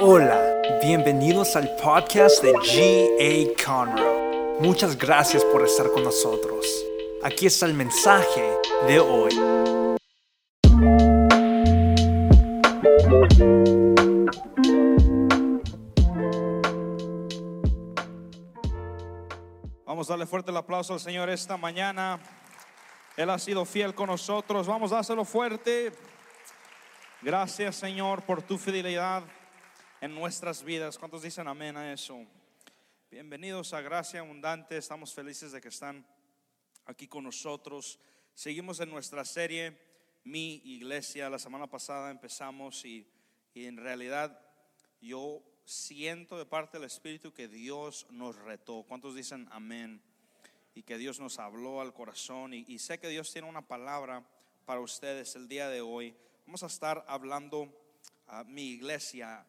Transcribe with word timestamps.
Hola, 0.00 0.62
bienvenidos 0.80 1.56
al 1.56 1.74
podcast 1.74 2.40
de 2.40 2.52
G.A. 2.52 3.64
Conroe. 3.66 4.60
Muchas 4.60 4.96
gracias 4.96 5.44
por 5.46 5.64
estar 5.64 5.90
con 5.90 6.04
nosotros. 6.04 6.64
Aquí 7.24 7.46
está 7.46 7.66
el 7.66 7.74
mensaje 7.74 8.48
de 8.86 9.00
hoy. 9.00 9.34
Vamos 19.84 20.08
a 20.08 20.12
darle 20.12 20.26
fuerte 20.26 20.52
el 20.52 20.56
aplauso 20.58 20.94
al 20.94 21.00
Señor 21.00 21.28
esta 21.28 21.56
mañana. 21.56 22.20
Él 23.16 23.28
ha 23.30 23.38
sido 23.40 23.64
fiel 23.64 23.96
con 23.96 24.06
nosotros. 24.06 24.68
Vamos 24.68 24.92
a 24.92 25.00
hacerlo 25.00 25.24
fuerte. 25.24 25.92
Gracias 27.20 27.74
Señor 27.74 28.22
por 28.22 28.42
tu 28.42 28.58
fidelidad 28.58 29.24
en 30.00 30.14
nuestras 30.14 30.62
vidas. 30.62 30.98
¿Cuántos 30.98 31.22
dicen 31.22 31.48
amén 31.48 31.76
a 31.76 31.92
eso? 31.92 32.24
Bienvenidos 33.10 33.72
a 33.72 33.80
Gracia 33.80 34.20
Abundante. 34.20 34.76
Estamos 34.76 35.12
felices 35.12 35.50
de 35.50 35.60
que 35.60 35.68
están 35.68 36.06
aquí 36.86 37.08
con 37.08 37.24
nosotros. 37.24 37.98
Seguimos 38.32 38.78
en 38.80 38.90
nuestra 38.90 39.24
serie 39.24 39.76
Mi 40.24 40.62
Iglesia. 40.64 41.28
La 41.28 41.38
semana 41.38 41.66
pasada 41.66 42.10
empezamos 42.10 42.84
y, 42.84 43.10
y 43.54 43.66
en 43.66 43.76
realidad 43.76 44.40
yo 45.00 45.42
siento 45.64 46.38
de 46.38 46.46
parte 46.46 46.78
del 46.78 46.86
Espíritu 46.86 47.32
que 47.32 47.48
Dios 47.48 48.06
nos 48.10 48.36
retó. 48.36 48.84
¿Cuántos 48.86 49.16
dicen 49.16 49.48
amén? 49.50 50.00
Y 50.74 50.84
que 50.84 50.96
Dios 50.96 51.18
nos 51.18 51.40
habló 51.40 51.80
al 51.80 51.92
corazón. 51.92 52.54
Y, 52.54 52.64
y 52.68 52.78
sé 52.78 53.00
que 53.00 53.08
Dios 53.08 53.32
tiene 53.32 53.48
una 53.48 53.66
palabra 53.66 54.24
para 54.64 54.80
ustedes 54.80 55.34
el 55.34 55.48
día 55.48 55.68
de 55.68 55.80
hoy. 55.80 56.14
Vamos 56.46 56.62
a 56.62 56.66
estar 56.66 57.04
hablando 57.08 57.74
a 58.28 58.44
mi 58.44 58.70
iglesia 58.70 59.44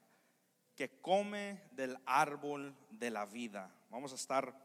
que 0.80 1.02
come 1.02 1.60
del 1.72 1.98
árbol 2.06 2.74
de 2.90 3.12
la 3.12 3.26
vida. 3.26 3.70
Vamos 3.90 4.14
a 4.14 4.16
estar 4.16 4.56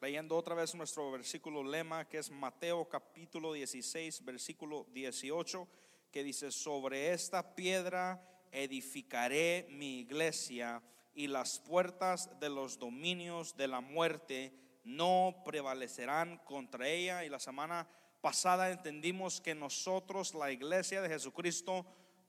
leyendo 0.00 0.36
otra 0.36 0.54
vez 0.54 0.72
nuestro 0.76 1.10
versículo 1.10 1.64
lema 1.64 2.08
que 2.08 2.18
es 2.18 2.30
Mateo 2.30 2.88
capítulo 2.88 3.52
16, 3.52 4.24
versículo 4.24 4.86
18, 4.94 5.66
que 6.12 6.22
dice, 6.22 6.52
sobre 6.52 7.12
esta 7.12 7.56
piedra 7.56 8.24
edificaré 8.52 9.66
mi 9.68 9.98
iglesia 9.98 10.80
y 11.12 11.26
las 11.26 11.58
puertas 11.58 12.30
de 12.38 12.50
los 12.50 12.78
dominios 12.78 13.56
de 13.56 13.66
la 13.66 13.80
muerte 13.80 14.52
no 14.84 15.42
prevalecerán 15.44 16.38
contra 16.44 16.86
ella. 16.86 17.24
Y 17.24 17.28
la 17.28 17.40
semana 17.40 17.88
pasada 18.20 18.70
entendimos 18.70 19.40
que 19.40 19.56
nosotros, 19.56 20.34
la 20.34 20.52
iglesia 20.52 21.02
de 21.02 21.08
Jesucristo, 21.08 21.84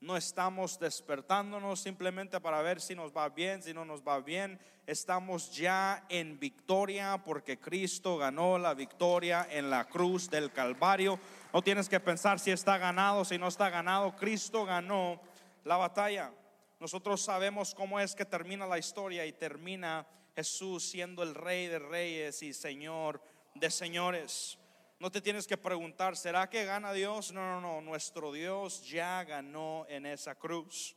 no 0.06 0.16
estamos 0.16 0.78
despertándonos 0.78 1.80
simplemente 1.80 2.40
para 2.40 2.62
ver 2.62 2.80
si 2.80 2.94
nos 2.94 3.12
va 3.12 3.28
bien, 3.30 3.64
si 3.64 3.74
no 3.74 3.86
nos 3.86 4.04
va 4.04 4.20
bien. 4.20 4.60
Estamos 4.86 5.52
ya 5.52 6.06
en 6.10 6.40
victoria 6.40 7.20
porque 7.26 7.60
Cristo 7.60 8.16
ganó 8.16 8.60
la 8.60 8.76
victoria 8.76 9.48
en 9.50 9.72
la 9.72 9.86
cruz 9.86 10.30
del 10.30 10.52
Calvario. 10.52 11.20
No 11.52 11.64
tienes 11.64 11.90
que 11.90 12.00
pensar 12.00 12.40
si 12.40 12.52
está 12.52 12.78
ganado, 12.78 13.26
si 13.26 13.40
no 13.40 13.48
está 13.48 13.72
ganado. 13.72 14.16
Cristo 14.16 14.64
ganó 14.64 15.20
la 15.64 15.78
batalla. 15.78 16.32
Nosotros 16.80 17.24
sabemos 17.24 17.74
cómo 17.74 18.00
es 18.00 18.14
que 18.14 18.26
termina 18.26 18.68
la 18.68 18.78
historia 18.78 19.26
y 19.26 19.34
termina 19.34 20.06
Jesús 20.36 20.88
siendo 20.88 21.24
el 21.24 21.34
rey 21.34 21.66
de 21.66 21.80
reyes 21.80 22.44
y 22.44 22.54
señor 22.54 23.24
de 23.56 23.72
señores. 23.72 24.60
No 24.98 25.12
te 25.12 25.20
tienes 25.22 25.46
que 25.46 25.58
preguntar, 25.58 26.16
¿será 26.16 26.50
que 26.50 26.64
gana 26.64 26.94
Dios? 26.94 27.34
No, 27.34 27.42
no, 27.42 27.62
no, 27.62 27.82
nuestro 27.82 28.32
Dios 28.32 28.88
ya 28.88 29.24
ganó 29.26 29.86
en 29.90 30.06
esa 30.06 30.36
cruz. 30.36 30.96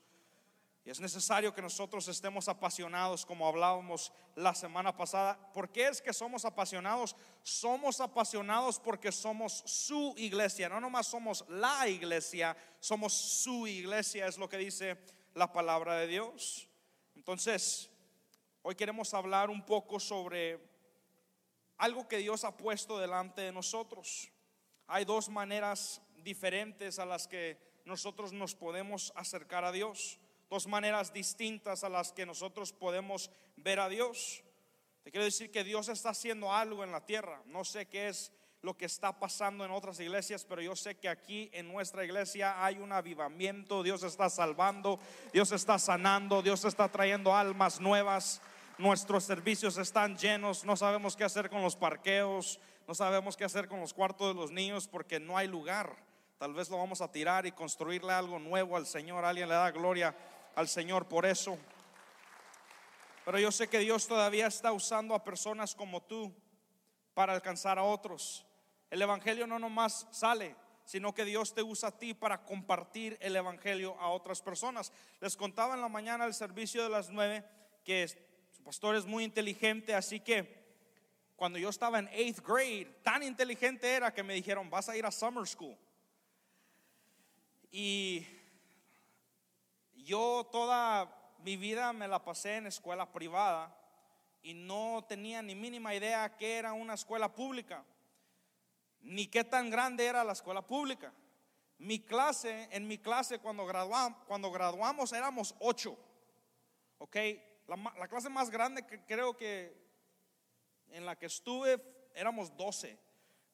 Y 0.85 0.91
es 0.91 1.01
necesario 1.01 1.53
que 1.53 1.61
nosotros 1.61 2.07
estemos 2.07 2.49
apasionados, 2.49 3.27
como 3.27 3.47
hablábamos 3.47 4.13
la 4.37 4.55
semana 4.55 4.97
pasada. 4.97 5.37
¿Por 5.53 5.71
qué 5.71 5.89
es 5.89 6.01
que 6.01 6.13
somos 6.13 6.45
apasionados? 6.45 7.17
Somos 7.43 8.01
apasionados 8.01 8.79
porque 8.79 9.11
somos 9.11 9.65
su 9.67 10.15
iglesia. 10.17 10.69
No 10.69 10.81
nomás 10.81 11.09
somos 11.09 11.45
la 11.49 11.89
iglesia, 11.89 12.57
somos 12.79 13.13
su 13.13 13.67
iglesia, 13.67 14.29
es 14.29 14.39
lo 14.39 14.49
que 14.49 14.59
dice 14.59 14.97
la 15.35 15.53
palabra 15.53 15.97
de 15.97 16.07
Dios. 16.07 16.69
Entonces, 17.17 17.91
hoy 18.63 18.77
queremos 18.77 19.13
hablar 19.13 19.51
un 19.51 19.67
poco 19.67 19.99
sobre 19.99 20.68
algo 21.79 22.09
que 22.09 22.19
Dios 22.19 22.45
ha 22.45 22.57
puesto 22.57 22.99
delante 22.99 23.43
de 23.43 23.53
nosotros. 23.53 24.31
Hay 24.87 25.05
dos 25.05 25.29
maneras 25.29 26.03
diferentes 26.17 26.99
a 26.99 27.07
las 27.07 27.29
que 27.29 27.59
nosotros 27.85 28.33
nos 28.33 28.55
podemos 28.55 29.13
acercar 29.17 29.65
a 29.65 29.73
Dios, 29.73 30.19
dos 30.51 30.67
maneras 30.67 31.13
distintas 31.13 31.85
a 31.85 31.89
las 31.89 32.13
que 32.13 32.27
nosotros 32.27 32.73
podemos 32.73 33.31
ver 33.57 33.81
a 33.81 33.89
Dios. 33.89 34.43
Te 35.03 35.11
quiero 35.11 35.25
decir 35.25 35.51
que 35.51 35.65
Dios 35.65 35.89
está 35.89 36.11
haciendo 36.11 36.53
algo 36.53 36.85
en 36.85 36.93
la 36.93 37.07
tierra. 37.07 37.43
No 37.47 37.65
sé 37.65 37.87
qué 37.87 38.09
es 38.09 38.33
lo 38.61 38.77
que 38.77 38.87
está 38.87 39.19
pasando 39.19 39.65
en 39.65 39.71
otras 39.71 40.01
iglesias, 40.01 40.45
pero 40.45 40.61
yo 40.61 40.75
sé 40.75 40.97
que 40.97 41.09
aquí 41.09 41.49
en 41.53 41.69
nuestra 41.69 42.05
iglesia 42.05 42.63
hay 42.63 42.79
un 42.79 42.93
avivamiento, 42.93 43.85
Dios 43.85 44.03
está 44.03 44.29
salvando, 44.29 44.99
Dios 45.33 45.53
está 45.53 45.79
sanando, 45.79 46.43
Dios 46.43 46.65
está 46.65 46.89
trayendo 46.89 47.35
almas 47.35 47.81
nuevas 47.81 48.43
nuestros 48.79 49.25
servicios 49.25 49.77
están 49.77 50.17
llenos, 50.17 50.65
no 50.65 50.77
sabemos 50.77 51.17
qué 51.17 51.25
hacer 51.25 51.51
con 51.51 51.63
los 51.63 51.77
parqueos, 51.77 52.61
no 52.87 52.95
sabemos 52.95 53.37
qué 53.37 53.45
hacer 53.45 53.69
con 53.69 53.81
los 53.81 53.93
cuartos 53.93 54.29
de 54.29 54.41
los 54.41 54.51
niños 54.53 54.87
porque 54.89 55.21
no 55.21 55.37
hay 55.37 55.49
lugar. 55.49 55.97
Tal 56.39 56.55
vez 56.55 56.71
lo 56.71 56.79
vamos 56.79 57.01
a 57.01 57.11
tirar 57.11 57.45
y 57.47 57.53
construirle 57.53 58.13
algo 58.13 58.39
nuevo 58.39 58.77
al 58.77 58.87
Señor. 58.87 59.25
Alguien 59.25 59.49
le 59.49 59.55
da 59.55 59.71
gloria 59.73 60.15
al 60.55 60.69
Señor 60.69 61.07
por 61.07 61.27
eso. 61.27 61.59
Pero 63.25 63.39
yo 63.41 63.51
sé 63.51 63.69
que 63.69 63.81
Dios 63.81 64.07
todavía 64.07 64.47
está 64.47 64.73
usando 64.73 65.15
a 65.15 65.25
personas 65.25 65.75
como 65.75 66.01
tú 66.01 66.33
para 67.13 67.35
alcanzar 67.35 67.79
a 67.79 67.83
otros. 67.83 68.47
El 68.91 69.03
Evangelio 69.03 69.47
no 69.47 69.59
nomás 69.59 70.07
sale, 70.13 70.55
sino 70.85 71.13
que 71.13 71.25
Dios 71.25 71.53
te 71.53 71.63
usa 71.63 71.91
a 71.91 71.99
ti 71.99 72.15
para 72.15 72.45
compartir 72.45 73.19
el 73.21 73.35
Evangelio 73.35 74.01
a 74.01 74.09
otras 74.09 74.41
personas. 74.41 74.93
Les 75.21 75.37
contaba 75.37 75.75
en 75.75 75.83
la 75.83 75.89
mañana 75.89 76.25
el 76.25 76.33
servicio 76.33 76.85
de 76.85 76.89
las 76.89 77.11
nueve 77.11 77.45
que 77.85 78.28
pastor 78.69 78.97
es 78.97 79.07
muy 79.07 79.25
inteligente, 79.25 79.95
así 79.95 80.21
que 80.21 80.47
cuando 81.37 81.59
yo 81.59 81.71
estaba 81.71 82.01
en 82.01 82.09
eighth 82.09 82.47
grade, 82.47 83.01
tan 83.03 83.23
inteligente 83.23 83.91
era 83.91 84.13
que 84.13 84.23
me 84.23 84.35
dijeron, 84.35 84.69
vas 84.69 84.91
a 84.91 84.97
ir 84.99 85.07
a 85.07 85.11
summer 85.11 85.49
school. 85.49 85.75
Y 87.73 88.27
yo 89.95 90.47
toda 90.53 91.11
mi 91.39 91.57
vida 91.57 91.95
me 91.95 92.07
la 92.07 92.23
pasé 92.23 92.57
en 92.57 92.67
escuela 92.67 93.11
privada 93.11 93.75
y 94.43 94.53
no 94.53 95.03
tenía 95.09 95.41
ni 95.41 95.55
mínima 95.55 95.95
idea 95.95 96.37
qué 96.37 96.59
era 96.59 96.75
una 96.75 96.93
escuela 96.93 97.35
pública, 97.35 97.83
ni 99.01 99.29
qué 99.29 99.45
tan 99.45 99.71
grande 99.71 100.05
era 100.05 100.25
la 100.25 100.35
escuela 100.35 100.61
pública. 100.61 101.11
Mi 101.79 102.01
clase, 102.01 102.69
en 102.71 102.87
mi 102.87 102.99
clase 102.99 103.39
cuando 103.39 103.65
graduamos, 103.65 104.23
cuando 104.27 104.53
graduamos 104.53 105.15
éramos 105.15 105.55
ocho, 105.59 105.97
¿ok? 106.99 107.17
La, 107.69 108.09
clase 108.09 108.31
más 108.31 108.49
grande 108.49 108.87
que 108.87 109.05
creo 109.05 109.37
que 109.37 109.77
en 110.89 111.05
la 111.05 111.19
que 111.19 111.27
estuve 111.27 111.79
éramos 112.15 112.57
12. 112.57 112.99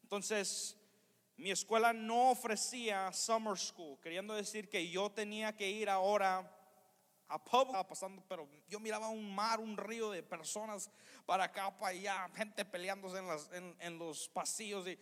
Entonces, 0.04 0.76
mi 1.36 1.50
escuela 1.50 1.92
no 1.92 2.30
ofrecía 2.30 3.12
summer 3.12 3.58
school, 3.58 3.98
queriendo 4.00 4.32
decir 4.34 4.68
que 4.68 4.88
yo 4.88 5.10
tenía 5.10 5.56
que 5.56 5.68
ir 5.68 5.90
ahora 5.90 6.48
a 7.26 7.42
public, 7.42 7.84
pasando, 7.88 8.22
pero 8.28 8.48
yo 8.68 8.78
miraba 8.78 9.08
un 9.08 9.34
mar, 9.34 9.58
un 9.58 9.76
río 9.76 10.12
de 10.12 10.22
personas 10.22 10.88
para 11.26 11.44
acá, 11.44 11.76
para 11.76 11.90
allá, 11.90 12.30
gente 12.36 12.64
peleándose 12.64 13.18
en, 13.18 13.74
en, 13.80 13.98
los 13.98 14.28
pasillos 14.28 14.86
y 14.86 14.96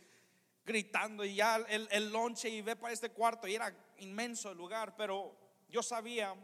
gritando, 0.64 1.22
y 1.22 1.34
ya 1.34 1.56
el, 1.56 1.86
el 1.90 2.10
lonche 2.10 2.48
y 2.48 2.62
ve 2.62 2.76
para 2.76 2.94
este 2.94 3.10
cuarto, 3.10 3.46
y 3.46 3.56
era 3.56 3.76
inmenso 3.98 4.52
el 4.52 4.56
lugar, 4.56 4.96
pero 4.96 5.36
yo 5.68 5.82
sabía 5.82 6.34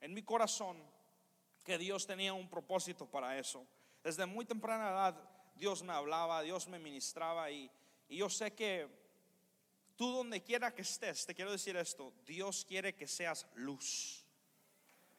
en 0.00 0.14
mi 0.14 0.22
corazón 0.22 0.80
que 1.68 1.76
Dios 1.76 2.06
tenía 2.06 2.32
un 2.32 2.48
propósito 2.48 3.04
para 3.04 3.38
eso. 3.38 3.66
Desde 4.02 4.24
muy 4.24 4.46
temprana 4.46 4.88
edad 4.88 5.14
Dios 5.54 5.82
me 5.82 5.92
hablaba, 5.92 6.40
Dios 6.40 6.66
me 6.66 6.78
ministraba 6.78 7.50
y, 7.50 7.70
yo 8.08 8.30
sé 8.30 8.54
que 8.54 8.88
tú 9.94 10.10
donde 10.10 10.42
quiera 10.42 10.74
que 10.74 10.80
estés, 10.80 11.26
te 11.26 11.34
quiero 11.34 11.52
decir 11.52 11.76
esto, 11.76 12.14
Dios 12.24 12.64
quiere 12.66 12.94
que 12.94 13.06
seas 13.06 13.46
luz. 13.54 14.24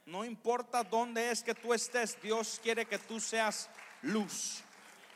No 0.06 0.26
importa 0.26 0.84
dónde 0.84 1.30
es 1.30 1.44
que 1.44 1.54
tú 1.54 1.72
estés, 1.72 2.20
Dios 2.20 2.60
quiere 2.64 2.88
que 2.88 2.98
tú 2.98 3.20
seas 3.20 3.70
luz. 4.02 4.64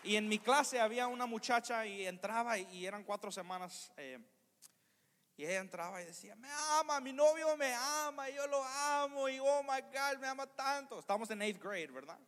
Y 0.04 0.18
en 0.18 0.30
mi 0.30 0.38
clase 0.38 0.80
había 0.80 1.08
una 1.08 1.26
muchacha 1.26 1.84
y 1.88 2.06
entraba 2.06 2.60
y 2.60 2.86
eran 2.86 3.04
cuatro 3.04 3.32
semanas. 3.32 3.92
Eh, 3.98 4.20
y 5.36 5.46
ella 5.46 5.60
entraba 5.60 6.02
y 6.02 6.06
decía, 6.06 6.36
me 6.36 6.50
ama, 6.80 7.00
mi 7.00 7.12
novio 7.12 7.58
me 7.58 7.74
ama, 7.74 8.30
yo 8.30 8.46
lo 8.48 8.64
amo, 8.64 9.28
y 9.30 9.40
oh 9.40 9.64
my 9.64 9.82
God, 9.82 10.20
me 10.20 10.28
ama 10.28 10.46
tanto. 10.46 11.00
Estamos 11.00 11.30
en 11.32 11.42
eighth 11.42 11.62
grade, 11.62 11.88
¿verdad? 11.88 12.20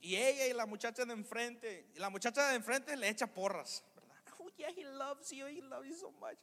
Y 0.00 0.16
ella 0.16 0.46
y 0.46 0.52
la 0.54 0.64
muchacha 0.64 1.04
de 1.04 1.12
enfrente, 1.12 1.90
y 1.94 1.98
la 1.98 2.08
muchacha 2.08 2.48
de 2.48 2.56
enfrente 2.56 2.96
le 2.96 3.08
echa 3.08 3.26
porras, 3.26 3.84
¿verdad? 3.94 4.14
Oh 4.38 4.50
yeah, 4.56 4.70
he 4.70 4.84
loves 4.84 5.30
you, 5.30 5.46
he 5.46 5.60
loves 5.60 5.88
you 5.88 5.94
so 5.94 6.10
much. 6.12 6.38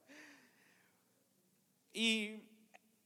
Y 1.94 2.40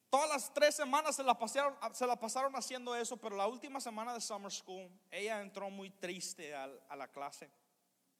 todas 0.10 0.30
las 0.30 0.54
tres 0.54 0.76
semanas 0.76 1.16
se 1.16 1.24
la, 1.24 1.38
pasaron, 1.38 1.78
se 1.94 2.06
la 2.06 2.18
pasaron 2.18 2.54
haciendo 2.56 2.96
eso, 2.96 3.16
pero 3.18 3.36
la 3.36 3.48
última 3.48 3.80
semana 3.80 4.14
de 4.14 4.20
Summer 4.20 4.52
School, 4.52 4.90
ella 5.10 5.42
entró 5.42 5.70
muy 5.70 5.90
triste 5.90 6.54
a, 6.54 6.70
a 6.90 6.96
la 6.96 7.08
clase. 7.08 7.50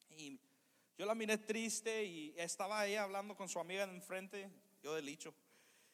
Y 0.10 0.40
yo 0.98 1.06
la 1.06 1.16
miré 1.16 1.38
triste 1.38 2.04
y 2.04 2.34
estaba 2.38 2.86
ella 2.86 3.04
hablando 3.04 3.36
con 3.36 3.50
su 3.50 3.60
amiga 3.60 3.86
de 3.86 3.94
enfrente, 3.94 4.50
yo 4.82 4.94
de 4.94 5.02
licho. 5.02 5.34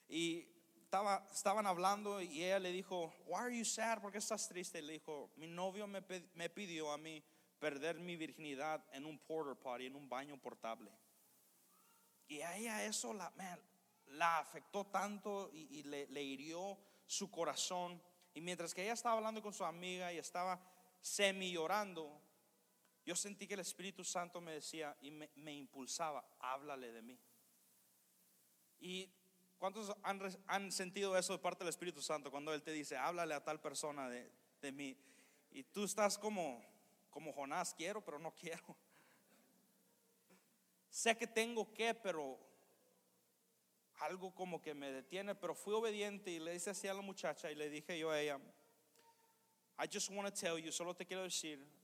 Y 0.07 0.47
estaba, 0.83 1.25
estaban 1.31 1.65
hablando 1.65 2.21
y 2.21 2.43
ella 2.43 2.59
le 2.59 2.71
dijo, 2.71 3.13
Why 3.25 3.39
are 3.39 3.57
you 3.57 3.65
sad? 3.65 4.01
¿Por 4.01 4.11
qué 4.11 4.17
estás 4.17 4.47
triste? 4.47 4.79
Y 4.79 4.83
le 4.83 4.93
dijo, 4.93 5.31
mi 5.37 5.47
novio 5.47 5.87
me, 5.87 6.03
me 6.35 6.49
pidió 6.49 6.91
a 6.91 6.97
mí 6.97 7.23
perder 7.59 7.99
mi 7.99 8.17
virginidad 8.17 8.83
en 8.91 9.05
un 9.05 9.19
porter 9.19 9.55
potty, 9.55 9.85
en 9.85 9.95
un 9.95 10.09
baño 10.09 10.35
portable. 10.37 10.91
Y 12.27 12.41
a 12.41 12.57
ella 12.57 12.85
eso 12.85 13.13
la, 13.13 13.31
la 14.07 14.39
afectó 14.39 14.85
tanto 14.85 15.49
y, 15.53 15.83
le, 15.83 16.23
hirió 16.23 16.77
su 17.05 17.29
corazón. 17.29 18.01
Y 18.33 18.41
mientras 18.41 18.73
que 18.73 18.83
ella 18.83 18.93
estaba 18.93 19.17
hablando 19.17 19.41
con 19.41 19.53
su 19.53 19.63
amiga 19.63 20.11
y 20.11 20.17
estaba 20.17 20.59
semi 21.01 21.51
llorando, 21.51 22.21
yo 23.11 23.15
sentí 23.17 23.45
que 23.45 23.55
el 23.55 23.59
Espíritu 23.59 24.05
Santo 24.05 24.39
me 24.39 24.53
decía 24.53 24.95
y 25.01 25.11
me, 25.11 25.53
impulsaba, 25.53 26.23
háblale 26.39 26.93
de 26.93 27.01
mí. 27.01 27.19
¿Y 28.79 29.09
cuántos 29.57 29.93
han, 30.47 30.71
sentido 30.71 31.17
eso 31.17 31.33
de 31.33 31.39
parte 31.39 31.65
del 31.65 31.71
Espíritu 31.71 32.01
Santo 32.01 32.31
cuando 32.31 32.53
Él 32.53 32.63
te 32.63 32.71
dice, 32.71 32.95
háblale 32.95 33.33
a 33.33 33.43
tal 33.43 33.59
persona 33.59 34.07
de, 34.07 34.31
de 34.61 34.71
mí? 34.71 34.97
Y 35.49 35.61
tú 35.61 35.83
estás 35.83 36.17
como, 36.17 36.63
como 37.09 37.33
Jonás, 37.33 37.73
quiero, 37.73 37.99
pero 37.99 38.17
no 38.17 38.33
quiero. 38.33 38.77
Sé 40.89 41.17
que 41.17 41.27
tengo 41.27 41.73
que, 41.73 41.93
pero 41.93 42.39
algo 43.99 44.33
como 44.33 44.61
que 44.61 44.73
me 44.73 44.89
detiene, 44.89 45.35
pero 45.35 45.53
fui 45.53 45.73
obediente 45.73 46.31
y 46.31 46.39
le 46.39 46.53
dije 46.53 46.69
así 46.69 46.87
a 46.87 46.93
la 46.93 47.01
muchacha 47.01 47.51
y 47.51 47.55
le 47.55 47.69
dije 47.69 47.99
yo 47.99 48.09
a 48.09 48.21
ella, 48.21 48.39
I 49.77 49.89
just 49.91 50.09
want 50.11 50.33
to 50.33 50.33
tell 50.33 50.57
you, 50.57 50.71
solo 50.71 50.95
te 50.95 51.05
quiero 51.05 51.23
decir 51.23 51.80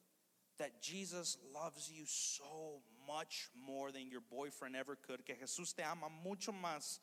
that 0.58 0.82
Jesus 0.82 1.38
loves 1.54 1.92
you 1.92 2.06
so 2.06 2.82
much 3.08 3.50
more 3.56 3.92
than 3.92 4.10
your 4.10 4.22
boyfriend 4.22 4.76
ever 4.76 4.96
could, 4.96 5.26
que 5.26 5.36
Jesús 5.36 5.74
te 5.76 5.84
ama 5.84 6.10
mucho 6.10 6.52
más 6.52 7.00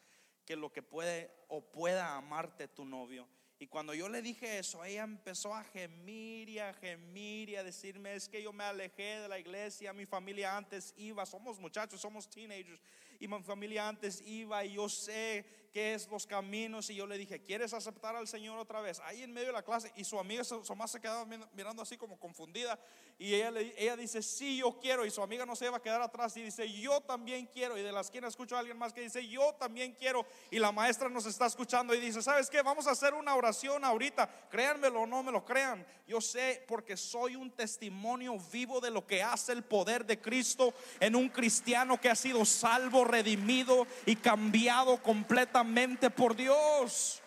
que 0.46 0.56
lo 0.56 0.68
que 0.68 0.82
puede 0.82 1.28
o 1.48 1.60
pueda 1.60 2.16
amarte 2.16 2.68
tu 2.68 2.84
novio. 2.84 3.26
Y 3.58 3.66
cuando 3.68 3.94
yo 3.94 4.08
le 4.08 4.20
dije 4.20 4.58
eso, 4.58 4.84
ella 4.84 5.04
empezó 5.04 5.54
a 5.54 5.62
gemir 5.64 6.48
y 6.48 6.58
a 6.58 6.74
gemir 6.74 7.48
y 7.48 7.56
a 7.56 7.62
decirme, 7.62 8.14
es 8.14 8.28
que 8.28 8.42
yo 8.42 8.52
me 8.52 8.64
alejé 8.64 9.20
de 9.20 9.28
la 9.28 9.38
iglesia, 9.38 9.92
mi 9.92 10.06
familia 10.06 10.56
antes 10.56 10.92
iba, 10.96 11.24
somos 11.24 11.58
muchachos, 11.58 12.00
somos 12.00 12.28
teenagers, 12.28 12.80
y 13.20 13.28
mi 13.28 13.43
familia 13.43 13.88
antes 13.88 14.22
iba 14.26 14.64
y 14.64 14.75
yo 14.75 14.88
sé 14.88 15.44
qué 15.75 15.94
es 15.94 16.08
los 16.08 16.25
caminos. 16.25 16.88
Y 16.88 16.94
yo 16.94 17.06
le 17.06 17.19
dije, 17.19 17.43
¿quieres 17.43 17.75
aceptar 17.75 18.14
al 18.14 18.28
Señor 18.28 18.56
otra 18.58 18.81
vez? 18.81 19.00
Ahí 19.00 19.25
en 19.25 19.32
medio 19.32 19.49
de 19.49 19.52
la 19.52 19.64
clase, 19.64 19.93
y 19.96 20.05
su 20.05 20.19
amiga 20.19 20.44
más 20.76 20.90
se 20.93 21.00
quedaba 21.00 21.26
mirando 21.52 21.82
así 21.82 21.96
como 21.96 22.19
confundida. 22.19 22.78
Y 23.19 23.34
ella, 23.34 23.52
ella 23.76 23.96
dice, 23.96 24.22
sí, 24.22 24.58
yo 24.58 24.78
quiero. 24.81 25.05
Y 25.05 25.11
su 25.11 25.20
amiga 25.20 25.44
no 25.44 25.56
se 25.56 25.69
va 25.69 25.78
a 25.78 25.82
quedar 25.82 26.00
atrás 26.00 26.37
y 26.37 26.43
dice, 26.43 26.70
yo 26.70 27.00
también 27.00 27.46
quiero. 27.46 27.76
Y 27.76 27.82
de 27.82 27.90
la 27.90 28.00
esquina 28.00 28.28
escucho 28.28 28.56
a 28.56 28.61
alguien 28.61 28.78
más 28.78 28.93
que 28.93 29.00
dice, 29.00 29.26
yo 29.26 29.55
también 29.55 29.93
quiero. 29.93 30.25
Y 30.50 30.61
la 30.61 30.70
maestra 30.70 31.08
nos 31.08 31.26
está 31.26 31.46
escuchando 31.46 31.93
y 31.93 32.00
dice, 32.00 32.22
¿sabes 32.22 32.49
qué? 32.49 32.62
Vamos 32.62 32.87
a 32.87 32.93
hacer 32.93 33.12
una 33.12 33.34
oración 33.34 33.84
ahorita. 33.84 34.49
Créanmelo 34.49 35.02
o 35.02 35.06
no 35.06 35.25
me 35.25 35.32
lo 35.32 35.44
crean. 35.44 35.84
Yo 36.06 36.20
sé 36.20 36.64
porque 36.69 36.96
soy 36.96 37.34
un 37.34 37.50
testimonio 37.50 38.37
vivo 38.52 38.81
de 38.81 38.90
lo 38.90 39.06
que 39.06 39.22
hace 39.22 39.52
el 39.52 39.64
poder 39.64 40.05
de 40.05 40.20
Cristo 40.20 40.72
en 41.00 41.16
un 41.16 41.28
cristiano 41.28 42.00
que 42.00 42.11
ha 42.11 42.14
sido 42.14 42.44
salvo, 42.44 43.03
redimido 43.04 43.86
y 44.06 44.16
cambiado 44.16 44.96
completamente 45.02 46.10
por 46.10 46.36
Dios. 46.36 47.22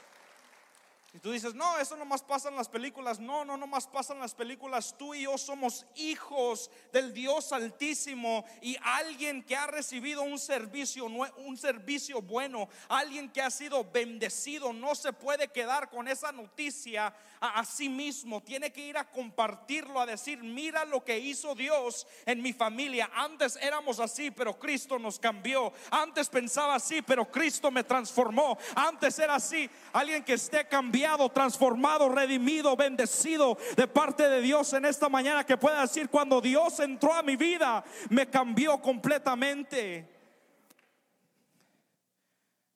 Y 1.18 1.20
tú 1.20 1.32
dices, 1.32 1.56
no, 1.56 1.80
eso 1.80 1.98
más 2.06 2.22
pasa 2.22 2.50
en 2.50 2.56
las 2.56 2.70
películas. 2.70 3.20
No, 3.20 3.44
no, 3.44 3.58
no 3.58 3.66
más 3.66 3.88
pasa 3.88 4.14
en 4.14 4.20
las 4.20 4.36
películas. 4.36 4.94
Tú 5.00 5.16
y 5.16 5.24
yo 5.24 5.36
somos 5.36 5.88
hijos 5.96 6.70
del 6.94 7.12
Dios 7.12 7.52
Altísimo 7.52 8.46
y 8.62 8.78
alguien 8.84 9.42
que 9.42 9.56
ha 9.56 9.66
recibido 9.66 10.22
un 10.22 10.38
servicio, 10.38 11.08
un 11.08 11.58
servicio 11.58 12.22
bueno, 12.22 12.70
alguien 12.88 13.32
que 13.32 13.42
ha 13.42 13.50
sido 13.50 13.84
bendecido, 13.84 14.72
no 14.74 14.94
se 14.94 15.12
puede 15.12 15.48
quedar 15.48 15.90
con 15.90 16.08
esa 16.08 16.32
noticia 16.32 17.12
a, 17.40 17.62
a 17.62 17.66
sí 17.66 17.90
mismo. 17.90 18.44
Tiene 18.44 18.72
que 18.72 18.86
ir 18.86 18.96
a 18.96 19.10
compartirlo, 19.10 20.00
a 20.00 20.06
decir, 20.06 20.44
mira 20.44 20.86
lo 20.86 21.04
que 21.04 21.18
hizo 21.18 21.56
Dios 21.56 22.06
en 22.28 22.44
mi 22.44 22.54
familia. 22.54 23.10
Antes 23.12 23.56
éramos 23.56 24.00
así, 24.00 24.30
pero 24.30 24.60
Cristo 24.60 25.00
nos 25.00 25.18
cambió. 25.18 25.74
Antes 25.90 26.30
pensaba 26.30 26.76
así, 26.76 27.02
pero 27.02 27.26
Cristo 27.32 27.72
me 27.72 27.84
transformó. 27.84 28.56
Antes 28.76 29.18
era 29.18 29.34
así. 29.34 29.68
Alguien 29.94 30.24
que 30.24 30.34
esté 30.34 30.68
cambiando 30.68 31.07
transformado, 31.34 32.10
redimido, 32.10 32.76
bendecido 32.76 33.58
de 33.76 33.88
parte 33.88 34.28
de 34.28 34.42
Dios 34.42 34.74
en 34.74 34.86
esta 34.86 35.10
mañana 35.10 35.46
que 35.46 35.58
pueda 35.58 35.82
decir, 35.82 36.10
cuando 36.10 36.42
Dios 36.42 36.80
entró 36.80 37.14
a 37.14 37.24
mi 37.24 37.36
vida, 37.36 37.84
me 38.10 38.30
cambió 38.30 38.82
completamente. 38.82 40.08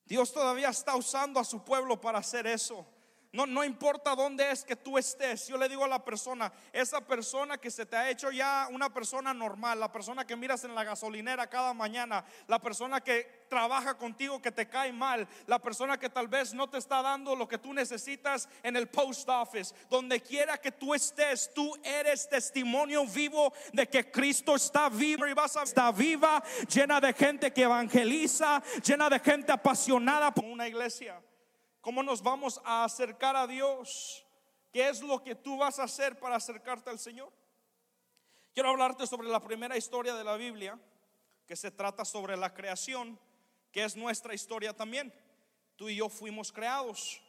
Dios 0.05 0.31
todavía 0.31 0.69
está 0.69 0.95
usando 0.95 1.39
a 1.39 1.43
su 1.43 1.63
pueblo 1.63 1.99
para 1.99 2.19
hacer 2.19 2.45
eso. 2.47 2.85
No, 3.33 3.45
no 3.45 3.63
importa 3.63 4.13
dónde 4.13 4.51
es 4.51 4.65
que 4.65 4.75
tú 4.75 4.97
estés. 4.97 5.47
Yo 5.47 5.57
le 5.57 5.69
digo 5.69 5.85
a 5.85 5.87
la 5.87 6.03
persona, 6.03 6.51
esa 6.73 6.99
persona 6.99 7.57
que 7.57 7.71
se 7.71 7.85
te 7.85 7.95
ha 7.95 8.09
hecho 8.09 8.29
ya 8.29 8.67
una 8.69 8.93
persona 8.93 9.33
normal, 9.33 9.79
la 9.79 9.89
persona 9.89 10.27
que 10.27 10.35
miras 10.35 10.65
en 10.65 10.75
la 10.75 10.83
gasolinera 10.83 11.47
cada 11.47 11.73
mañana, 11.73 12.25
la 12.47 12.59
persona 12.59 12.99
que 12.99 13.45
trabaja 13.49 13.97
contigo 13.97 14.41
que 14.41 14.51
te 14.51 14.67
cae 14.67 14.91
mal, 14.91 15.25
la 15.47 15.59
persona 15.59 15.97
que 15.97 16.09
tal 16.09 16.27
vez 16.27 16.53
no 16.53 16.69
te 16.69 16.77
está 16.77 17.01
dando 17.01 17.33
lo 17.33 17.47
que 17.47 17.57
tú 17.57 17.73
necesitas 17.73 18.49
en 18.63 18.75
el 18.75 18.89
post 18.89 19.29
office, 19.29 19.73
donde 19.89 20.19
quiera 20.19 20.57
que 20.57 20.73
tú 20.73 20.93
estés, 20.93 21.53
tú 21.53 21.73
eres 21.85 22.27
testimonio 22.27 23.05
vivo 23.05 23.53
de 23.71 23.87
que 23.87 24.11
Cristo 24.11 24.55
está 24.55 24.89
vivo 24.89 25.25
y 25.25 25.33
vas 25.33 25.55
a 25.55 25.63
estar 25.63 25.95
viva, 25.95 26.43
llena 26.67 26.99
de 26.99 27.13
gente 27.13 27.53
que 27.53 27.63
evangeliza, 27.63 28.61
llena 28.83 29.09
de 29.09 29.19
gente 29.19 29.53
apasionada 29.53 30.33
por 30.33 30.43
una 30.43 30.67
iglesia. 30.67 31.17
¿Cómo 31.81 32.03
nos 32.03 32.21
vamos 32.21 32.61
a 32.63 32.83
acercar 32.83 33.35
a 33.35 33.47
Dios? 33.47 34.23
¿Qué 34.71 34.87
es 34.87 35.01
lo 35.01 35.23
que 35.23 35.35
tú 35.35 35.57
vas 35.57 35.79
a 35.79 35.83
hacer 35.83 36.17
para 36.19 36.35
acercarte 36.35 36.89
al 36.89 36.99
Señor? 36.99 37.33
Quiero 38.53 38.69
hablarte 38.69 39.07
sobre 39.07 39.27
la 39.27 39.39
primera 39.39 39.75
historia 39.75 40.13
de 40.13 40.23
la 40.23 40.35
Biblia, 40.35 40.79
que 41.47 41.55
se 41.55 41.71
trata 41.71 42.05
sobre 42.05 42.37
la 42.37 42.53
creación, 42.53 43.19
que 43.71 43.83
es 43.83 43.95
nuestra 43.95 44.33
historia 44.33 44.75
también. 44.75 45.13
Tú 45.75 45.89
y 45.89 45.95
yo 45.95 46.07
fuimos 46.07 46.51
creados. 46.51 47.19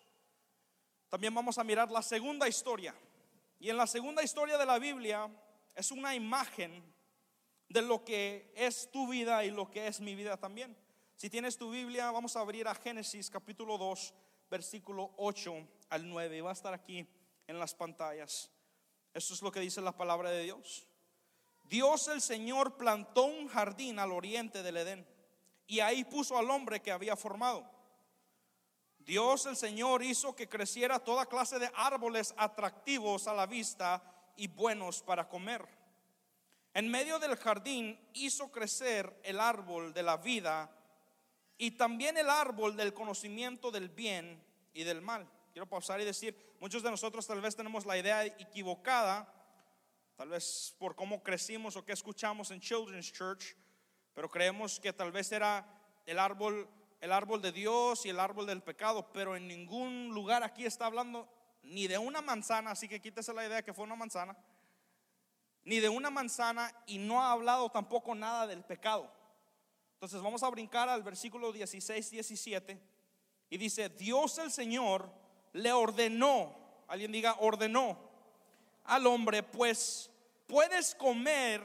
También 1.09 1.35
vamos 1.35 1.59
a 1.59 1.65
mirar 1.65 1.91
la 1.91 2.03
segunda 2.03 2.47
historia. 2.47 2.95
Y 3.59 3.71
en 3.71 3.77
la 3.77 3.87
segunda 3.87 4.23
historia 4.23 4.59
de 4.59 4.67
la 4.67 4.79
Biblia 4.79 5.31
es 5.75 5.91
una 5.91 6.15
imagen 6.15 6.83
de 7.69 7.81
lo 7.81 8.05
que 8.05 8.53
es 8.55 8.91
tu 8.91 9.09
vida 9.09 9.45
y 9.45 9.51
lo 9.51 9.71
que 9.71 9.87
es 9.87 10.01
mi 10.01 10.15
vida 10.15 10.37
también. 10.37 10.77
Si 11.17 11.31
tienes 11.31 11.57
tu 11.57 11.71
Biblia, 11.71 12.11
vamos 12.11 12.37
a 12.37 12.41
abrir 12.41 12.69
a 12.69 12.75
Génesis 12.75 13.31
capítulo 13.31 13.79
2, 13.79 14.13
versículo 14.53 15.15
8 15.17 15.67
al 15.89 16.07
9. 16.07 16.37
Y 16.37 16.41
va 16.43 16.51
a 16.51 16.53
estar 16.53 16.75
aquí 16.75 17.09
en 17.47 17.59
las 17.59 17.75
pantallas. 17.75 18.51
Eso 19.15 19.33
es 19.33 19.41
lo 19.41 19.51
que 19.51 19.61
dice 19.61 19.81
la 19.81 19.97
palabra 19.97 20.31
de 20.31 20.45
Dios. 20.45 20.87
Dios 21.65 22.07
el 22.09 22.21
Señor 22.21 22.77
plantó 22.77 23.25
un 23.25 23.49
jardín 23.49 23.99
al 23.99 24.13
oriente 24.13 24.63
del 24.63 24.77
Edén 24.77 25.07
y 25.67 25.81
ahí 25.81 26.05
puso 26.05 26.37
al 26.37 26.51
hombre 26.51 26.81
que 26.81 26.93
había 26.93 27.17
formado. 27.17 27.65
Dios 28.99 29.47
el 29.47 29.57
Señor 29.57 30.03
hizo 30.03 30.37
que 30.37 30.51
creciera 30.51 30.99
toda 30.99 31.27
clase 31.27 31.59
de 31.59 31.71
árboles 31.75 32.35
atractivos 32.37 33.27
a 33.27 33.33
la 33.33 33.47
vista 33.47 34.03
y 34.37 34.49
buenos 34.49 35.03
para 35.03 35.29
comer. 35.31 35.67
En 36.75 36.91
medio 36.91 37.19
del 37.19 37.37
jardín 37.37 37.99
hizo 38.13 38.53
crecer 38.53 39.19
el 39.25 39.41
árbol 39.41 39.95
de 39.95 40.03
la 40.03 40.19
vida 40.19 40.71
y 41.59 41.73
también 41.73 42.17
el 42.17 42.31
árbol 42.31 42.77
del 42.77 42.93
conocimiento 42.93 43.71
del 43.71 43.89
bien 43.89 44.43
y 44.73 44.85
del 44.85 45.01
mal. 45.01 45.29
Quiero 45.53 45.69
pausar 45.69 46.01
y 46.01 46.05
decir, 46.05 46.37
muchos 46.61 46.83
de 46.83 46.91
nosotros 46.91 47.27
tal 47.27 47.41
vez 47.41 47.55
tenemos 47.55 47.85
la 47.85 47.99
idea 47.99 48.25
equivocada, 48.25 49.33
tal 50.17 50.31
vez 50.31 50.75
por 50.79 50.97
cómo 50.97 51.23
crecimos 51.23 51.77
o 51.77 51.85
qué 51.85 51.93
escuchamos 51.93 52.51
en 52.51 52.61
Children's 52.61 53.13
Church, 53.13 53.57
pero 54.15 54.31
creemos 54.31 54.81
que 54.81 54.93
tal 54.93 55.13
vez 55.13 55.31
era 55.33 55.67
el 56.07 56.19
árbol, 56.19 56.69
el 57.01 57.13
árbol 57.13 57.43
de 57.43 57.53
Dios 57.53 58.07
y 58.07 58.09
el 58.09 58.19
árbol 58.19 58.47
del 58.47 58.63
pecado, 58.63 59.13
pero 59.13 59.37
en 59.37 59.47
ningún 59.47 60.09
lugar 60.13 60.43
aquí 60.43 60.65
está 60.65 60.87
hablando 60.87 61.29
ni 61.63 61.87
de 61.87 61.99
una 61.99 62.21
manzana, 62.23 62.73
así 62.73 62.89
que 62.89 63.01
quítese 63.01 63.33
la 63.33 63.47
idea 63.47 63.63
que 63.63 63.73
fue 63.73 63.85
una 63.85 63.95
manzana, 63.95 64.37
ni 65.65 65.81
de 65.81 65.89
una 65.89 66.11
manzana 66.11 66.73
y 66.87 66.99
no 66.99 67.23
ha 67.23 67.33
hablado 67.33 67.71
tampoco 67.71 68.15
nada 68.15 68.47
del 68.47 68.65
pecado. 68.65 69.13
Entonces 70.03 70.21
vamos 70.21 70.43
a 70.43 70.51
brincar 70.51 70.89
al 70.89 71.05
versículo 71.05 71.53
16, 71.53 72.11
17. 72.11 72.77
Y 73.51 73.57
dice, 73.57 73.89
Dios 73.89 74.37
el 74.39 74.51
Señor 74.51 75.09
le 75.53 75.73
ordenó, 75.73 76.57
alguien 76.89 77.13
diga, 77.13 77.37
ordenó 77.39 77.97
al 78.83 79.07
hombre, 79.07 79.45
pues 79.45 80.11
puedes 80.49 80.97
comer 80.97 81.63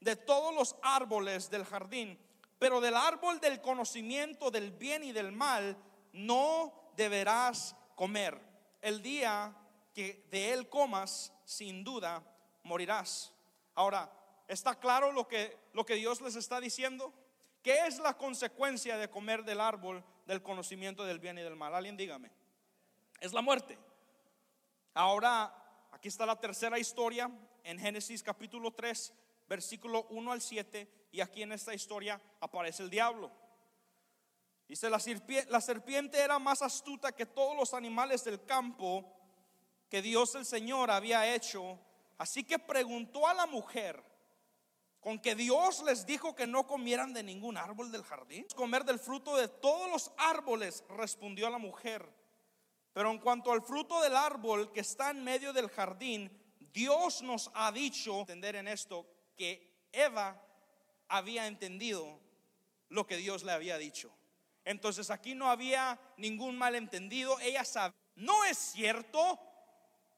de 0.00 0.16
todos 0.16 0.54
los 0.54 0.76
árboles 0.80 1.50
del 1.50 1.66
jardín, 1.66 2.18
pero 2.58 2.80
del 2.80 2.96
árbol 2.96 3.38
del 3.38 3.60
conocimiento 3.60 4.50
del 4.50 4.72
bien 4.72 5.04
y 5.04 5.12
del 5.12 5.30
mal 5.30 5.76
no 6.14 6.72
deberás 6.96 7.76
comer. 7.96 8.40
El 8.80 9.02
día 9.02 9.54
que 9.92 10.26
de 10.30 10.54
él 10.54 10.70
comas, 10.70 11.34
sin 11.44 11.84
duda 11.84 12.24
morirás. 12.62 13.30
Ahora, 13.74 14.10
¿está 14.46 14.74
claro 14.74 15.12
lo 15.12 15.28
que, 15.28 15.54
lo 15.74 15.84
que 15.84 15.96
Dios 15.96 16.22
les 16.22 16.34
está 16.34 16.62
diciendo? 16.62 17.12
¿Qué 17.62 17.86
es 17.86 17.98
la 17.98 18.16
consecuencia 18.16 18.96
de 18.96 19.10
comer 19.10 19.44
del 19.44 19.60
árbol 19.60 20.04
del 20.26 20.42
conocimiento 20.42 21.04
del 21.04 21.18
bien 21.18 21.38
y 21.38 21.42
del 21.42 21.56
mal? 21.56 21.74
Alguien 21.74 21.96
dígame. 21.96 22.30
Es 23.20 23.32
la 23.32 23.42
muerte. 23.42 23.78
Ahora, 24.94 25.52
aquí 25.90 26.08
está 26.08 26.24
la 26.24 26.38
tercera 26.38 26.78
historia 26.78 27.30
en 27.64 27.78
Génesis 27.78 28.22
capítulo 28.22 28.72
3, 28.72 29.12
versículo 29.48 30.06
1 30.10 30.32
al 30.32 30.40
7, 30.40 30.88
y 31.12 31.20
aquí 31.20 31.42
en 31.42 31.52
esta 31.52 31.74
historia 31.74 32.20
aparece 32.40 32.82
el 32.82 32.90
diablo. 32.90 33.30
Dice, 34.68 34.90
la 34.90 35.00
serpiente, 35.00 35.50
la 35.50 35.60
serpiente 35.60 36.20
era 36.20 36.38
más 36.38 36.62
astuta 36.62 37.12
que 37.12 37.26
todos 37.26 37.56
los 37.56 37.74
animales 37.74 38.22
del 38.24 38.44
campo 38.44 39.04
que 39.88 40.02
Dios 40.02 40.34
el 40.34 40.44
Señor 40.44 40.90
había 40.90 41.34
hecho. 41.34 41.78
Así 42.18 42.44
que 42.44 42.58
preguntó 42.58 43.26
a 43.26 43.34
la 43.34 43.46
mujer, 43.46 44.02
con 45.00 45.18
que 45.20 45.34
Dios 45.34 45.82
les 45.84 46.06
dijo 46.06 46.34
que 46.34 46.46
no 46.46 46.66
comieran 46.66 47.12
de 47.12 47.22
ningún 47.22 47.56
árbol 47.56 47.92
del 47.92 48.02
jardín. 48.02 48.46
Comer 48.54 48.84
del 48.84 48.98
fruto 48.98 49.36
de 49.36 49.48
todos 49.48 49.90
los 49.90 50.12
árboles, 50.16 50.84
respondió 50.88 51.48
la 51.50 51.58
mujer. 51.58 52.08
Pero 52.92 53.10
en 53.10 53.18
cuanto 53.18 53.52
al 53.52 53.62
fruto 53.62 54.00
del 54.02 54.16
árbol 54.16 54.72
que 54.72 54.80
está 54.80 55.10
en 55.10 55.22
medio 55.22 55.52
del 55.52 55.68
jardín, 55.68 56.30
Dios 56.72 57.22
nos 57.22 57.50
ha 57.54 57.70
dicho, 57.70 58.20
entender 58.20 58.56
en 58.56 58.68
esto, 58.68 59.06
que 59.36 59.86
Eva 59.92 60.42
había 61.08 61.46
entendido 61.46 62.20
lo 62.88 63.06
que 63.06 63.16
Dios 63.16 63.44
le 63.44 63.52
había 63.52 63.78
dicho. 63.78 64.12
Entonces 64.64 65.10
aquí 65.10 65.34
no 65.34 65.50
había 65.50 65.98
ningún 66.16 66.58
malentendido. 66.58 67.38
Ella 67.40 67.64
sabe, 67.64 67.94
no 68.16 68.44
es 68.44 68.58
cierto, 68.58 69.38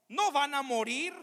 no 0.09 0.33
van 0.33 0.55
a 0.55 0.63
morir. 0.63 1.15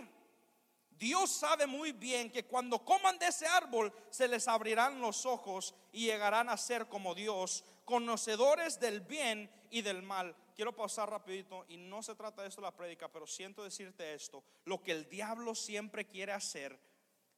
Dios 0.98 1.30
sabe 1.30 1.68
muy 1.68 1.92
bien 1.92 2.32
que 2.32 2.46
cuando 2.46 2.84
coman 2.84 3.20
de 3.20 3.28
ese 3.28 3.46
árbol 3.46 3.94
se 4.10 4.28
les 4.28 4.48
abrirán 4.48 5.00
los 5.00 5.26
ojos 5.26 5.76
y 5.92 6.06
llegarán 6.06 6.50
a 6.50 6.58
ser 6.58 6.88
como 6.88 7.14
Dios, 7.14 7.64
conocedores 7.86 8.80
del 8.80 9.02
bien 9.02 9.50
y 9.70 9.82
del 9.82 10.02
mal. 10.02 10.36
Quiero 10.56 10.76
pausar 10.76 11.10
rapidito 11.10 11.66
y 11.68 11.78
no 11.78 12.02
se 12.02 12.16
trata 12.16 12.42
de 12.42 12.48
esto 12.48 12.62
la 12.62 12.76
prédica, 12.76 13.08
pero 13.10 13.28
siento 13.28 13.64
decirte 13.64 14.14
esto. 14.14 14.44
Lo 14.66 14.82
que 14.82 14.92
el 14.92 15.08
diablo 15.08 15.54
siempre 15.54 16.08
quiere 16.08 16.32
hacer 16.32 16.80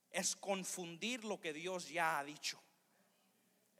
es 0.10 0.36
confundir 0.36 1.26
lo 1.26 1.40
que 1.40 1.52
Dios 1.52 1.90
ya 1.90 2.18
ha 2.18 2.24
dicho 2.24 2.62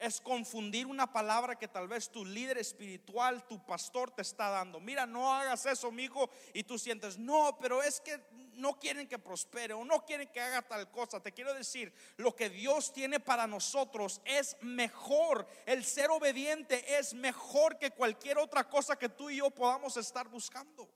es 0.00 0.18
confundir 0.18 0.86
una 0.86 1.12
palabra 1.12 1.56
que 1.56 1.68
tal 1.68 1.86
vez 1.86 2.10
tu 2.10 2.24
líder 2.24 2.56
espiritual, 2.56 3.46
tu 3.46 3.64
pastor 3.66 4.10
te 4.10 4.22
está 4.22 4.48
dando. 4.48 4.80
Mira, 4.80 5.06
no 5.06 5.30
hagas 5.30 5.66
eso, 5.66 5.92
mi 5.92 6.04
hijo, 6.04 6.30
y 6.54 6.64
tú 6.64 6.78
sientes, 6.78 7.18
no, 7.18 7.58
pero 7.60 7.82
es 7.82 8.00
que 8.00 8.18
no 8.60 8.78
quieren 8.78 9.08
que 9.08 9.18
prospere 9.18 9.74
o 9.74 9.84
no 9.84 10.04
quieren 10.04 10.28
que 10.28 10.40
haga 10.40 10.62
tal 10.62 10.90
cosa. 10.90 11.20
Te 11.20 11.32
quiero 11.32 11.54
decir, 11.54 11.92
lo 12.16 12.36
que 12.36 12.50
Dios 12.50 12.92
tiene 12.92 13.18
para 13.18 13.46
nosotros 13.46 14.20
es 14.24 14.56
mejor. 14.60 15.46
El 15.66 15.84
ser 15.84 16.10
obediente 16.10 16.98
es 16.98 17.14
mejor 17.14 17.78
que 17.78 17.90
cualquier 17.90 18.38
otra 18.38 18.68
cosa 18.68 18.96
que 18.96 19.08
tú 19.08 19.30
y 19.30 19.36
yo 19.36 19.50
podamos 19.50 19.96
estar 19.96 20.28
buscando. 20.28 20.88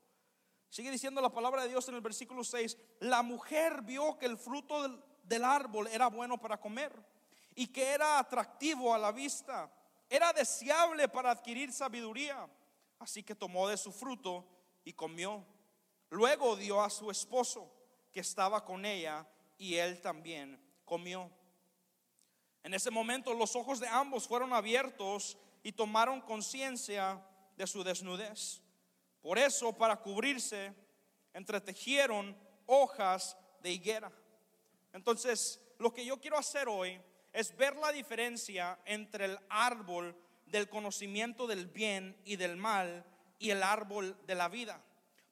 Sigue 0.69 0.91
diciendo 0.91 1.21
la 1.21 1.31
palabra 1.31 1.63
de 1.63 1.69
Dios 1.69 1.87
en 1.89 1.95
el 1.95 2.01
versículo 2.01 2.43
6, 2.43 2.77
la 2.99 3.21
mujer 3.21 3.81
vio 3.81 4.17
que 4.17 4.25
el 4.25 4.37
fruto 4.37 4.83
del, 4.83 5.01
del 5.23 5.43
árbol 5.43 5.87
era 5.87 6.07
bueno 6.07 6.39
para 6.39 6.59
comer 6.59 6.91
y 7.55 7.67
que 7.67 7.87
era 7.91 8.19
atractivo 8.19 8.93
a 8.93 8.97
la 8.97 9.11
vista, 9.11 9.71
era 10.09 10.33
deseable 10.33 11.07
para 11.07 11.31
adquirir 11.31 11.71
sabiduría. 11.71 12.47
Así 12.99 13.23
que 13.23 13.35
tomó 13.35 13.67
de 13.67 13.77
su 13.77 13.91
fruto 13.91 14.45
y 14.83 14.93
comió. 14.93 15.45
Luego 16.09 16.55
dio 16.55 16.81
a 16.81 16.89
su 16.89 17.11
esposo 17.11 17.71
que 18.11 18.19
estaba 18.21 18.63
con 18.63 18.85
ella 18.85 19.27
y 19.57 19.75
él 19.75 20.01
también 20.01 20.59
comió. 20.85 21.29
En 22.63 22.73
ese 22.73 22.91
momento 22.91 23.33
los 23.33 23.55
ojos 23.55 23.79
de 23.79 23.87
ambos 23.87 24.27
fueron 24.27 24.53
abiertos 24.53 25.37
y 25.63 25.71
tomaron 25.71 26.21
conciencia 26.21 27.23
de 27.57 27.67
su 27.67 27.83
desnudez. 27.83 28.61
Por 29.21 29.37
eso, 29.37 29.73
para 29.73 29.97
cubrirse, 29.97 30.73
entretejieron 31.33 32.37
hojas 32.65 33.37
de 33.61 33.71
higuera. 33.71 34.11
Entonces, 34.93 35.59
lo 35.79 35.93
que 35.93 36.05
yo 36.05 36.19
quiero 36.19 36.37
hacer 36.37 36.67
hoy 36.67 37.01
es 37.33 37.55
ver 37.57 37.75
la 37.75 37.91
diferencia 37.91 38.79
entre 38.85 39.25
el 39.25 39.39
árbol 39.49 40.15
del 40.45 40.69
conocimiento 40.69 41.47
del 41.47 41.67
bien 41.67 42.15
y 42.23 42.35
del 42.35 42.55
mal 42.55 43.03
y 43.39 43.49
el 43.49 43.63
árbol 43.63 44.17
de 44.25 44.35
la 44.35 44.47
vida. 44.47 44.81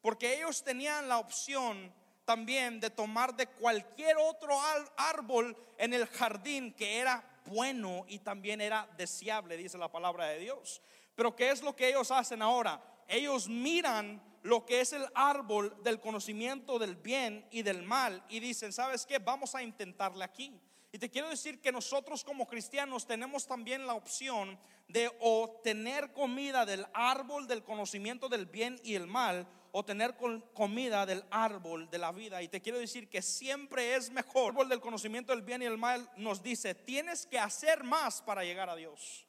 Porque 0.03 0.35
ellos 0.35 0.61
tenían 0.61 1.07
la 1.07 1.17
opción 1.17 1.89
también 2.25 2.81
de 2.81 2.89
tomar 2.89 3.33
de 3.33 3.47
cualquier 3.47 4.17
otro 4.17 4.53
árbol 4.97 5.55
en 5.77 5.93
el 5.93 6.05
jardín 6.07 6.73
que 6.73 6.97
era 6.97 7.23
bueno 7.45 8.03
y 8.09 8.19
también 8.19 8.59
era 8.59 8.85
deseable, 8.97 9.55
dice 9.55 9.77
la 9.77 9.89
palabra 9.89 10.25
de 10.25 10.39
Dios. 10.39 10.81
Pero 11.15 11.33
¿qué 11.33 11.51
es 11.51 11.63
lo 11.63 11.73
que 11.73 11.87
ellos 11.87 12.11
hacen 12.11 12.41
ahora? 12.41 12.83
Ellos 13.07 13.47
miran 13.47 14.21
lo 14.41 14.65
que 14.65 14.81
es 14.81 14.91
el 14.91 15.07
árbol 15.15 15.73
del 15.83 16.01
conocimiento 16.01 16.77
del 16.77 16.97
bien 16.97 17.47
y 17.49 17.61
del 17.61 17.81
mal 17.83 18.25
y 18.27 18.41
dicen, 18.41 18.73
¿sabes 18.73 19.05
qué? 19.05 19.19
Vamos 19.19 19.55
a 19.55 19.63
intentarle 19.63 20.25
aquí. 20.25 20.59
Y 20.91 20.97
te 20.97 21.09
quiero 21.09 21.29
decir 21.29 21.61
que 21.61 21.71
nosotros 21.71 22.25
como 22.25 22.45
cristianos 22.45 23.07
tenemos 23.07 23.47
también 23.47 23.87
la 23.87 23.93
opción 23.93 24.59
de 24.89 25.09
o 25.21 25.61
tener 25.63 26.11
comida 26.11 26.65
del 26.65 26.85
árbol 26.93 27.47
del 27.47 27.63
conocimiento 27.63 28.27
del 28.27 28.47
bien 28.47 28.81
y 28.83 28.95
el 28.95 29.07
mal 29.07 29.47
o 29.75 29.83
tener 29.83 30.15
comida 30.53 31.03
del 31.03 31.25
árbol 31.31 31.89
de 31.89 31.97
la 31.97 32.11
vida. 32.11 32.43
Y 32.43 32.47
te 32.47 32.61
quiero 32.61 32.77
decir 32.77 33.09
que 33.09 33.23
siempre 33.23 33.95
es 33.95 34.11
mejor. 34.11 34.43
El 34.43 34.49
árbol 34.49 34.69
del 34.69 34.79
conocimiento 34.79 35.33
del 35.33 35.41
bien 35.41 35.63
y 35.63 35.65
el 35.65 35.79
mal 35.79 36.07
nos 36.15 36.43
dice, 36.43 36.75
tienes 36.75 37.25
que 37.25 37.39
hacer 37.39 37.83
más 37.83 38.21
para 38.21 38.43
llegar 38.43 38.69
a 38.69 38.75
Dios. 38.75 39.25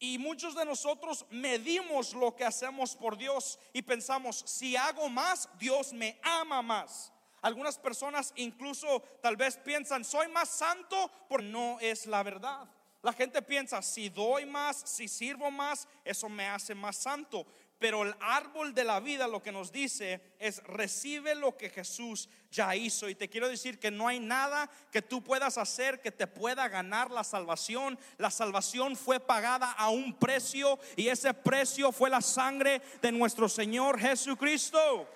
Y 0.00 0.18
muchos 0.18 0.56
de 0.56 0.64
nosotros 0.64 1.24
medimos 1.30 2.12
lo 2.12 2.34
que 2.34 2.44
hacemos 2.44 2.96
por 2.96 3.16
Dios 3.16 3.60
y 3.72 3.82
pensamos, 3.82 4.42
si 4.46 4.74
hago 4.74 5.08
más, 5.08 5.48
Dios 5.60 5.92
me 5.92 6.18
ama 6.24 6.60
más. 6.60 7.12
Algunas 7.40 7.78
personas 7.78 8.32
incluso 8.34 9.00
tal 9.22 9.36
vez 9.36 9.56
piensan, 9.58 10.04
soy 10.04 10.26
más 10.26 10.48
santo, 10.48 11.08
porque 11.28 11.46
no 11.46 11.78
es 11.80 12.06
la 12.06 12.24
verdad. 12.24 12.68
La 13.00 13.12
gente 13.12 13.40
piensa, 13.42 13.80
si 13.82 14.08
doy 14.08 14.44
más, 14.44 14.78
si 14.78 15.06
sirvo 15.06 15.48
más, 15.52 15.86
eso 16.04 16.28
me 16.28 16.48
hace 16.48 16.74
más 16.74 16.96
santo. 16.96 17.46
Pero 17.78 18.04
el 18.04 18.14
árbol 18.20 18.72
de 18.72 18.84
la 18.84 19.00
vida 19.00 19.28
lo 19.28 19.42
que 19.42 19.52
nos 19.52 19.70
dice 19.70 20.20
es 20.38 20.62
recibe 20.64 21.34
lo 21.34 21.56
que 21.56 21.68
Jesús 21.68 22.28
ya 22.50 22.74
hizo. 22.74 23.08
Y 23.08 23.14
te 23.14 23.28
quiero 23.28 23.48
decir 23.48 23.78
que 23.78 23.90
no 23.90 24.08
hay 24.08 24.18
nada 24.18 24.70
que 24.90 25.02
tú 25.02 25.22
puedas 25.22 25.58
hacer 25.58 26.00
que 26.00 26.10
te 26.10 26.26
pueda 26.26 26.68
ganar 26.68 27.10
la 27.10 27.22
salvación. 27.22 27.98
La 28.16 28.30
salvación 28.30 28.96
fue 28.96 29.20
pagada 29.20 29.72
a 29.72 29.90
un 29.90 30.14
precio 30.18 30.78
y 30.96 31.08
ese 31.08 31.34
precio 31.34 31.92
fue 31.92 32.08
la 32.08 32.22
sangre 32.22 32.80
de 33.02 33.12
nuestro 33.12 33.48
Señor 33.48 33.98
Jesucristo. 34.00 35.08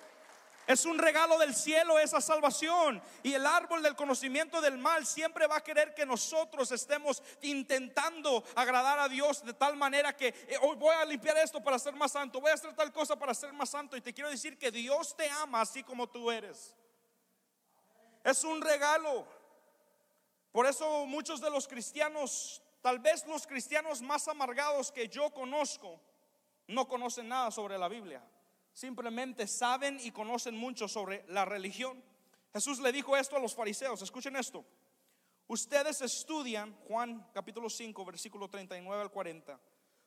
Es 0.71 0.85
un 0.85 0.97
regalo 0.97 1.37
del 1.37 1.53
cielo 1.53 1.99
esa 1.99 2.21
salvación. 2.21 3.01
Y 3.23 3.33
el 3.33 3.45
árbol 3.45 3.83
del 3.83 3.93
conocimiento 3.93 4.61
del 4.61 4.77
mal 4.77 5.05
siempre 5.05 5.45
va 5.45 5.57
a 5.57 5.63
querer 5.63 5.93
que 5.93 6.05
nosotros 6.05 6.71
estemos 6.71 7.21
intentando 7.41 8.41
agradar 8.55 8.97
a 8.97 9.09
Dios 9.09 9.43
de 9.43 9.53
tal 9.53 9.75
manera 9.75 10.15
que 10.15 10.27
eh, 10.27 10.57
hoy 10.61 10.77
voy 10.77 10.95
a 10.95 11.03
limpiar 11.03 11.37
esto 11.39 11.61
para 11.61 11.77
ser 11.77 11.93
más 11.93 12.13
santo, 12.13 12.39
voy 12.39 12.51
a 12.51 12.53
hacer 12.53 12.73
tal 12.73 12.93
cosa 12.93 13.19
para 13.19 13.33
ser 13.33 13.51
más 13.51 13.69
santo. 13.69 13.97
Y 13.97 14.01
te 14.01 14.13
quiero 14.13 14.29
decir 14.29 14.57
que 14.57 14.71
Dios 14.71 15.13
te 15.13 15.29
ama 15.29 15.59
así 15.59 15.83
como 15.83 16.07
tú 16.07 16.31
eres. 16.31 16.73
Es 18.23 18.41
un 18.45 18.61
regalo. 18.61 19.27
Por 20.53 20.65
eso 20.67 21.05
muchos 21.05 21.41
de 21.41 21.49
los 21.49 21.67
cristianos, 21.67 22.63
tal 22.81 22.99
vez 22.99 23.27
los 23.27 23.45
cristianos 23.45 24.01
más 24.01 24.25
amargados 24.29 24.89
que 24.89 25.09
yo 25.09 25.31
conozco, 25.31 25.99
no 26.67 26.87
conocen 26.87 27.27
nada 27.27 27.51
sobre 27.51 27.77
la 27.77 27.89
Biblia 27.89 28.23
simplemente 28.73 29.47
saben 29.47 29.99
y 30.01 30.11
conocen 30.11 30.55
mucho 30.55 30.87
sobre 30.87 31.25
la 31.27 31.45
religión. 31.45 32.03
Jesús 32.53 32.79
le 32.79 32.91
dijo 32.91 33.15
esto 33.15 33.35
a 33.35 33.39
los 33.39 33.55
fariseos, 33.55 34.01
escuchen 34.01 34.35
esto. 34.35 34.65
Ustedes 35.47 36.01
estudian, 36.01 36.73
Juan 36.87 37.27
capítulo 37.33 37.69
5, 37.69 38.05
versículo 38.05 38.49
39 38.49 39.01
al 39.01 39.11
40. 39.11 39.59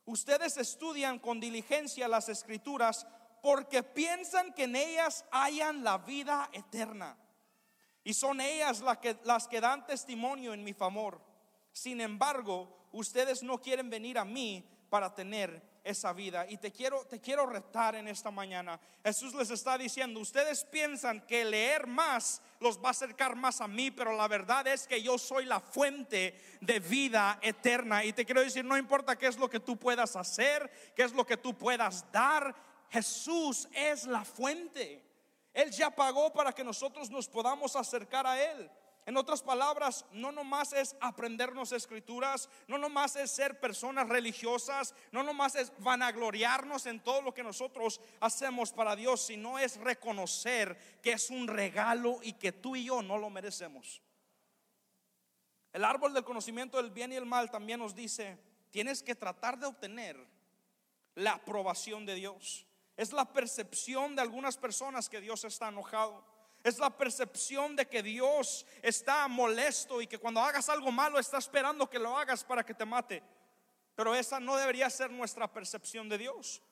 Ustedes 0.06 0.56
estudian 0.56 1.18
con 1.18 1.40
diligencia 1.40 2.08
las 2.08 2.28
escrituras 2.28 3.06
porque 3.42 3.82
piensan 3.82 4.52
que 4.54 4.64
en 4.64 4.76
ellas 4.76 5.24
hayan 5.30 5.84
la 5.84 5.98
vida 5.98 6.48
eterna. 6.52 7.16
Y 8.02 8.14
son 8.14 8.40
ellas 8.40 8.80
las 8.80 8.98
que, 8.98 9.18
las 9.24 9.48
que 9.48 9.60
dan 9.60 9.86
testimonio 9.86 10.52
en 10.52 10.64
mi 10.64 10.72
favor. 10.72 11.20
Sin 11.72 12.00
embargo, 12.00 12.88
ustedes 12.92 13.42
no 13.42 13.60
quieren 13.60 13.90
venir 13.90 14.18
a 14.18 14.24
mí 14.24 14.66
para 14.88 15.14
tener 15.14 15.62
esa 15.84 16.12
vida. 16.12 16.46
Y 16.48 16.56
te 16.56 16.72
quiero, 16.72 17.04
te 17.04 17.20
quiero 17.20 17.46
retar 17.46 17.94
en 17.94 18.08
esta 18.08 18.30
mañana. 18.30 18.80
Jesús 19.04 19.34
les 19.34 19.50
está 19.50 19.78
diciendo, 19.78 20.18
ustedes 20.18 20.64
piensan 20.64 21.20
que 21.26 21.44
leer 21.44 21.86
más 21.86 22.40
los 22.58 22.82
va 22.82 22.88
a 22.88 22.90
acercar 22.92 23.36
más 23.36 23.60
a 23.60 23.68
mí, 23.68 23.90
pero 23.90 24.16
la 24.16 24.26
verdad 24.26 24.66
es 24.66 24.86
que 24.86 25.02
yo 25.02 25.18
soy 25.18 25.44
la 25.44 25.60
fuente 25.60 26.40
de 26.60 26.80
vida 26.80 27.38
eterna. 27.42 28.04
Y 28.04 28.14
te 28.14 28.24
quiero 28.24 28.40
decir, 28.40 28.64
no 28.64 28.78
importa 28.78 29.16
qué 29.16 29.26
es 29.26 29.38
lo 29.38 29.48
que 29.50 29.60
tú 29.60 29.76
puedas 29.76 30.16
hacer, 30.16 30.70
qué 30.96 31.02
es 31.02 31.12
lo 31.12 31.26
que 31.26 31.36
tú 31.36 31.56
puedas 31.56 32.10
dar, 32.10 32.54
Jesús 32.88 33.68
es 33.72 34.06
la 34.06 34.24
fuente. 34.24 35.02
Él 35.52 35.70
ya 35.70 35.90
pagó 35.90 36.32
para 36.32 36.52
que 36.52 36.64
nosotros 36.64 37.10
nos 37.10 37.28
podamos 37.28 37.76
acercar 37.76 38.26
a 38.26 38.42
Él. 38.42 38.70
En 39.06 39.18
otras 39.18 39.42
palabras, 39.42 40.06
no 40.12 40.32
nomás 40.32 40.72
es 40.72 40.96
aprendernos 40.98 41.72
escrituras, 41.72 42.48
no 42.68 42.78
nomás 42.78 43.16
es 43.16 43.30
ser 43.30 43.60
personas 43.60 44.08
religiosas, 44.08 44.94
no 45.12 45.22
nomás 45.22 45.56
es 45.56 45.72
vanagloriarnos 45.78 46.86
en 46.86 47.00
todo 47.00 47.20
lo 47.20 47.34
que 47.34 47.42
nosotros 47.42 48.00
hacemos 48.20 48.72
para 48.72 48.96
Dios, 48.96 49.20
sino 49.20 49.58
es 49.58 49.76
reconocer 49.76 51.00
que 51.02 51.12
es 51.12 51.28
un 51.28 51.46
regalo 51.46 52.20
y 52.22 52.32
que 52.32 52.52
tú 52.52 52.76
y 52.76 52.84
yo 52.84 53.02
no 53.02 53.18
lo 53.18 53.28
merecemos. 53.28 54.00
El 55.74 55.84
árbol 55.84 56.14
del 56.14 56.24
conocimiento 56.24 56.78
del 56.78 56.90
bien 56.90 57.12
y 57.12 57.16
el 57.16 57.26
mal 57.26 57.50
también 57.50 57.80
nos 57.80 57.94
dice, 57.94 58.38
tienes 58.70 59.02
que 59.02 59.14
tratar 59.14 59.58
de 59.58 59.66
obtener 59.66 60.16
la 61.14 61.32
aprobación 61.32 62.06
de 62.06 62.14
Dios. 62.14 62.66
Es 62.96 63.12
la 63.12 63.30
percepción 63.32 64.16
de 64.16 64.22
algunas 64.22 64.56
personas 64.56 65.10
que 65.10 65.20
Dios 65.20 65.44
está 65.44 65.68
enojado. 65.68 66.24
Es 66.64 66.78
la 66.78 66.88
percepción 66.88 67.76
de 67.76 67.86
que 67.86 68.02
Dios 68.02 68.64
está 68.80 69.28
molesto 69.28 70.00
y 70.00 70.06
que 70.06 70.16
cuando 70.16 70.40
hagas 70.40 70.70
algo 70.70 70.90
malo 70.90 71.18
está 71.18 71.36
esperando 71.36 71.90
que 71.90 71.98
lo 71.98 72.16
hagas 72.16 72.42
para 72.42 72.64
que 72.64 72.72
te 72.72 72.86
mate. 72.86 73.22
Pero 73.94 74.14
esa 74.14 74.40
no 74.40 74.56
debería 74.56 74.88
ser 74.88 75.10
nuestra 75.10 75.52
percepción 75.52 76.08
de 76.08 76.16
Dios. 76.16 76.62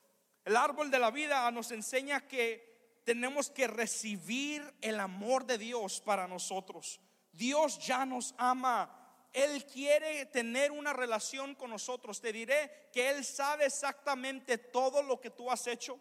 El 0.47 0.57
árbol 0.57 0.91
de 0.91 0.99
la 0.99 1.11
vida 1.11 1.49
nos 1.51 1.71
enseña 1.73 2.27
que 2.27 3.01
tenemos 3.05 3.51
que 3.51 3.67
recibir 3.67 4.75
el 4.81 4.99
amor 4.99 5.45
de 5.45 5.59
Dios 5.59 6.01
para 6.01 6.27
nosotros. 6.27 6.99
Dios 7.31 7.79
ya 7.79 8.07
nos 8.07 8.35
ama. 8.39 8.99
Él 9.31 9.67
quiere 9.67 10.25
tener 10.27 10.73
una 10.73 10.95
relación 10.95 11.55
con 11.55 11.69
nosotros. 11.69 12.19
Te 12.19 12.33
diré 12.33 12.89
que 12.95 13.11
Él 13.11 13.27
sabe 13.27 13.67
exactamente 13.67 14.57
todo 14.57 15.03
lo 15.03 15.21
que 15.21 15.29
tú 15.29 15.51
has 15.51 15.67
hecho. 15.67 15.99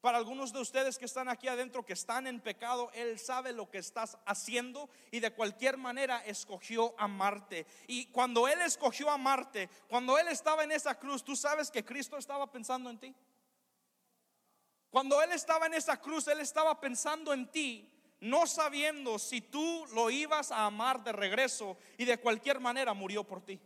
Para 0.00 0.18
algunos 0.18 0.52
de 0.52 0.60
ustedes 0.60 0.98
que 0.98 1.06
están 1.06 1.28
aquí 1.28 1.48
adentro, 1.48 1.84
que 1.84 1.94
están 1.94 2.26
en 2.26 2.40
pecado, 2.40 2.90
Él 2.94 3.18
sabe 3.18 3.52
lo 3.52 3.68
que 3.70 3.78
estás 3.78 4.18
haciendo 4.26 4.88
y 5.10 5.20
de 5.20 5.32
cualquier 5.32 5.78
manera 5.78 6.24
escogió 6.24 6.94
amarte. 6.98 7.66
Y 7.86 8.06
cuando 8.06 8.46
Él 8.46 8.60
escogió 8.60 9.10
amarte, 9.10 9.68
cuando 9.88 10.18
Él 10.18 10.28
estaba 10.28 10.64
en 10.64 10.72
esa 10.72 10.98
cruz, 10.98 11.24
tú 11.24 11.34
sabes 11.34 11.70
que 11.70 11.84
Cristo 11.84 12.18
estaba 12.18 12.50
pensando 12.50 12.90
en 12.90 12.98
ti. 12.98 13.14
Cuando 14.90 15.20
Él 15.22 15.32
estaba 15.32 15.66
en 15.66 15.74
esa 15.74 16.00
cruz, 16.00 16.28
Él 16.28 16.40
estaba 16.40 16.78
pensando 16.80 17.32
en 17.32 17.50
ti, 17.50 17.92
no 18.20 18.46
sabiendo 18.46 19.18
si 19.18 19.40
tú 19.40 19.86
lo 19.94 20.10
ibas 20.10 20.50
a 20.50 20.66
amar 20.66 21.02
de 21.02 21.12
regreso 21.12 21.76
y 21.98 22.04
de 22.04 22.18
cualquier 22.18 22.60
manera 22.60 22.94
murió 22.94 23.24
por 23.24 23.44
ti. 23.44 23.60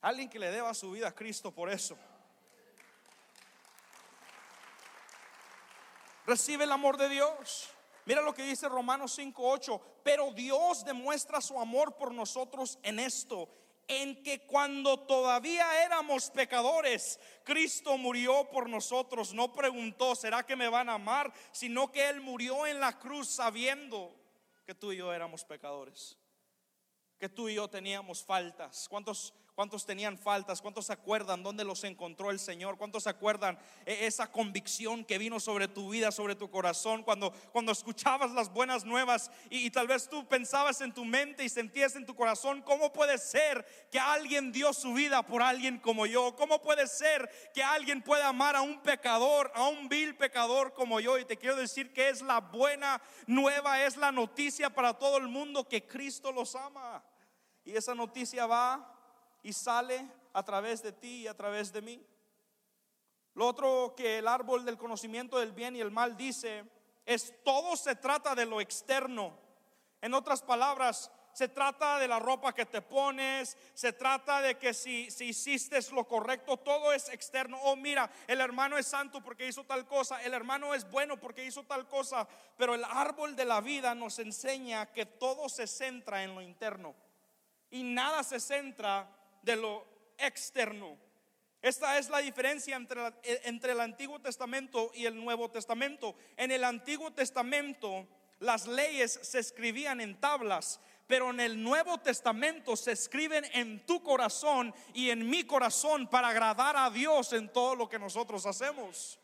Alguien 0.00 0.30
que 0.30 0.38
le 0.38 0.50
deba 0.50 0.72
su 0.74 0.92
vida 0.92 1.08
a 1.08 1.14
Cristo 1.14 1.52
por 1.52 1.70
eso. 1.70 1.98
Recibe 6.30 6.62
el 6.62 6.70
amor 6.70 6.96
de 6.96 7.08
Dios. 7.08 7.70
Mira 8.04 8.22
lo 8.22 8.32
que 8.32 8.44
dice 8.44 8.68
Romanos 8.68 9.18
5:8. 9.18 9.80
Pero 10.04 10.30
Dios 10.30 10.84
demuestra 10.84 11.40
su 11.40 11.58
amor 11.58 11.96
por 11.96 12.14
nosotros 12.14 12.78
en 12.84 13.00
esto, 13.00 13.48
en 13.88 14.22
que 14.22 14.46
cuando 14.46 15.00
todavía 15.00 15.84
éramos 15.84 16.30
pecadores, 16.30 17.18
Cristo 17.42 17.98
murió 17.98 18.48
por 18.48 18.68
nosotros. 18.68 19.34
No 19.34 19.52
preguntó, 19.52 20.14
¿será 20.14 20.46
que 20.46 20.54
me 20.54 20.68
van 20.68 20.88
a 20.88 20.94
amar? 20.94 21.32
Sino 21.50 21.90
que 21.90 22.08
Él 22.08 22.20
murió 22.20 22.64
en 22.64 22.78
la 22.78 22.96
cruz 22.96 23.28
sabiendo 23.28 24.14
que 24.64 24.76
tú 24.76 24.92
y 24.92 24.98
yo 24.98 25.12
éramos 25.12 25.44
pecadores, 25.44 26.16
que 27.18 27.28
tú 27.28 27.48
y 27.48 27.56
yo 27.56 27.66
teníamos 27.66 28.22
faltas. 28.22 28.86
¿Cuántos 28.88 29.34
¿Cuántos 29.60 29.84
tenían 29.84 30.16
faltas? 30.16 30.62
¿Cuántos 30.62 30.86
se 30.86 30.94
acuerdan 30.94 31.42
dónde 31.42 31.64
los 31.64 31.84
encontró 31.84 32.30
el 32.30 32.38
Señor? 32.38 32.78
¿Cuántos 32.78 33.02
se 33.02 33.10
acuerdan 33.10 33.58
e-, 33.84 34.06
esa 34.06 34.32
convicción 34.32 35.04
que 35.04 35.18
vino 35.18 35.38
sobre 35.38 35.68
tu 35.68 35.90
vida, 35.90 36.10
sobre 36.12 36.34
tu 36.34 36.50
corazón, 36.50 37.02
cuando, 37.02 37.30
cuando 37.52 37.70
escuchabas 37.70 38.30
las 38.30 38.50
buenas 38.50 38.86
nuevas 38.86 39.30
y, 39.50 39.66
y 39.66 39.70
tal 39.70 39.86
vez 39.86 40.08
tú 40.08 40.26
pensabas 40.26 40.80
en 40.80 40.94
tu 40.94 41.04
mente 41.04 41.44
y 41.44 41.50
sentías 41.50 41.94
en 41.94 42.06
tu 42.06 42.14
corazón, 42.16 42.62
¿cómo 42.62 42.90
puede 42.90 43.18
ser 43.18 43.66
que 43.92 44.00
alguien 44.00 44.50
dio 44.50 44.72
su 44.72 44.94
vida 44.94 45.26
por 45.26 45.42
alguien 45.42 45.78
como 45.78 46.06
yo? 46.06 46.34
¿Cómo 46.36 46.62
puede 46.62 46.86
ser 46.86 47.30
que 47.52 47.62
alguien 47.62 48.00
pueda 48.00 48.28
amar 48.28 48.56
a 48.56 48.62
un 48.62 48.80
pecador, 48.80 49.52
a 49.54 49.68
un 49.68 49.90
vil 49.90 50.16
pecador 50.16 50.72
como 50.72 51.00
yo? 51.00 51.18
Y 51.18 51.26
te 51.26 51.36
quiero 51.36 51.56
decir 51.56 51.92
que 51.92 52.08
es 52.08 52.22
la 52.22 52.40
buena 52.40 53.02
nueva, 53.26 53.84
es 53.84 53.98
la 53.98 54.10
noticia 54.10 54.70
para 54.70 54.94
todo 54.94 55.18
el 55.18 55.28
mundo 55.28 55.68
que 55.68 55.86
Cristo 55.86 56.32
los 56.32 56.56
ama. 56.56 57.04
Y 57.62 57.76
esa 57.76 57.94
noticia 57.94 58.46
va 58.46 58.96
y 59.42 59.52
sale 59.52 60.06
a 60.32 60.44
través 60.44 60.82
de 60.82 60.92
ti 60.92 61.22
y 61.22 61.26
a 61.26 61.36
través 61.36 61.72
de 61.72 61.82
mí. 61.82 62.04
Lo 63.34 63.46
otro 63.46 63.94
que 63.96 64.18
el 64.18 64.28
árbol 64.28 64.64
del 64.64 64.76
conocimiento 64.76 65.38
del 65.38 65.52
bien 65.52 65.76
y 65.76 65.80
el 65.80 65.90
mal 65.90 66.16
dice 66.16 66.64
es 67.06 67.34
todo 67.44 67.76
se 67.76 67.96
trata 67.96 68.34
de 68.34 68.46
lo 68.46 68.60
externo. 68.60 69.38
En 70.00 70.14
otras 70.14 70.42
palabras, 70.42 71.10
se 71.32 71.48
trata 71.48 71.98
de 71.98 72.08
la 72.08 72.18
ropa 72.18 72.52
que 72.52 72.66
te 72.66 72.82
pones, 72.82 73.56
se 73.74 73.92
trata 73.92 74.42
de 74.42 74.58
que 74.58 74.74
si, 74.74 75.10
si 75.10 75.26
hiciste 75.26 75.78
lo 75.92 76.06
correcto, 76.06 76.56
todo 76.56 76.92
es 76.92 77.08
externo. 77.08 77.58
Oh, 77.62 77.76
mira, 77.76 78.10
el 78.26 78.40
hermano 78.40 78.76
es 78.76 78.86
santo 78.86 79.22
porque 79.22 79.46
hizo 79.46 79.64
tal 79.64 79.86
cosa, 79.86 80.22
el 80.22 80.34
hermano 80.34 80.74
es 80.74 80.90
bueno 80.90 81.18
porque 81.18 81.44
hizo 81.44 81.64
tal 81.64 81.86
cosa, 81.86 82.26
pero 82.56 82.74
el 82.74 82.84
árbol 82.84 83.36
de 83.36 83.44
la 83.44 83.60
vida 83.60 83.94
nos 83.94 84.18
enseña 84.18 84.92
que 84.92 85.06
todo 85.06 85.48
se 85.48 85.66
centra 85.66 86.24
en 86.24 86.34
lo 86.34 86.42
interno 86.42 86.94
y 87.70 87.84
nada 87.84 88.22
se 88.24 88.40
centra 88.40 89.08
de 89.42 89.56
lo 89.56 89.86
externo. 90.18 90.96
Esta 91.62 91.98
es 91.98 92.08
la 92.08 92.18
diferencia 92.18 92.76
entre, 92.76 93.06
eh, 93.22 93.42
entre, 93.44 93.72
el 93.72 93.80
Antiguo 93.80 94.18
Testamento 94.20 94.90
y 94.94 95.04
el 95.04 95.16
Nuevo 95.16 95.50
Testamento. 95.50 96.14
En 96.36 96.50
el 96.50 96.64
Antiguo 96.64 97.12
Testamento 97.12 98.06
las 98.40 98.66
leyes 98.66 99.20
se 99.22 99.38
escribían 99.38 100.00
en 100.00 100.18
tablas, 100.18 100.80
pero 101.06 101.30
en 101.30 101.40
el 101.40 101.62
Nuevo 101.62 101.98
Testamento 101.98 102.74
se 102.74 102.92
escriben 102.92 103.44
en 103.52 103.84
tu 103.84 104.02
corazón 104.02 104.74
y 104.94 105.10
en 105.10 105.28
mi 105.28 105.44
corazón 105.44 106.08
para 106.08 106.28
agradar 106.28 106.76
a 106.76 106.88
Dios 106.88 107.34
en 107.34 107.52
todo 107.52 107.76
lo 107.76 107.88
que 107.88 107.98
nosotros 107.98 108.46
hacemos. 108.46 109.18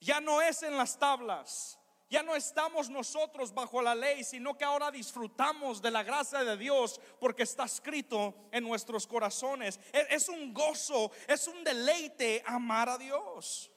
Ya 0.00 0.20
no 0.20 0.42
es 0.42 0.62
en 0.62 0.76
las 0.76 0.98
tablas, 0.98 1.78
ya 2.08 2.22
no 2.22 2.36
estamos 2.36 2.88
nosotros 2.88 3.52
bajo 3.52 3.82
la 3.82 3.94
ley, 3.94 4.22
sino 4.22 4.56
que 4.56 4.64
ahora 4.64 4.90
disfrutamos 4.90 5.82
de 5.82 5.90
la 5.90 6.04
gracia 6.04 6.44
de 6.44 6.56
Dios 6.56 7.00
porque 7.18 7.42
está 7.42 7.64
escrito 7.64 8.34
en 8.52 8.62
nuestros 8.62 9.06
corazones. 9.06 9.80
Es, 9.92 10.28
un 10.28 10.54
gozo, 10.54 11.10
es 11.26 11.48
un 11.48 11.64
deleite 11.64 12.42
amar 12.46 12.88
a 12.88 12.98
Dios. 12.98 13.72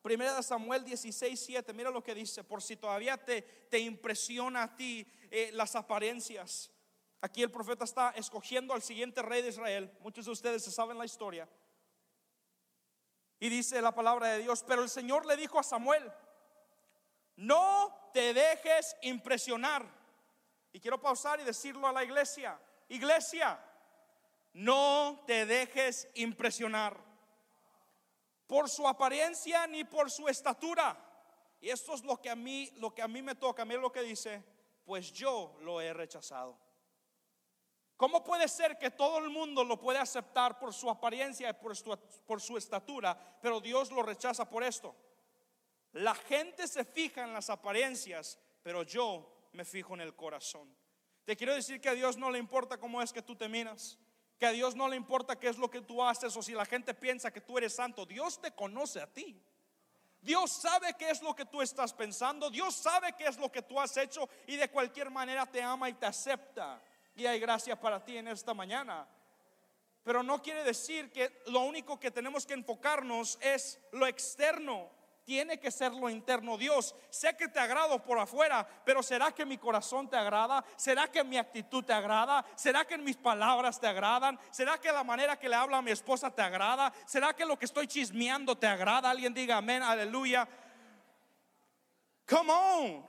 Primera 0.00 0.34
de 0.34 0.42
Samuel 0.42 0.82
16, 0.82 1.38
7, 1.38 1.72
mira 1.74 1.90
lo 1.90 2.02
que 2.02 2.14
dice, 2.14 2.42
por 2.42 2.62
si 2.62 2.76
todavía 2.76 3.18
te, 3.18 3.42
te 3.42 3.78
impresiona 3.78 4.64
a 4.64 4.74
ti 4.74 5.06
eh, 5.30 5.50
las 5.52 5.76
apariencias. 5.76 6.70
Aquí 7.20 7.42
el 7.42 7.52
profeta 7.52 7.84
está 7.84 8.10
escogiendo 8.16 8.74
al 8.74 8.82
siguiente 8.82 9.22
rey 9.22 9.42
de 9.42 9.50
Israel. 9.50 9.92
Muchos 10.00 10.24
de 10.24 10.32
ustedes 10.32 10.64
se 10.64 10.72
saben 10.72 10.98
la 10.98 11.04
historia. 11.04 11.48
Y 13.38 13.48
dice 13.48 13.82
la 13.82 13.94
palabra 13.94 14.28
de 14.28 14.38
Dios, 14.38 14.64
pero 14.66 14.82
el 14.82 14.88
Señor 14.88 15.26
le 15.26 15.36
dijo 15.36 15.58
a 15.58 15.62
Samuel, 15.62 16.10
no 17.36 18.10
te 18.12 18.34
dejes 18.34 18.96
impresionar. 19.02 19.84
Y 20.72 20.80
quiero 20.80 21.00
pausar 21.00 21.40
y 21.40 21.44
decirlo 21.44 21.86
a 21.86 21.92
la 21.92 22.04
iglesia. 22.04 22.58
Iglesia, 22.88 23.58
no 24.54 25.22
te 25.26 25.46
dejes 25.46 26.08
impresionar 26.14 26.96
por 28.46 28.68
su 28.68 28.86
apariencia 28.86 29.66
ni 29.66 29.84
por 29.84 30.10
su 30.10 30.28
estatura. 30.28 30.96
Y 31.60 31.70
esto 31.70 31.94
es 31.94 32.04
lo 32.04 32.20
que 32.20 32.28
a 32.28 32.36
mí, 32.36 32.70
lo 32.76 32.94
que 32.94 33.02
a 33.02 33.08
mí 33.08 33.22
me 33.22 33.34
toca, 33.34 33.64
mira 33.64 33.80
lo 33.80 33.92
que 33.92 34.02
dice, 34.02 34.44
pues 34.84 35.12
yo 35.12 35.56
lo 35.60 35.80
he 35.80 35.92
rechazado. 35.92 36.58
¿Cómo 37.96 38.24
puede 38.24 38.48
ser 38.48 38.78
que 38.78 38.90
todo 38.90 39.18
el 39.18 39.30
mundo 39.30 39.62
lo 39.62 39.78
puede 39.78 40.00
aceptar 40.00 40.58
por 40.58 40.74
su 40.74 40.90
apariencia 40.90 41.50
y 41.50 41.52
por 41.52 41.76
su, 41.76 41.96
por 42.26 42.40
su 42.40 42.56
estatura, 42.56 43.38
pero 43.40 43.60
Dios 43.60 43.92
lo 43.92 44.02
rechaza 44.02 44.48
por 44.48 44.64
esto? 44.64 44.94
La 45.92 46.14
gente 46.14 46.66
se 46.66 46.84
fija 46.84 47.24
en 47.24 47.32
las 47.32 47.50
apariencias, 47.50 48.38
pero 48.62 48.82
yo 48.82 49.48
me 49.52 49.64
fijo 49.64 49.94
en 49.94 50.00
el 50.00 50.14
corazón. 50.14 50.74
Te 51.24 51.36
quiero 51.36 51.54
decir 51.54 51.80
que 51.80 51.88
a 51.88 51.94
Dios 51.94 52.16
no 52.16 52.30
le 52.30 52.38
importa 52.38 52.78
cómo 52.78 53.02
es 53.02 53.12
que 53.12 53.22
tú 53.22 53.36
te 53.36 53.48
miras, 53.48 53.98
que 54.38 54.46
a 54.46 54.52
Dios 54.52 54.74
no 54.74 54.88
le 54.88 54.96
importa 54.96 55.38
qué 55.38 55.48
es 55.48 55.58
lo 55.58 55.70
que 55.70 55.82
tú 55.82 56.02
haces 56.02 56.36
o 56.36 56.42
si 56.42 56.52
la 56.52 56.64
gente 56.64 56.94
piensa 56.94 57.32
que 57.32 57.40
tú 57.40 57.58
eres 57.58 57.74
santo. 57.74 58.06
Dios 58.06 58.40
te 58.40 58.52
conoce 58.52 59.00
a 59.00 59.06
ti. 59.06 59.40
Dios 60.20 60.52
sabe 60.52 60.94
qué 60.96 61.10
es 61.10 61.20
lo 61.20 61.34
que 61.34 61.44
tú 61.44 61.60
estás 61.60 61.92
pensando, 61.92 62.48
Dios 62.48 62.76
sabe 62.76 63.12
qué 63.18 63.26
es 63.26 63.36
lo 63.38 63.50
que 63.50 63.62
tú 63.62 63.80
has 63.80 63.96
hecho 63.96 64.28
y 64.46 64.56
de 64.56 64.70
cualquier 64.70 65.10
manera 65.10 65.46
te 65.46 65.60
ama 65.60 65.90
y 65.90 65.94
te 65.94 66.06
acepta. 66.06 66.80
Y 67.14 67.26
hay 67.26 67.40
gracia 67.40 67.78
para 67.78 68.02
ti 68.02 68.16
en 68.16 68.28
esta 68.28 68.54
mañana. 68.54 69.06
Pero 70.04 70.22
no 70.22 70.40
quiere 70.40 70.64
decir 70.64 71.10
que 71.12 71.42
lo 71.46 71.60
único 71.60 71.98
que 71.98 72.10
tenemos 72.10 72.46
que 72.46 72.54
enfocarnos 72.54 73.36
es 73.40 73.80
lo 73.92 74.06
externo. 74.06 74.90
Tiene 75.24 75.60
que 75.60 75.70
ser 75.70 75.92
lo 75.92 76.10
interno. 76.10 76.58
Dios, 76.58 76.94
sé 77.08 77.36
que 77.36 77.46
te 77.46 77.60
agrado 77.60 78.02
por 78.02 78.18
afuera, 78.18 78.66
pero 78.84 79.02
¿será 79.02 79.30
que 79.30 79.46
mi 79.46 79.56
corazón 79.56 80.08
te 80.08 80.16
agrada? 80.16 80.64
¿Será 80.76 81.08
que 81.08 81.22
mi 81.22 81.38
actitud 81.38 81.84
te 81.84 81.92
agrada? 81.92 82.44
¿Será 82.56 82.84
que 82.84 82.98
mis 82.98 83.16
palabras 83.16 83.78
te 83.78 83.86
agradan? 83.86 84.38
¿Será 84.50 84.78
que 84.78 84.90
la 84.90 85.04
manera 85.04 85.38
que 85.38 85.48
le 85.48 85.54
habla 85.54 85.78
a 85.78 85.82
mi 85.82 85.92
esposa 85.92 86.30
te 86.30 86.42
agrada? 86.42 86.92
¿Será 87.06 87.34
que 87.34 87.44
lo 87.44 87.56
que 87.56 87.66
estoy 87.66 87.86
chismeando 87.86 88.58
te 88.58 88.66
agrada? 88.66 89.10
Alguien 89.10 89.32
diga 89.32 89.58
amén, 89.58 89.82
aleluya. 89.82 90.48
Come 92.28 92.52
on. 92.52 93.06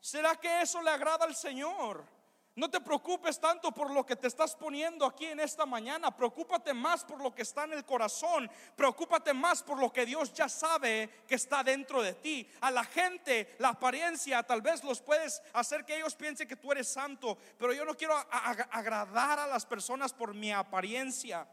¿Será 0.00 0.34
que 0.34 0.62
eso 0.62 0.82
le 0.82 0.90
agrada 0.90 1.26
al 1.26 1.36
Señor? 1.36 2.19
No 2.56 2.68
te 2.68 2.80
preocupes 2.80 3.38
tanto 3.38 3.70
por 3.70 3.90
lo 3.90 4.04
que 4.04 4.16
te 4.16 4.26
estás 4.26 4.56
poniendo 4.56 5.06
aquí 5.06 5.26
en 5.26 5.38
esta 5.38 5.64
mañana. 5.66 6.14
Preocúpate 6.14 6.74
más 6.74 7.04
por 7.04 7.22
lo 7.22 7.32
que 7.32 7.42
está 7.42 7.64
en 7.64 7.74
el 7.74 7.84
corazón. 7.84 8.50
Preocúpate 8.74 9.32
más 9.32 9.62
por 9.62 9.78
lo 9.78 9.92
que 9.92 10.04
Dios 10.04 10.34
ya 10.34 10.48
sabe 10.48 11.08
que 11.28 11.36
está 11.36 11.62
dentro 11.62 12.02
de 12.02 12.14
ti. 12.14 12.50
A 12.60 12.72
la 12.72 12.84
gente, 12.84 13.54
la 13.58 13.68
apariencia, 13.68 14.42
tal 14.42 14.62
vez 14.62 14.82
los 14.82 15.00
puedes 15.00 15.40
hacer 15.52 15.84
que 15.84 15.96
ellos 15.96 16.16
piensen 16.16 16.48
que 16.48 16.56
tú 16.56 16.72
eres 16.72 16.88
santo. 16.88 17.38
Pero 17.56 17.72
yo 17.72 17.84
no 17.84 17.94
quiero 17.94 18.16
agradar 18.16 19.38
a 19.38 19.46
las 19.46 19.64
personas 19.64 20.12
por 20.12 20.34
mi 20.34 20.50
apariencia. 20.50 21.46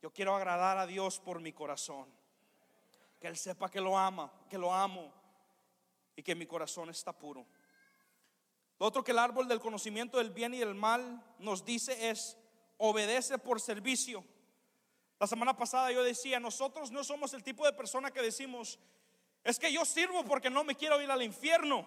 Yo 0.00 0.12
quiero 0.12 0.36
agradar 0.36 0.78
a 0.78 0.86
Dios 0.86 1.18
por 1.18 1.40
mi 1.40 1.52
corazón. 1.52 2.08
Que 3.20 3.26
Él 3.26 3.36
sepa 3.36 3.68
que 3.68 3.80
lo 3.80 3.98
ama, 3.98 4.32
que 4.48 4.56
lo 4.56 4.72
amo 4.72 5.12
y 6.14 6.22
que 6.22 6.34
mi 6.34 6.46
corazón 6.46 6.90
está 6.90 7.12
puro. 7.12 7.44
Lo 8.82 8.88
otro 8.88 9.04
que 9.04 9.12
el 9.12 9.20
árbol 9.20 9.46
del 9.46 9.60
conocimiento 9.60 10.18
del 10.18 10.32
bien 10.32 10.54
y 10.54 10.58
del 10.58 10.74
mal 10.74 11.24
nos 11.38 11.64
dice 11.64 12.10
es, 12.10 12.36
obedece 12.78 13.38
por 13.38 13.60
servicio. 13.60 14.24
La 15.20 15.28
semana 15.28 15.56
pasada 15.56 15.92
yo 15.92 16.02
decía, 16.02 16.40
nosotros 16.40 16.90
no 16.90 17.04
somos 17.04 17.32
el 17.32 17.44
tipo 17.44 17.64
de 17.64 17.72
persona 17.72 18.10
que 18.10 18.20
decimos, 18.20 18.80
es 19.44 19.60
que 19.60 19.72
yo 19.72 19.84
sirvo 19.84 20.24
porque 20.24 20.50
no 20.50 20.64
me 20.64 20.74
quiero 20.74 21.00
ir 21.00 21.08
al 21.12 21.22
infierno 21.22 21.86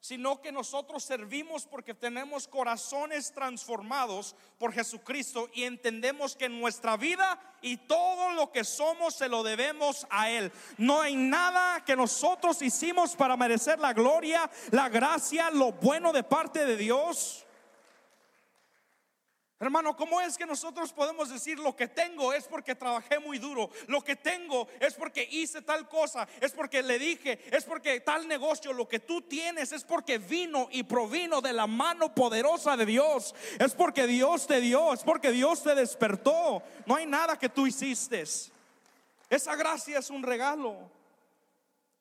sino 0.00 0.40
que 0.40 0.52
nosotros 0.52 1.02
servimos 1.02 1.66
porque 1.66 1.94
tenemos 1.94 2.46
corazones 2.46 3.32
transformados 3.32 4.36
por 4.58 4.72
Jesucristo 4.72 5.48
y 5.52 5.64
entendemos 5.64 6.36
que 6.36 6.48
nuestra 6.48 6.96
vida 6.96 7.40
y 7.62 7.76
todo 7.76 8.30
lo 8.32 8.52
que 8.52 8.64
somos 8.64 9.14
se 9.14 9.28
lo 9.28 9.42
debemos 9.42 10.06
a 10.10 10.30
Él. 10.30 10.52
No 10.76 11.00
hay 11.00 11.16
nada 11.16 11.84
que 11.84 11.96
nosotros 11.96 12.62
hicimos 12.62 13.16
para 13.16 13.36
merecer 13.36 13.78
la 13.80 13.92
gloria, 13.92 14.48
la 14.70 14.88
gracia, 14.88 15.50
lo 15.50 15.72
bueno 15.72 16.12
de 16.12 16.22
parte 16.22 16.64
de 16.64 16.76
Dios. 16.76 17.44
Hermano, 19.60 19.96
¿cómo 19.96 20.20
es 20.20 20.38
que 20.38 20.46
nosotros 20.46 20.92
podemos 20.92 21.30
decir 21.30 21.58
lo 21.58 21.74
que 21.74 21.88
tengo 21.88 22.32
es 22.32 22.44
porque 22.44 22.76
trabajé 22.76 23.18
muy 23.18 23.40
duro? 23.40 23.70
Lo 23.88 24.04
que 24.04 24.14
tengo 24.14 24.68
es 24.78 24.94
porque 24.94 25.26
hice 25.32 25.62
tal 25.62 25.88
cosa, 25.88 26.28
es 26.40 26.52
porque 26.52 26.80
le 26.80 26.96
dije, 26.96 27.40
es 27.50 27.64
porque 27.64 27.98
tal 27.98 28.28
negocio, 28.28 28.72
lo 28.72 28.86
que 28.86 29.00
tú 29.00 29.20
tienes 29.22 29.72
es 29.72 29.82
porque 29.82 30.18
vino 30.18 30.68
y 30.70 30.84
provino 30.84 31.40
de 31.40 31.52
la 31.52 31.66
mano 31.66 32.14
poderosa 32.14 32.76
de 32.76 32.86
Dios. 32.86 33.34
Es 33.58 33.74
porque 33.74 34.06
Dios 34.06 34.46
te 34.46 34.60
dio, 34.60 34.92
es 34.92 35.02
porque 35.02 35.32
Dios 35.32 35.64
te 35.64 35.74
despertó. 35.74 36.62
No 36.86 36.94
hay 36.94 37.06
nada 37.06 37.36
que 37.36 37.48
tú 37.48 37.66
hiciste. 37.66 38.22
Esa 39.28 39.56
gracia 39.56 39.98
es 39.98 40.08
un 40.08 40.22
regalo. 40.22 40.76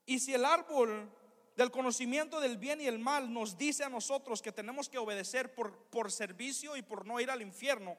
Y 0.06 0.20
si 0.20 0.36
el 0.36 0.46
árbol 0.46 1.10
del 1.58 1.72
conocimiento 1.72 2.39
del 2.39 2.58
bien 2.58 2.80
y 2.80 2.86
el 2.86 3.00
mal 3.00 3.34
nos 3.34 3.58
dice 3.58 3.84
a 3.84 3.89
nosotros 3.89 4.43
que 4.43 4.52
tenemos 4.52 4.88
que 4.88 5.00
obedecer 5.00 5.56
por, 5.56 5.76
por 5.89 6.12
servicio 6.12 6.78
y 6.78 6.84
por 6.84 7.08
no 7.08 7.20
ir 7.20 7.32
al 7.32 7.41
infierno. 7.41 7.98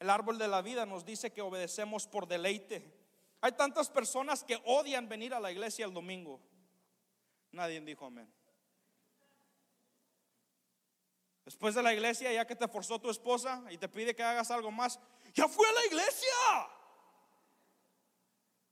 El 0.00 0.08
árbol 0.08 0.38
de 0.38 0.48
la 0.48 0.62
vida 0.62 0.86
nos 0.86 1.04
dice 1.04 1.30
que 1.30 1.42
obedecemos 1.42 2.06
por 2.06 2.26
deleite. 2.26 2.90
Hay 3.42 3.52
tantas 3.52 3.90
personas 3.90 4.42
que 4.42 4.58
odian 4.64 5.10
venir 5.10 5.34
a 5.34 5.40
la 5.40 5.52
iglesia 5.52 5.84
el 5.84 5.92
domingo. 5.92 6.40
Nadie 7.52 7.82
dijo 7.82 8.06
amén. 8.06 8.32
Después 11.44 11.74
de 11.74 11.82
la 11.82 11.92
iglesia, 11.92 12.32
ya 12.32 12.46
que 12.46 12.56
te 12.56 12.66
forzó 12.66 12.98
tu 12.98 13.10
esposa 13.10 13.62
y 13.70 13.76
te 13.76 13.90
pide 13.90 14.16
que 14.16 14.22
hagas 14.22 14.50
algo 14.50 14.70
más, 14.70 14.98
ya 15.34 15.46
fui 15.46 15.66
a 15.66 15.72
la 15.72 15.86
iglesia. 15.86 16.34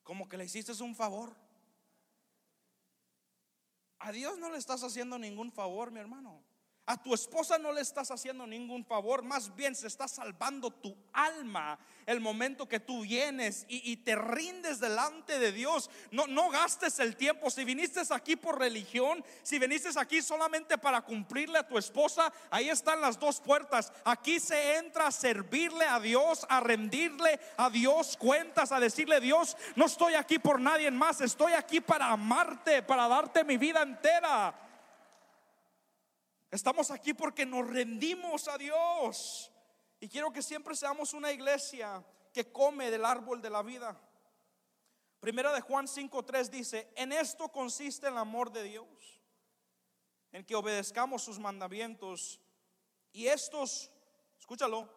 Como 0.02 0.26
que 0.30 0.38
le 0.38 0.46
hiciste 0.46 0.72
un 0.82 0.96
favor. 0.96 1.43
A 4.04 4.12
Dios 4.12 4.38
no 4.38 4.50
le 4.50 4.58
estás 4.58 4.84
haciendo 4.84 5.18
ningún 5.18 5.50
favor, 5.50 5.90
mi 5.90 5.98
hermano. 5.98 6.44
A 6.86 7.02
tu 7.02 7.14
esposa 7.14 7.56
no 7.56 7.72
le 7.72 7.80
estás 7.80 8.10
haciendo 8.10 8.46
ningún 8.46 8.84
favor, 8.84 9.22
más 9.22 9.54
bien 9.56 9.74
se 9.74 9.86
está 9.86 10.06
salvando 10.06 10.70
tu 10.70 10.94
alma 11.14 11.78
el 12.04 12.20
momento 12.20 12.68
que 12.68 12.80
tú 12.80 13.02
vienes 13.02 13.64
y, 13.68 13.96
te 14.04 14.14
rindes 14.16 14.80
delante 14.80 15.38
de 15.38 15.52
Dios. 15.52 15.88
No, 16.10 16.26
no 16.26 16.50
gastes 16.50 16.98
el 16.98 17.16
tiempo. 17.16 17.48
Si 17.48 17.64
viniste 17.64 18.02
aquí 18.10 18.36
por 18.36 18.58
religión, 18.58 19.24
si 19.42 19.58
viniste 19.58 19.88
aquí 19.98 20.20
solamente 20.20 20.76
para 20.76 21.00
cumplirle 21.00 21.58
a 21.58 21.66
tu 21.66 21.78
esposa, 21.78 22.30
ahí 22.50 22.68
están 22.68 23.00
las 23.00 23.18
dos 23.18 23.40
puertas. 23.40 23.90
Aquí 24.04 24.38
se 24.38 24.76
entra 24.76 25.06
a 25.06 25.12
servirle 25.12 25.86
a 25.86 26.00
Dios, 26.00 26.44
a 26.50 26.60
rendirle 26.60 27.40
a 27.56 27.70
Dios 27.70 28.16
cuentas, 28.18 28.72
a 28.72 28.80
decirle 28.80 29.20
Dios, 29.20 29.56
no 29.76 29.86
estoy 29.86 30.14
aquí 30.14 30.38
por 30.38 30.60
nadie 30.60 30.90
más, 30.90 31.20
estoy 31.22 31.52
aquí 31.52 31.80
para 31.80 32.10
amarte, 32.10 32.82
para 32.82 33.08
darte 33.08 33.44
mi 33.44 33.56
vida 33.56 33.82
entera. 33.82 34.63
Estamos 36.54 36.92
aquí 36.92 37.14
porque 37.14 37.44
nos 37.44 37.68
rendimos 37.68 38.46
a 38.46 38.56
Dios. 38.56 39.50
Y 39.98 40.08
quiero 40.08 40.32
que 40.32 40.40
siempre 40.40 40.76
seamos 40.76 41.12
una 41.12 41.32
iglesia 41.32 42.04
que 42.32 42.52
come 42.52 42.92
del 42.92 43.04
árbol 43.04 43.42
de 43.42 43.50
la 43.50 43.60
vida. 43.60 44.00
Primera 45.18 45.52
de 45.52 45.60
Juan 45.60 45.88
5:3 45.88 46.52
dice, 46.52 46.92
"En 46.94 47.10
esto 47.10 47.48
consiste 47.48 48.06
el 48.06 48.16
amor 48.16 48.52
de 48.52 48.62
Dios, 48.62 48.86
en 50.30 50.44
que 50.44 50.54
obedezcamos 50.54 51.24
sus 51.24 51.40
mandamientos 51.40 52.40
y 53.12 53.26
estos, 53.26 53.90
escúchalo, 54.38 54.88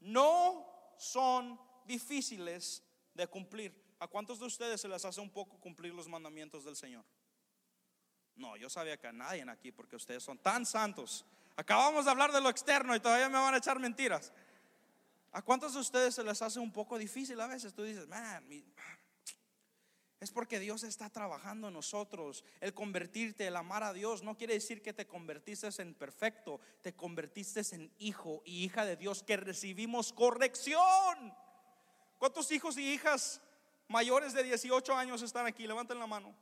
no 0.00 0.66
son 0.98 1.60
difíciles 1.84 2.82
de 3.14 3.28
cumplir." 3.28 3.72
¿A 4.00 4.08
cuántos 4.08 4.40
de 4.40 4.46
ustedes 4.46 4.80
se 4.80 4.88
les 4.88 5.04
hace 5.04 5.20
un 5.20 5.30
poco 5.30 5.60
cumplir 5.60 5.94
los 5.94 6.08
mandamientos 6.08 6.64
del 6.64 6.74
Señor? 6.74 7.04
No, 8.36 8.56
yo 8.56 8.70
sabía 8.70 8.96
que 8.96 9.06
a 9.06 9.12
nadie 9.12 9.44
aquí 9.48 9.72
porque 9.72 9.96
ustedes 9.96 10.22
son 10.22 10.38
tan 10.38 10.66
santos. 10.66 11.24
Acabamos 11.56 12.04
de 12.04 12.10
hablar 12.10 12.32
de 12.32 12.40
lo 12.40 12.48
externo 12.48 12.94
y 12.94 13.00
todavía 13.00 13.28
me 13.28 13.38
van 13.38 13.54
a 13.54 13.58
echar 13.58 13.78
mentiras. 13.78 14.32
¿A 15.32 15.42
cuántos 15.42 15.74
de 15.74 15.80
ustedes 15.80 16.14
se 16.14 16.24
les 16.24 16.40
hace 16.42 16.58
un 16.58 16.72
poco 16.72 16.98
difícil 16.98 17.40
a 17.40 17.46
veces? 17.46 17.72
Tú 17.74 17.82
dices, 17.82 18.06
man, 18.06 18.44
es 20.20 20.30
porque 20.30 20.60
Dios 20.60 20.84
está 20.84 21.10
trabajando 21.10 21.68
en 21.68 21.74
nosotros. 21.74 22.44
El 22.60 22.74
convertirte, 22.74 23.46
el 23.46 23.56
amar 23.56 23.82
a 23.82 23.92
Dios, 23.92 24.22
no 24.22 24.36
quiere 24.36 24.54
decir 24.54 24.80
que 24.80 24.92
te 24.92 25.06
convertiste 25.06 25.68
en 25.82 25.94
perfecto, 25.94 26.60
te 26.80 26.94
convertiste 26.94 27.62
en 27.72 27.92
hijo 27.98 28.40
y 28.44 28.64
hija 28.64 28.84
de 28.84 28.96
Dios 28.96 29.22
que 29.22 29.36
recibimos 29.36 30.12
corrección. 30.12 31.34
¿Cuántos 32.18 32.52
hijos 32.52 32.78
y 32.78 32.92
hijas 32.92 33.40
mayores 33.88 34.32
de 34.32 34.44
18 34.44 34.94
años 34.94 35.22
están 35.22 35.46
aquí? 35.46 35.66
Levanten 35.66 35.98
la 35.98 36.06
mano. 36.06 36.32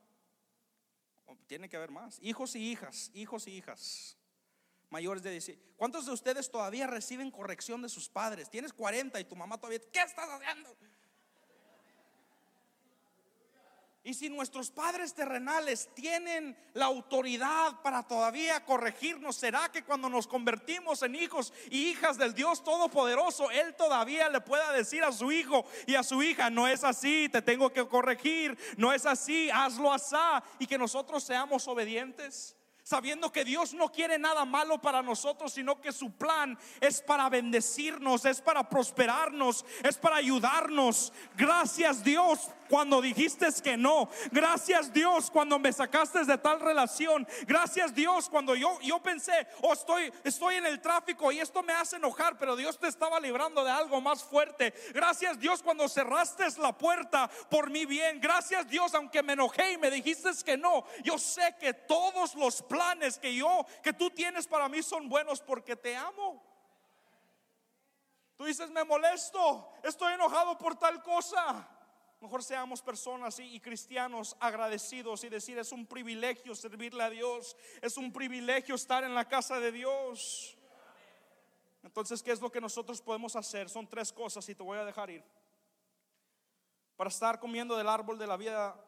Tiene 1.47 1.69
que 1.69 1.77
haber 1.77 1.91
más. 1.91 2.19
Hijos 2.23 2.55
y 2.57 2.71
hijas, 2.71 3.11
hijos 3.15 3.47
y 3.47 3.53
hijas 3.53 4.17
mayores 4.91 5.23
de 5.23 5.31
10. 5.31 5.59
¿Cuántos 5.77 6.07
de 6.07 6.13
ustedes 6.13 6.51
todavía 6.51 6.87
reciben 6.87 7.31
corrección 7.31 7.81
de 7.81 7.89
sus 7.89 8.09
padres? 8.09 8.51
Tienes 8.51 8.73
40 8.73 9.19
y 9.21 9.25
tu 9.25 9.37
mamá 9.37 9.57
todavía, 9.59 9.81
¿qué 9.93 10.01
estás 10.01 10.29
haciendo? 10.29 10.77
Y 14.03 14.15
si 14.15 14.31
nuestros 14.31 14.71
padres 14.71 15.13
terrenales 15.13 15.91
tienen 15.95 16.57
la 16.73 16.87
autoridad 16.87 17.83
para 17.83 18.03
todavía 18.03 18.65
corregirnos, 18.65 19.37
¿será 19.37 19.71
que 19.71 19.85
cuando 19.85 20.09
nos 20.09 20.27
convertimos 20.27 21.03
en 21.03 21.15
hijos 21.15 21.53
y 21.71 21.91
hijas 21.91 22.17
del 22.17 22.33
Dios 22.33 22.65
Todopoderoso, 22.65 23.51
Él 23.51 23.75
todavía 23.77 24.31
le 24.31 24.41
pueda 24.41 24.73
decir 24.73 25.05
a 25.05 25.13
su 25.13 25.31
hijo 25.31 25.67
y 25.87 25.97
a 25.97 26.03
su 26.03 26.23
hija, 26.23 26.49
no 26.49 26.67
es 26.67 26.83
así, 26.83 27.29
te 27.29 27.43
tengo 27.43 27.71
que 27.71 27.87
corregir, 27.87 28.57
no 28.79 28.91
es 28.91 29.05
así, 29.05 29.51
hazlo 29.51 29.93
así, 29.93 30.17
y 30.59 30.67
que 30.67 30.79
nosotros 30.79 31.23
seamos 31.23 31.69
obedientes? 31.69 32.57
sabiendo 32.83 33.31
que 33.31 33.45
Dios 33.45 33.73
no 33.73 33.93
quiere 33.93 34.19
nada 34.19 34.45
malo 34.45 34.81
para 34.81 35.01
nosotros, 35.01 35.53
sino 35.53 35.81
que 35.81 35.93
su 35.93 36.11
plan 36.11 36.59
es 36.81 37.01
para 37.01 37.29
bendecirnos, 37.29 38.25
es 38.25 38.41
para 38.41 38.69
prosperarnos, 38.69 39.65
es 39.85 39.97
para 39.97 40.17
ayudarnos. 40.17 41.13
Gracias 41.37 42.03
Dios 42.03 42.51
cuando 42.71 43.03
dijiste 43.03 43.41
que 43.63 43.77
no. 43.77 44.09
Gracias 44.31 44.93
Dios 44.93 45.31
cuando 45.31 45.59
me 45.59 45.73
sacaste 45.73 46.25
de 46.25 46.39
tal 46.39 46.61
relación. 46.61 47.27
Gracias 47.47 47.93
Dios 47.93 48.29
cuando 48.29 48.55
yo, 48.55 48.79
yo 48.81 49.03
pensé, 49.03 49.49
oh, 49.63 49.73
estoy, 49.73 50.13
estoy 50.23 50.55
en 50.55 50.67
el 50.67 50.81
tráfico 50.81 51.33
y 51.33 51.41
esto 51.41 51.63
me 51.63 51.73
hace 51.73 51.97
enojar, 51.97 52.39
pero 52.39 52.55
Dios 52.55 52.79
te 52.79 52.87
estaba 52.87 53.19
librando 53.19 53.65
de 53.65 53.71
algo 53.73 54.01
más 54.01 54.23
fuerte. 54.23 54.73
Gracias 54.95 55.39
Dios 55.39 55.63
cuando 55.63 55.89
cerraste 55.89 56.45
la 56.59 56.77
puerta 56.77 57.29
por 57.51 57.71
mi 57.71 57.85
bien. 57.85 58.21
Gracias 58.21 58.69
Dios 58.69 58.95
aunque 58.95 59.23
me 59.23 59.33
enojé 59.33 59.73
y 59.73 59.79
me 59.79 59.91
dijiste 59.91 60.31
que 60.45 60.57
no. 60.57 60.85
Yo 61.03 61.19
sé 61.19 61.57
que 61.59 61.75
todos 61.75 62.35
los 62.35 62.63
planes 62.63 63.19
que 63.19 63.35
yo, 63.35 63.67
que 63.83 63.93
tú 63.93 64.11
tienes 64.11 64.47
para 64.47 64.69
mí 64.69 64.83
son 64.83 65.09
buenos 65.09 65.41
porque 65.41 65.75
te 65.75 65.97
amo. 65.97 66.43
Tú 68.37 68.45
dices, 68.45 68.71
me 68.71 68.85
molesto, 68.85 69.73
estoy 69.83 70.15
enojado 70.15 70.57
por 70.57 70.77
tal 70.77 71.03
cosa. 71.03 71.69
Mejor 72.21 72.45
seamos 72.45 72.83
personas 72.83 73.39
y, 73.39 73.59
cristianos 73.61 74.37
agradecidos 74.41 75.25
y 75.25 75.31
decir, 75.31 75.59
es 75.59 75.73
un 75.73 75.87
privilegio 75.87 76.55
servirle 76.55 77.03
a 77.03 77.09
Dios, 77.09 77.57
es 77.81 77.97
un 77.97 78.13
privilegio 78.13 78.75
estar 78.75 79.05
en 79.05 79.15
la 79.15 79.27
casa 79.27 79.59
de 79.59 79.73
Dios. 79.73 80.55
Entonces, 81.83 82.23
¿qué 82.23 82.33
es 82.33 82.41
lo 82.43 82.53
que 82.53 82.61
nosotros 82.61 83.01
podemos 83.01 83.35
hacer? 83.37 83.71
Son 83.71 83.89
tres 83.89 84.13
cosas 84.13 84.47
y 84.51 84.55
te 84.55 84.63
voy 84.63 84.77
a 84.77 84.85
dejar 84.85 85.09
ir. 85.09 85.25
Para 86.95 87.09
estar 87.09 87.41
comiendo 87.41 87.75
del 87.75 87.89
árbol 87.89 88.19
de 88.19 88.27
la 88.27 88.37
vida, 88.37 88.79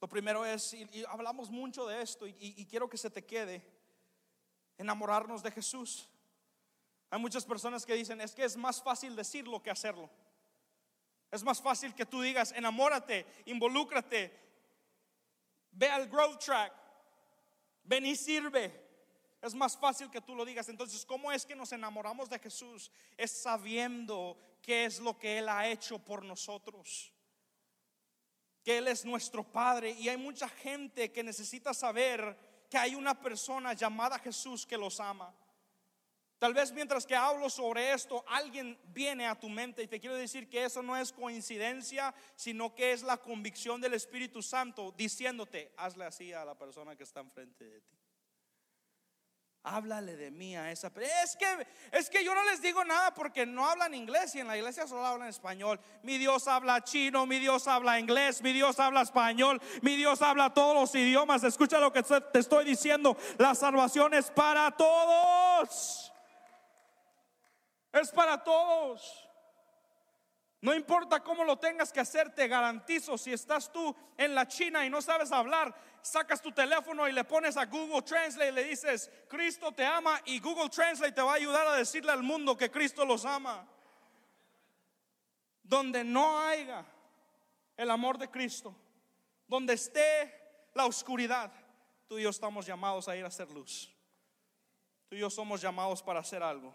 lo 0.00 0.08
primero 0.08 0.44
es, 0.44 0.74
y, 0.74 1.04
hablamos 1.08 1.50
mucho 1.50 1.86
de 1.86 2.02
esto 2.02 2.26
y, 2.26 2.34
y 2.36 2.66
quiero 2.66 2.90
que 2.90 2.98
se 2.98 3.10
te 3.10 3.24
quede, 3.24 3.64
enamorarnos 4.76 5.40
de 5.40 5.52
Jesús. 5.52 6.08
Hay 7.10 7.20
muchas 7.20 7.44
personas 7.44 7.86
que 7.86 7.94
dicen, 7.94 8.20
es 8.20 8.34
que 8.34 8.42
es 8.42 8.56
más 8.56 8.82
fácil 8.82 9.14
decirlo 9.14 9.62
que 9.62 9.70
hacerlo. 9.70 10.10
Es 11.32 11.42
más 11.42 11.62
fácil 11.62 11.94
que 11.94 12.04
tú 12.04 12.20
digas, 12.20 12.52
enamórate, 12.52 13.24
involúcrate, 13.46 14.30
ve 15.70 15.88
al 15.88 16.06
growth 16.06 16.38
track, 16.38 16.72
ven 17.84 18.04
y 18.04 18.14
sirve. 18.14 18.70
Es 19.40 19.54
más 19.54 19.76
fácil 19.76 20.10
que 20.10 20.20
tú 20.20 20.36
lo 20.36 20.44
digas. 20.44 20.68
Entonces, 20.68 21.06
¿cómo 21.06 21.32
es 21.32 21.46
que 21.46 21.56
nos 21.56 21.72
enamoramos 21.72 22.28
de 22.28 22.38
Jesús? 22.38 22.92
Es 23.16 23.30
sabiendo 23.30 24.38
qué 24.60 24.84
es 24.84 25.00
lo 25.00 25.18
que 25.18 25.38
Él 25.38 25.48
ha 25.48 25.66
hecho 25.66 25.98
por 25.98 26.22
nosotros. 26.22 27.10
Que 28.62 28.76
Él 28.76 28.88
es 28.88 29.04
nuestro 29.06 29.42
Padre. 29.42 29.92
Y 29.92 30.10
hay 30.10 30.18
mucha 30.18 30.50
gente 30.50 31.10
que 31.10 31.24
necesita 31.24 31.72
saber 31.72 32.36
que 32.68 32.76
hay 32.76 32.94
una 32.94 33.18
persona 33.18 33.72
llamada 33.72 34.18
Jesús 34.18 34.66
que 34.66 34.76
los 34.76 35.00
ama. 35.00 35.34
Tal 36.42 36.54
vez 36.54 36.72
mientras 36.72 37.06
que 37.06 37.14
hablo 37.14 37.48
sobre 37.48 37.92
esto, 37.92 38.24
alguien 38.26 38.76
viene 38.86 39.28
a 39.28 39.38
tu 39.38 39.48
mente 39.48 39.80
y 39.80 39.86
te 39.86 40.00
quiero 40.00 40.16
decir 40.16 40.50
que 40.50 40.64
eso 40.64 40.82
no 40.82 40.96
es 40.96 41.12
coincidencia, 41.12 42.12
sino 42.34 42.74
que 42.74 42.90
es 42.90 43.04
la 43.04 43.16
convicción 43.16 43.80
del 43.80 43.94
Espíritu 43.94 44.42
Santo 44.42 44.90
diciéndote, 44.90 45.72
hazle 45.76 46.04
así 46.04 46.32
a 46.32 46.44
la 46.44 46.58
persona 46.58 46.96
que 46.96 47.04
está 47.04 47.20
enfrente 47.20 47.64
de 47.64 47.80
ti. 47.82 47.96
Háblale 49.62 50.16
de 50.16 50.32
mí 50.32 50.56
a 50.56 50.72
esa. 50.72 50.90
Es 51.22 51.36
que, 51.36 51.64
es 51.92 52.10
que 52.10 52.24
yo 52.24 52.34
no 52.34 52.42
les 52.46 52.60
digo 52.60 52.84
nada 52.84 53.14
porque 53.14 53.46
no 53.46 53.64
hablan 53.64 53.94
inglés 53.94 54.34
y 54.34 54.40
en 54.40 54.48
la 54.48 54.58
iglesia 54.58 54.88
solo 54.88 55.06
hablan 55.06 55.28
español. 55.28 55.78
Mi 56.02 56.18
Dios 56.18 56.48
habla 56.48 56.82
chino, 56.82 57.24
mi 57.24 57.38
Dios 57.38 57.68
habla 57.68 58.00
inglés, 58.00 58.42
mi 58.42 58.52
Dios 58.52 58.80
habla 58.80 59.02
español, 59.02 59.62
mi 59.80 59.94
Dios 59.94 60.20
habla 60.20 60.52
todos 60.52 60.74
los 60.74 60.92
idiomas. 60.96 61.44
Escucha 61.44 61.78
lo 61.78 61.92
que 61.92 62.02
te 62.02 62.40
estoy 62.40 62.64
diciendo. 62.64 63.16
La 63.38 63.54
salvación 63.54 64.12
es 64.14 64.28
para 64.28 64.72
todos. 64.72 66.11
Es 67.92 68.10
para 68.10 68.42
todos. 68.42 69.28
No 70.62 70.72
importa 70.72 71.22
cómo 71.22 71.44
lo 71.44 71.58
tengas 71.58 71.92
que 71.92 71.98
hacer, 71.98 72.32
te 72.32 72.46
garantizo, 72.46 73.18
si 73.18 73.32
estás 73.32 73.70
tú 73.72 73.94
en 74.16 74.32
la 74.32 74.46
China 74.46 74.86
y 74.86 74.90
no 74.90 75.02
sabes 75.02 75.32
hablar, 75.32 75.74
sacas 76.00 76.40
tu 76.40 76.52
teléfono 76.52 77.08
y 77.08 77.12
le 77.12 77.24
pones 77.24 77.56
a 77.56 77.66
Google 77.66 78.02
Translate 78.02 78.50
y 78.50 78.52
le 78.52 78.64
dices, 78.64 79.10
Cristo 79.28 79.72
te 79.72 79.84
ama 79.84 80.20
y 80.24 80.38
Google 80.38 80.70
Translate 80.70 81.10
te 81.10 81.20
va 81.20 81.32
a 81.32 81.36
ayudar 81.36 81.66
a 81.66 81.74
decirle 81.74 82.12
al 82.12 82.22
mundo 82.22 82.56
que 82.56 82.70
Cristo 82.70 83.04
los 83.04 83.24
ama. 83.24 83.66
Donde 85.64 86.04
no 86.04 86.40
haya 86.40 86.84
el 87.76 87.90
amor 87.90 88.16
de 88.16 88.30
Cristo, 88.30 88.72
donde 89.48 89.72
esté 89.72 90.70
la 90.74 90.86
oscuridad, 90.86 91.52
tú 92.06 92.20
y 92.20 92.22
yo 92.22 92.30
estamos 92.30 92.66
llamados 92.66 93.08
a 93.08 93.16
ir 93.16 93.24
a 93.24 93.28
hacer 93.28 93.50
luz. 93.50 93.92
Tú 95.08 95.16
y 95.16 95.18
yo 95.18 95.28
somos 95.28 95.60
llamados 95.60 96.00
para 96.04 96.20
hacer 96.20 96.40
algo. 96.40 96.72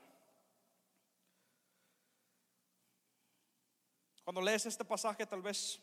Cuando 4.28 4.42
lees 4.42 4.66
este 4.66 4.84
pasaje 4.84 5.26
tal 5.26 5.42
vez 5.42 5.80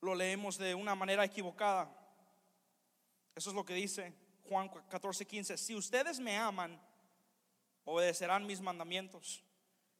lo 0.00 0.14
leemos 0.14 0.56
de 0.56 0.74
una 0.74 0.94
manera 0.94 1.22
equivocada. 1.22 1.94
Eso 3.34 3.50
es 3.50 3.54
lo 3.54 3.62
que 3.62 3.74
dice 3.74 4.14
Juan 4.48 4.70
14, 4.88 5.26
15. 5.26 5.58
Si 5.58 5.74
ustedes 5.74 6.18
me 6.18 6.38
aman, 6.38 6.80
obedecerán 7.84 8.46
mis 8.46 8.62
mandamientos. 8.62 9.44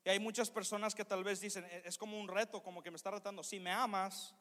Y 0.02 0.08
hay 0.08 0.18
muchas 0.18 0.50
personas 0.50 0.94
que 0.94 1.04
tal 1.04 1.22
vez 1.22 1.42
dicen, 1.42 1.66
e-, 1.66 1.82
es 1.84 1.98
como 1.98 2.18
un 2.18 2.26
reto, 2.26 2.62
como 2.62 2.82
que 2.82 2.90
me 2.90 2.96
está 2.96 3.10
retando. 3.10 3.42
Si 3.42 3.60
me 3.60 3.70
amas, 3.70 4.34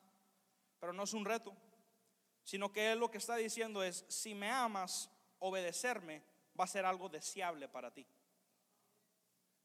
pero 0.80 0.94
no 0.94 1.04
es 1.04 1.14
un 1.14 1.26
reto, 1.26 1.54
sino 2.46 2.72
que 2.72 2.94
él 2.94 3.00
lo 3.00 3.12
que 3.12 3.18
está 3.18 3.36
diciendo 3.36 3.84
es, 3.84 4.06
si 4.08 4.34
me 4.34 4.50
amas, 4.50 5.10
obedecerme 5.40 6.24
va 6.58 6.64
a 6.64 6.68
ser 6.68 6.86
algo 6.86 7.10
deseable 7.10 7.68
para 7.68 7.94
ti. 7.94 8.08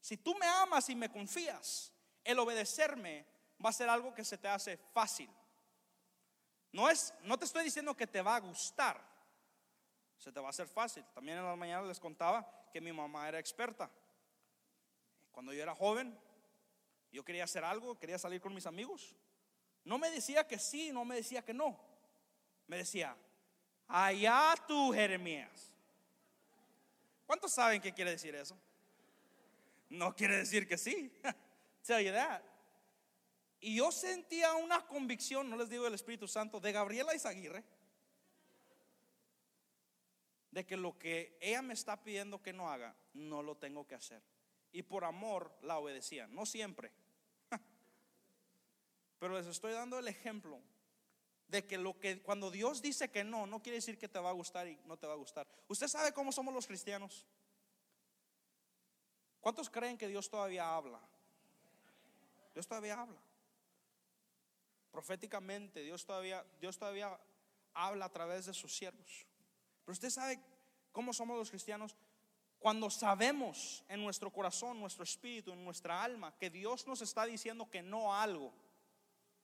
Si 0.01 0.17
tú 0.17 0.35
me 0.35 0.47
amas 0.47 0.89
y 0.89 0.95
me 0.95 1.09
confías, 1.09 1.94
el 2.25 2.39
obedecerme 2.39 3.25
va 3.63 3.69
a 3.69 3.73
ser 3.73 3.87
algo 3.87 4.13
que 4.13 4.25
se 4.25 4.37
te 4.37 4.47
hace 4.47 4.75
fácil. 4.75 5.29
No 6.71 6.89
es, 6.89 7.13
no 7.21 7.39
te 7.39 7.45
estoy 7.45 7.63
diciendo 7.63 7.95
que 7.95 8.05
te 8.05 8.21
va 8.21 8.35
a 8.35 8.39
gustar, 8.39 9.01
se 10.17 10.31
te 10.31 10.39
va 10.39 10.47
a 10.47 10.49
hacer 10.49 10.67
fácil. 10.67 11.05
También 11.13 11.37
en 11.37 11.45
la 11.45 11.55
mañana 11.55 11.87
les 11.87 11.99
contaba 11.99 12.45
que 12.73 12.81
mi 12.81 12.91
mamá 12.91 13.29
era 13.29 13.39
experta. 13.39 13.89
Cuando 15.31 15.53
yo 15.53 15.61
era 15.61 15.73
joven, 15.73 16.17
yo 17.11 17.23
quería 17.23 17.45
hacer 17.45 17.63
algo, 17.63 17.97
quería 17.97 18.17
salir 18.17 18.41
con 18.41 18.53
mis 18.53 18.65
amigos. 18.65 19.15
No 19.85 19.97
me 19.97 20.09
decía 20.09 20.45
que 20.47 20.59
sí, 20.59 20.91
no 20.91 21.05
me 21.05 21.15
decía 21.15 21.45
que 21.45 21.53
no. 21.53 21.79
Me 22.67 22.77
decía, 22.77 23.15
allá 23.87 24.55
tú, 24.67 24.91
Jeremías. 24.91 25.71
¿Cuántos 27.25 27.53
saben 27.53 27.81
qué 27.81 27.93
quiere 27.93 28.11
decir 28.11 28.35
eso? 28.35 28.57
No 29.89 30.15
quiere 30.15 30.37
decir 30.37 30.67
que 30.67 30.77
sí. 30.77 31.11
tell 31.85 32.01
you 32.01 32.11
that. 32.11 32.41
Y 33.59 33.77
yo 33.77 33.91
sentía 33.91 34.53
una 34.53 34.85
convicción, 34.85 35.49
no 35.49 35.57
les 35.57 35.69
digo 35.69 35.85
del 35.85 35.93
Espíritu 35.93 36.27
Santo, 36.27 36.59
de 36.59 36.71
Gabriela 36.71 37.15
Izaguirre, 37.15 37.63
de 40.51 40.65
que 40.65 40.77
lo 40.77 40.97
que 40.97 41.37
ella 41.41 41.61
me 41.61 41.73
está 41.73 42.03
pidiendo 42.03 42.41
que 42.41 42.53
no 42.53 42.69
haga, 42.69 42.95
no 43.13 43.41
lo 43.41 43.57
tengo 43.57 43.87
que 43.87 43.95
hacer. 43.95 44.21
Y 44.71 44.83
por 44.83 45.03
amor 45.03 45.57
la 45.61 45.79
obedecía, 45.79 46.27
no 46.27 46.45
siempre. 46.45 46.91
Pero 49.19 49.37
les 49.37 49.47
estoy 49.47 49.73
dando 49.73 49.97
el 49.97 50.07
ejemplo 50.07 50.61
de 51.47 51.65
que 51.65 51.77
lo 51.77 51.99
que 51.99 52.21
cuando 52.21 52.51
Dios 52.51 52.81
dice 52.81 53.09
que 53.09 53.23
no, 53.23 53.47
no 53.47 53.61
quiere 53.61 53.77
decir 53.77 53.97
que 53.97 54.07
te 54.07 54.19
va 54.19 54.29
a 54.29 54.33
gustar 54.33 54.67
y 54.67 54.77
no 54.85 54.97
te 54.97 55.07
va 55.07 55.13
a 55.13 55.17
gustar. 55.17 55.47
Usted 55.67 55.87
sabe 55.87 56.13
cómo 56.13 56.31
somos 56.31 56.53
los 56.53 56.67
cristianos. 56.67 57.25
¿Cuántos 59.39 59.69
creen 59.69 59.97
que 59.97 60.07
Dios 60.07 60.29
todavía 60.29 60.75
habla? 60.75 60.99
Dios 62.55 62.67
todavía 62.67 62.99
habla. 62.99 63.21
Proféticamente, 64.89 65.81
Dios 65.81 66.05
todavía, 66.05 66.43
Dios 66.61 66.77
todavía 66.77 67.19
habla 67.73 68.05
a 68.05 68.13
través 68.13 68.45
de 68.45 68.53
sus 68.53 68.75
siervos. 68.75 69.27
Pero 69.83 69.91
usted 69.91 70.09
sabe 70.09 70.39
cómo 70.93 71.11
somos 71.11 71.37
los 71.37 71.49
cristianos 71.49 71.97
cuando 72.57 72.89
sabemos 72.89 73.83
en 73.89 74.01
nuestro 74.01 74.31
corazón, 74.31 74.79
nuestro 74.79 75.03
espíritu, 75.03 75.51
en 75.51 75.65
nuestra 75.65 76.01
alma, 76.01 76.33
que 76.37 76.49
Dios 76.49 76.87
nos 76.87 77.01
está 77.01 77.25
diciendo 77.25 77.69
que 77.69 77.83
no 77.83 78.13
a 78.13 78.23
algo. 78.23 78.53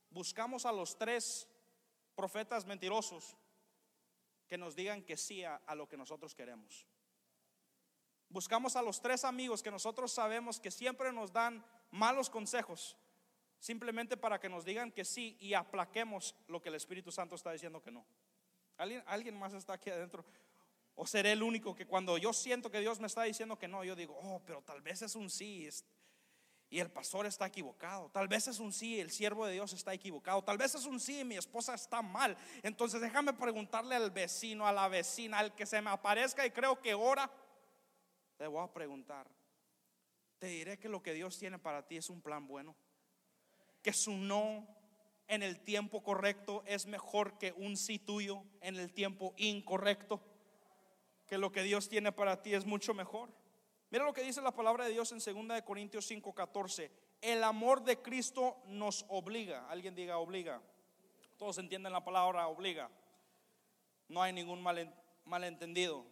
Buscamos 0.10 0.66
a 0.66 0.72
los 0.72 0.98
tres 0.98 1.50
profetas 2.16 2.66
mentirosos 2.66 3.36
que 4.48 4.58
nos 4.58 4.74
digan 4.74 5.04
que 5.04 5.18
sí 5.18 5.44
a, 5.44 5.58
a 5.68 5.76
lo 5.76 5.88
que 5.90 5.98
nosotros 5.98 6.34
queremos. 6.34 6.88
Buscamos 8.30 8.78
a 8.78 8.82
los 8.82 9.02
tres 9.02 9.26
amigos 9.26 9.62
que 9.62 9.70
nosotros 9.70 10.14
sabemos 10.14 10.62
que 10.62 10.72
siempre 10.72 11.12
nos 11.12 11.34
dan 11.34 11.64
malos 11.92 12.30
consejos 12.30 12.98
simplemente 13.62 14.18
para 14.18 14.40
que 14.40 14.50
nos 14.50 14.66
digan 14.66 14.92
que 14.92 15.06
sí 15.06 15.38
y 15.40 15.54
aplaquemos 15.54 16.36
lo 16.48 16.62
que 16.62 16.70
el 16.70 16.76
Espíritu 16.76 17.12
Santo 17.12 17.36
está 17.36 17.52
diciendo 17.52 17.82
que 17.82 17.92
no. 17.92 18.04
¿Alguien, 18.76 19.04
alguien 19.06 19.38
más 19.38 19.54
está 19.54 19.74
aquí 19.74 19.92
adentro? 19.92 20.26
¿O 20.96 21.06
seré 21.06 21.34
el 21.34 21.44
único 21.44 21.76
que 21.76 21.86
cuando 21.86 22.18
yo 22.18 22.34
siento 22.34 22.72
que 22.72 22.80
Dios 22.80 23.00
me 23.00 23.06
está 23.06 23.22
diciendo 23.22 23.60
que 23.60 23.68
no, 23.68 23.84
yo 23.84 23.96
digo, 23.96 24.18
oh, 24.20 24.42
pero 24.46 24.64
tal 24.64 24.82
vez 24.82 25.04
es 25.04 25.16
un 25.16 25.30
sí 25.30 25.70
y 26.72 26.80
el 26.80 26.90
pastor 26.90 27.28
está 27.28 27.46
equivocado? 27.46 28.10
Tal 28.10 28.28
vez 28.28 28.48
es 28.48 28.60
un 28.60 28.74
sí, 28.74 29.00
el 29.00 29.12
siervo 29.12 29.46
de 29.46 29.54
Dios 29.54 29.74
está 29.74 29.94
equivocado. 29.94 30.44
Tal 30.44 30.58
vez 30.58 30.74
es 30.74 30.86
un 30.88 31.00
sí 31.00 31.20
y 31.20 31.24
mi 31.24 31.38
esposa 31.38 31.76
está 31.76 32.02
mal. 32.02 32.36
Entonces 32.64 33.00
déjame 33.00 33.32
preguntarle 33.32 33.94
al 33.94 34.10
vecino, 34.10 34.66
a 34.66 34.72
la 34.72 34.88
vecina, 34.88 35.38
al 35.38 35.54
que 35.54 35.68
se 35.68 35.80
me 35.84 35.92
aparezca 35.92 36.44
y 36.48 36.50
creo 36.50 36.82
que 36.82 36.96
ora. 36.96 37.32
Te 38.38 38.48
voy 38.48 38.64
a 38.64 38.74
preguntar, 38.74 39.30
te 40.40 40.48
diré 40.48 40.80
que 40.80 40.90
lo 40.90 41.04
que 41.04 41.14
Dios 41.14 41.38
tiene 41.38 41.60
para 41.60 41.86
ti 41.86 41.98
es 41.98 42.10
un 42.10 42.24
plan 42.24 42.48
bueno. 42.48 42.76
Que 43.82 43.94
su 43.94 44.14
no 44.14 44.68
en 45.28 45.44
el 45.44 45.60
tiempo 45.62 46.04
correcto 46.04 46.64
es 46.66 46.86
mejor 46.86 47.38
que 47.38 47.54
un 47.54 47.78
sí 47.78 47.98
tuyo 47.98 48.44
en 48.60 48.76
el 48.76 48.94
tiempo 48.94 49.34
incorrecto. 49.38 50.22
Que 51.26 51.38
lo 51.38 51.52
que 51.52 51.64
Dios 51.64 51.88
tiene 51.88 52.12
para 52.12 52.42
ti 52.42 52.54
es 52.54 52.66
mucho 52.66 52.94
mejor. 52.94 53.30
Mira 53.90 54.06
lo 54.06 54.14
que 54.14 54.24
dice 54.24 54.42
la 54.42 54.52
palabra 54.52 54.86
de 54.86 54.92
Dios 54.92 55.12
en 55.12 55.20
2 55.20 55.56
de 55.56 55.64
Corintios 55.64 56.06
5:14. 56.10 56.92
El 57.22 57.44
amor 57.44 57.84
de 57.84 58.02
Cristo 58.02 58.62
nos 58.66 59.06
obliga. 59.08 59.70
Alguien 59.70 59.96
diga 59.96 60.18
obliga. 60.18 60.62
Todos 61.38 61.58
entienden 61.58 61.94
la 61.94 62.04
palabra 62.04 62.48
obliga. 62.48 62.90
No 64.08 64.22
hay 64.22 64.34
ningún 64.34 64.62
malentendido. 65.26 66.06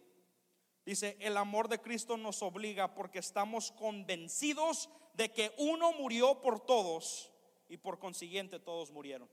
Dice, 0.86 1.16
el 1.20 1.36
amor 1.36 1.68
de 1.68 1.80
Cristo 1.80 2.16
nos 2.16 2.42
obliga 2.42 2.94
porque 2.94 3.18
estamos 3.18 3.70
convencidos 3.72 4.88
de 5.12 5.30
que 5.30 5.52
uno 5.58 5.92
murió 5.92 6.40
por 6.40 6.60
todos 6.60 7.30
y 7.70 7.76
por 7.76 8.00
consiguiente 8.00 8.58
todos 8.58 8.90
murieron. 8.90 9.30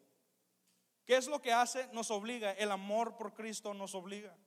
¿Qué 1.05 1.17
es 1.17 1.27
lo 1.27 1.41
que 1.41 1.51
hace? 1.51 1.87
Nos 1.91 2.11
obliga. 2.11 2.51
El 2.51 2.71
amor 2.71 3.17
por 3.17 3.33
Cristo 3.33 3.73
nos 3.73 3.95
obliga. 3.95 4.37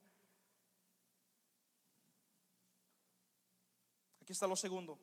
Aquí 4.21 4.31
está 4.31 4.47
lo 4.47 4.55
segundo. 4.55 4.97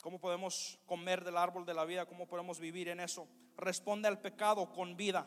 ¿Cómo 0.00 0.20
podemos 0.20 0.78
comer 0.86 1.24
del 1.24 1.36
árbol 1.36 1.66
de 1.66 1.74
la 1.74 1.84
vida? 1.84 2.06
¿Cómo 2.06 2.28
podemos 2.28 2.60
vivir 2.60 2.88
en 2.88 3.00
eso? 3.00 3.26
Responde 3.56 4.06
al 4.06 4.20
pecado 4.20 4.72
con 4.72 4.96
vida. 4.96 5.26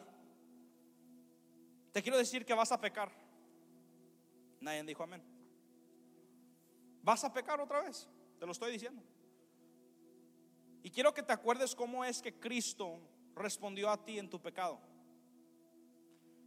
Te 1.92 2.02
quiero 2.02 2.18
decir 2.18 2.46
que 2.46 2.54
vas 2.54 2.72
a 2.72 2.80
pecar. 2.80 3.12
Nadie 4.62 4.82
dijo 4.84 5.04
amén. 5.04 5.22
Vas 7.02 7.24
a 7.26 7.34
pecar 7.34 7.60
otra 7.60 7.82
vez. 7.82 8.08
Te 8.40 8.46
lo 8.46 8.54
estoy 8.54 8.72
diciendo. 8.72 9.04
Y 10.84 10.92
quiero 10.92 11.14
que 11.14 11.24
te 11.24 11.34
acuerdes 11.34 11.74
cómo 11.74 12.04
es 12.04 12.22
que 12.22 12.40
Cristo 12.40 13.00
respondió 13.36 13.90
a 13.90 14.04
ti 14.04 14.20
en 14.20 14.30
tu 14.30 14.42
pecado. 14.42 14.80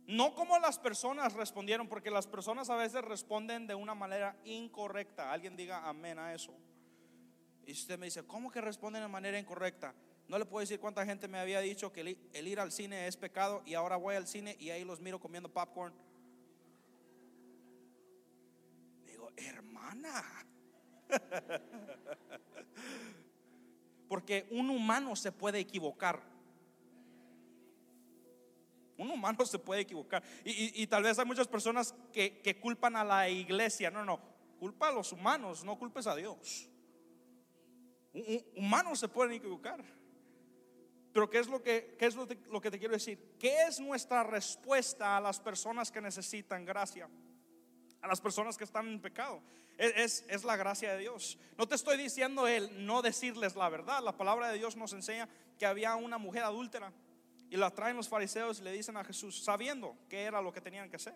No 0.07 0.35
como 0.35 0.59
las 0.59 0.79
personas 0.79 1.33
respondieron, 1.33 1.89
porque 1.89 2.11
las 2.11 2.29
personas 2.29 2.71
a 2.71 2.77
veces 2.77 3.03
responden 3.03 3.67
de 3.67 3.75
una 3.75 3.95
manera 3.95 4.37
incorrecta. 4.45 5.33
Alguien 5.33 5.57
diga 5.57 5.89
amén 5.89 6.19
a 6.19 6.33
eso. 6.33 6.55
Y 7.67 7.73
usted 7.73 7.99
me 7.99 8.07
dice, 8.07 8.25
¿cómo 8.25 8.51
que 8.51 8.61
responden 8.61 9.03
de 9.03 9.09
manera 9.09 9.39
incorrecta? 9.39 9.95
No 10.29 10.39
le 10.39 10.45
puedo 10.45 10.61
decir 10.61 10.79
cuánta 10.79 11.05
gente 11.05 11.29
me 11.29 11.39
había 11.39 11.61
dicho 11.61 11.93
que 11.93 12.17
el, 12.33 12.47
ir 12.47 12.61
al 12.61 12.71
cine 12.71 13.09
es 13.09 13.17
pecado 13.17 13.63
y 13.65 13.75
ahora 13.75 13.97
voy 13.97 14.17
al 14.17 14.27
cine 14.27 14.57
y 14.61 14.71
ahí 14.71 14.85
los 14.85 15.01
miro 15.01 15.19
comiendo 15.19 15.49
popcorn. 15.49 15.95
Digo, 19.07 19.31
hermana. 19.37 20.23
Porque 24.09 24.47
un 24.51 24.71
humano 24.71 25.17
se 25.17 25.33
puede 25.33 25.59
equivocar. 25.59 26.23
Un 28.99 29.11
humano 29.11 29.45
se 29.45 29.59
puede 29.59 29.83
equivocar. 29.83 30.23
Y, 30.45 30.87
tal 30.87 31.03
vez 31.03 31.19
hay 31.19 31.27
muchas 31.27 31.49
personas 31.49 31.95
que, 32.13 32.41
que 32.41 32.59
culpan 32.59 32.97
a 32.97 33.05
la 33.05 33.29
iglesia. 33.29 33.91
No, 33.91 34.05
no, 34.05 34.21
culpa 34.59 34.89
a 34.89 34.93
los 34.93 35.13
humanos, 35.13 35.65
no 35.65 35.79
culpes 35.79 36.07
a 36.07 36.15
Dios. 36.15 36.69
Humanos 38.57 38.99
se 38.99 39.09
pueden 39.09 39.35
equivocar. 39.35 39.85
Pero 41.13 41.31
¿qué 41.31 41.39
es, 41.39 41.49
lo 41.49 41.63
que, 41.63 41.97
es 41.99 42.15
lo, 42.15 42.61
que 42.61 42.71
te 42.71 42.79
quiero 42.79 42.93
decir? 42.93 43.37
¿Qué 43.39 43.63
es 43.63 43.81
nuestra 43.81 44.23
respuesta 44.23 45.17
a 45.17 45.21
las 45.21 45.41
personas 45.41 45.91
que 45.91 46.01
necesitan 46.01 46.65
gracia? 46.67 47.09
A 48.03 48.09
las 48.09 48.21
personas 48.21 48.57
que 48.57 48.65
están 48.65 48.89
en 48.89 49.01
pecado. 49.01 49.41
Es, 49.79 50.25
es, 50.29 50.45
la 50.45 50.57
gracia 50.57 50.93
de 50.93 51.01
Dios. 51.01 51.39
No 51.59 51.69
te 51.69 51.75
estoy 51.75 51.99
diciendo 51.99 52.49
el 52.49 52.87
no 52.87 53.03
decirles 53.03 53.57
la 53.57 53.69
verdad. 53.69 54.03
La 54.03 54.17
palabra 54.17 54.49
de 54.49 54.59
Dios 54.59 54.77
nos 54.77 54.93
enseña 54.93 55.29
que 55.59 55.67
había 55.67 55.97
una 55.97 56.17
mujer 56.17 56.45
adúltera 56.45 56.93
y 57.51 57.57
la 57.57 57.71
traen 57.71 57.97
los 57.97 58.09
fariseos 58.09 58.61
y 58.61 58.63
le 58.65 58.73
dicen 58.73 58.97
a 58.97 59.05
Jesús, 59.05 59.43
sabiendo 59.43 59.97
que 60.09 60.23
era 60.23 60.41
lo 60.41 60.53
que 60.53 60.61
tenían 60.61 60.89
que 60.89 60.97
hacer. 60.97 61.15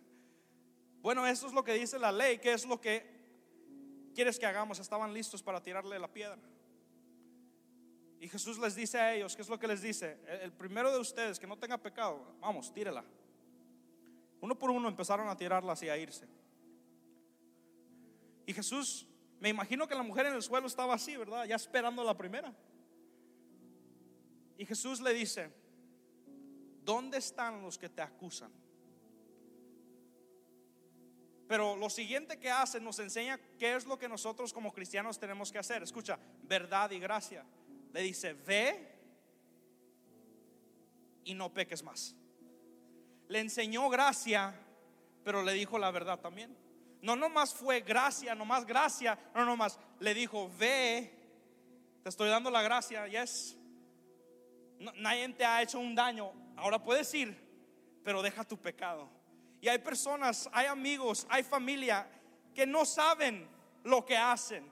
Bueno, 1.01 1.27
eso 1.27 1.47
es 1.47 1.53
lo 1.55 1.65
que 1.65 1.73
dice 1.73 1.99
la 1.99 2.13
ley. 2.13 2.39
¿Qué 2.39 2.53
es 2.53 2.67
lo 2.67 2.81
que 2.81 3.07
quieres 4.15 4.39
que 4.39 4.47
hagamos? 4.47 4.79
Estaban 4.79 5.15
listos 5.15 5.43
para 5.43 5.63
tirarle 5.63 5.99
la 5.99 6.09
piedra. 6.09 6.39
Y 8.21 8.29
Jesús 8.29 8.59
les 8.59 8.75
dice 8.75 8.99
a 8.99 9.15
ellos, 9.15 9.35
¿qué 9.35 9.41
es 9.41 9.49
lo 9.49 9.59
que 9.59 9.67
les 9.67 9.81
dice? 9.81 10.19
El 10.43 10.53
primero 10.53 10.93
de 10.93 10.99
ustedes 10.99 11.39
que 11.39 11.47
no 11.47 11.57
tenga 11.57 11.79
pecado, 11.79 12.35
vamos, 12.39 12.71
tírela. 12.73 13.03
Uno 14.43 14.59
por 14.59 14.71
uno 14.71 14.89
empezaron 14.89 15.27
a 15.29 15.37
tirarla 15.37 15.75
y 15.81 15.89
a 15.89 15.97
irse. 15.97 16.27
Y 18.51 18.53
Jesús, 18.53 19.07
me 19.39 19.49
imagino 19.49 19.87
que 19.87 19.95
la 19.95 20.03
mujer 20.03 20.27
en 20.27 20.35
el 20.35 20.43
suelo 20.43 20.67
estaba 20.67 20.95
así, 20.95 21.17
¿verdad? 21.17 21.45
Ya 21.45 21.55
esperando 21.55 22.03
la 22.03 22.17
primera. 22.17 22.53
Y 24.59 24.67
Jesús 24.67 25.01
le 25.01 25.15
dice, 25.15 25.53
¿dónde 26.83 27.19
están 27.19 27.63
los 27.63 27.79
que 27.79 27.89
te 27.89 28.03
acusan? 28.03 28.51
Pero 31.47 31.77
lo 31.77 31.89
siguiente 31.89 32.41
que 32.41 32.51
hace 32.51 32.81
nos 32.81 32.99
enseña 32.99 33.39
qué 33.57 33.77
es 33.77 33.87
lo 33.87 33.97
que 33.97 34.09
nosotros 34.09 34.53
como 34.53 34.73
cristianos 34.73 35.17
tenemos 35.17 35.53
que 35.53 35.59
hacer. 35.59 35.85
Escucha, 35.85 36.19
verdad 36.43 36.91
y 36.91 36.99
gracia 36.99 37.47
le 37.93 38.03
dice, 38.03 38.33
ve 38.33 38.99
y 41.23 41.35
no 41.35 41.55
peques 41.55 41.85
más. 41.85 42.17
Le 43.29 43.39
enseñó 43.39 43.89
gracia, 43.91 44.61
pero 45.23 45.45
le 45.45 45.53
dijo 45.53 45.79
la 45.79 45.93
verdad 45.93 46.19
también. 46.19 46.59
No 47.03 47.17
nomás 47.17 47.55
fue 47.55 47.81
gracia, 47.81 48.35
nomás 48.35 48.67
gracia, 48.67 49.19
no 49.35 49.45
nomás. 49.45 49.79
Le 49.99 50.15
dijo, 50.15 50.51
ve, 50.59 51.13
te 52.03 52.09
estoy 52.09 52.29
dando 52.29 52.51
la 52.51 52.63
gracia, 52.63 53.07
yes. 53.07 53.57
nadie 54.97 55.29
te 55.31 55.45
ha 55.45 55.63
hecho 55.63 55.79
un 55.79 55.95
daño, 55.95 56.33
ahora 56.57 56.83
puedes 56.83 57.13
ir, 57.15 57.37
pero 58.05 58.23
deja 58.23 58.45
tu 58.45 58.57
pecado. 58.59 59.09
Y 59.61 59.69
hay 59.69 59.79
personas, 59.79 60.49
hay 60.53 60.67
amigos, 60.67 61.27
hay 61.29 61.43
familia 61.43 62.07
que 62.55 62.67
no 62.67 62.85
saben 62.85 63.49
lo 63.85 64.05
que 64.05 64.17
hacen 64.17 64.71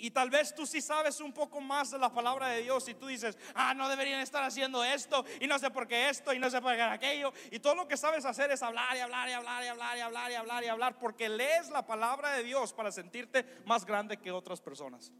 y 0.00 0.10
tal 0.10 0.30
vez 0.30 0.54
tú 0.54 0.66
sí 0.66 0.80
sabes 0.80 1.20
un 1.20 1.32
poco 1.32 1.60
más 1.60 1.90
de 1.90 1.98
la 1.98 2.12
palabra 2.12 2.48
de 2.48 2.62
Dios 2.62 2.88
y 2.88 2.94
tú 2.94 3.06
dices, 3.06 3.38
ah, 3.54 3.74
no 3.74 3.88
deberían 3.88 4.20
estar 4.20 4.42
haciendo 4.42 4.82
esto 4.82 5.24
y 5.40 5.46
no 5.46 5.58
sé 5.58 5.70
por 5.70 5.86
qué 5.86 6.08
esto 6.08 6.32
y 6.32 6.38
no 6.38 6.48
sé 6.48 6.60
por 6.62 6.74
qué 6.74 6.82
aquello. 6.82 7.32
Y 7.50 7.58
todo 7.58 7.74
lo 7.74 7.86
que 7.86 7.96
sabes 7.96 8.24
hacer 8.24 8.50
es 8.50 8.62
hablar 8.62 8.96
y 8.96 9.00
hablar 9.00 9.28
y 9.28 9.32
hablar 9.32 9.64
y 9.64 9.68
hablar 9.68 9.96
y 9.96 10.00
hablar 10.00 10.30
y 10.30 10.34
hablar 10.34 10.64
y 10.64 10.68
hablar 10.68 10.98
porque 10.98 11.28
lees 11.28 11.68
la 11.70 11.86
palabra 11.86 12.32
de 12.32 12.42
Dios 12.42 12.72
para 12.72 12.90
sentirte 12.90 13.44
más 13.66 13.84
grande 13.84 14.16
que 14.16 14.30
otras 14.32 14.60
personas. 14.60 15.12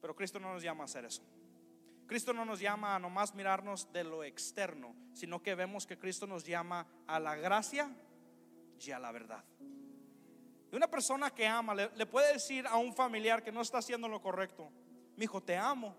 Pero 0.00 0.14
Cristo 0.14 0.38
no 0.38 0.52
nos 0.52 0.62
llama 0.62 0.82
a 0.82 0.86
hacer 0.86 1.04
eso. 1.04 1.22
Cristo 2.06 2.34
no 2.34 2.44
nos 2.44 2.60
llama 2.60 2.94
a 2.94 2.98
nomás 2.98 3.34
mirarnos 3.34 3.90
de 3.90 4.04
lo 4.04 4.22
externo, 4.22 4.94
sino 5.14 5.42
que 5.42 5.54
vemos 5.54 5.86
que 5.86 5.98
Cristo 5.98 6.26
nos 6.26 6.44
llama 6.44 6.86
a 7.06 7.18
la 7.18 7.36
gracia 7.36 7.90
y 8.78 8.90
a 8.90 8.98
la 8.98 9.12
verdad. 9.12 9.44
Y 10.72 10.76
una 10.76 10.88
persona 10.88 11.30
que 11.30 11.46
ama 11.46 11.74
le, 11.74 12.06
puede 12.06 12.32
decir 12.32 12.66
a 12.66 12.78
un 12.78 12.94
familiar 12.94 13.42
que 13.42 13.52
no 13.52 13.60
está 13.60 13.76
haciendo 13.76 14.08
lo 14.08 14.22
correcto, 14.22 14.70
mi 15.16 15.24
hijo, 15.24 15.42
te 15.42 15.54
amo, 15.54 15.94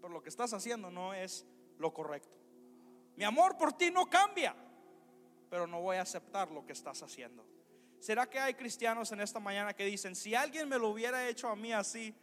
pero 0.00 0.10
lo 0.10 0.22
que 0.22 0.30
estás 0.30 0.54
haciendo 0.54 0.90
no 0.90 1.12
es 1.12 1.46
lo 1.78 1.92
correcto. 1.92 2.34
Mi 3.14 3.24
amor 3.24 3.58
por 3.58 3.74
ti 3.74 3.90
no 3.90 4.08
cambia, 4.08 4.56
pero 5.50 5.66
no 5.66 5.82
voy 5.82 5.98
a 5.98 6.02
aceptar 6.02 6.50
lo 6.50 6.64
que 6.64 6.72
estás 6.72 7.02
haciendo. 7.02 7.46
¿Será 8.00 8.28
que 8.28 8.38
hay 8.38 8.54
cristianos 8.54 9.12
en 9.12 9.20
esta 9.20 9.38
mañana 9.38 9.74
que 9.74 9.84
dicen, 9.84 10.16
si 10.16 10.34
alguien 10.34 10.66
me 10.66 10.78
lo 10.78 10.88
hubiera 10.88 11.28
hecho 11.28 11.48
a 11.48 11.54
mí 11.54 11.70
así, 11.70 12.14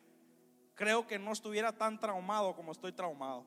creo 0.74 1.06
que 1.06 1.19
no 1.19 1.32
estuviera 1.32 1.71
tan 1.71 2.00
traumado 2.00 2.56
como 2.56 2.71
estoy 2.71 2.91
traumado? 2.91 3.45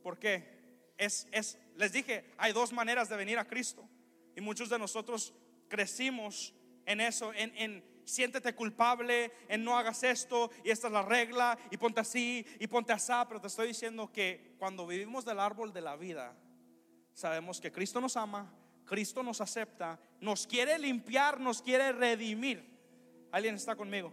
¿Por 0.00 0.16
qué? 0.16 0.92
Es, 0.96 1.26
es, 1.32 1.58
les 1.74 1.92
dije, 1.92 2.32
hay 2.38 2.52
dos 2.52 2.72
maneras 2.72 3.08
de 3.08 3.16
venir 3.16 3.40
a 3.40 3.48
Cristo. 3.48 3.88
Y 4.36 4.40
muchos 4.40 4.68
de 4.68 4.78
nosotros 4.78 5.34
crecimos 5.72 6.52
en 6.84 7.00
eso, 7.00 7.32
en, 7.34 7.82
siéntete 8.04 8.54
culpable, 8.54 9.32
en 9.48 9.64
no 9.64 9.78
hagas 9.78 10.02
esto 10.02 10.50
y 10.62 10.68
esta 10.68 10.88
es 10.88 10.92
la 10.92 11.00
regla 11.00 11.58
y 11.70 11.78
ponte 11.78 12.00
así 12.00 12.44
y 12.60 12.66
ponte 12.66 12.92
así, 12.92 13.10
pero 13.26 13.40
te 13.40 13.46
estoy 13.46 13.68
diciendo 13.68 14.12
que 14.12 14.54
cuando 14.58 14.86
vivimos 14.86 15.24
del 15.24 15.40
árbol 15.40 15.72
de 15.72 15.80
la 15.80 15.96
vida, 15.96 16.36
sabemos 17.14 17.58
que 17.58 17.72
Cristo 17.72 18.02
nos 18.02 18.18
ama, 18.18 18.52
Cristo 18.84 19.22
nos 19.22 19.40
acepta, 19.40 19.98
nos 20.20 20.46
quiere 20.46 20.78
limpiar, 20.78 21.40
nos 21.40 21.62
quiere 21.62 21.90
redimir. 21.92 22.62
¿Alguien 23.30 23.54
está 23.54 23.74
conmigo? 23.74 24.12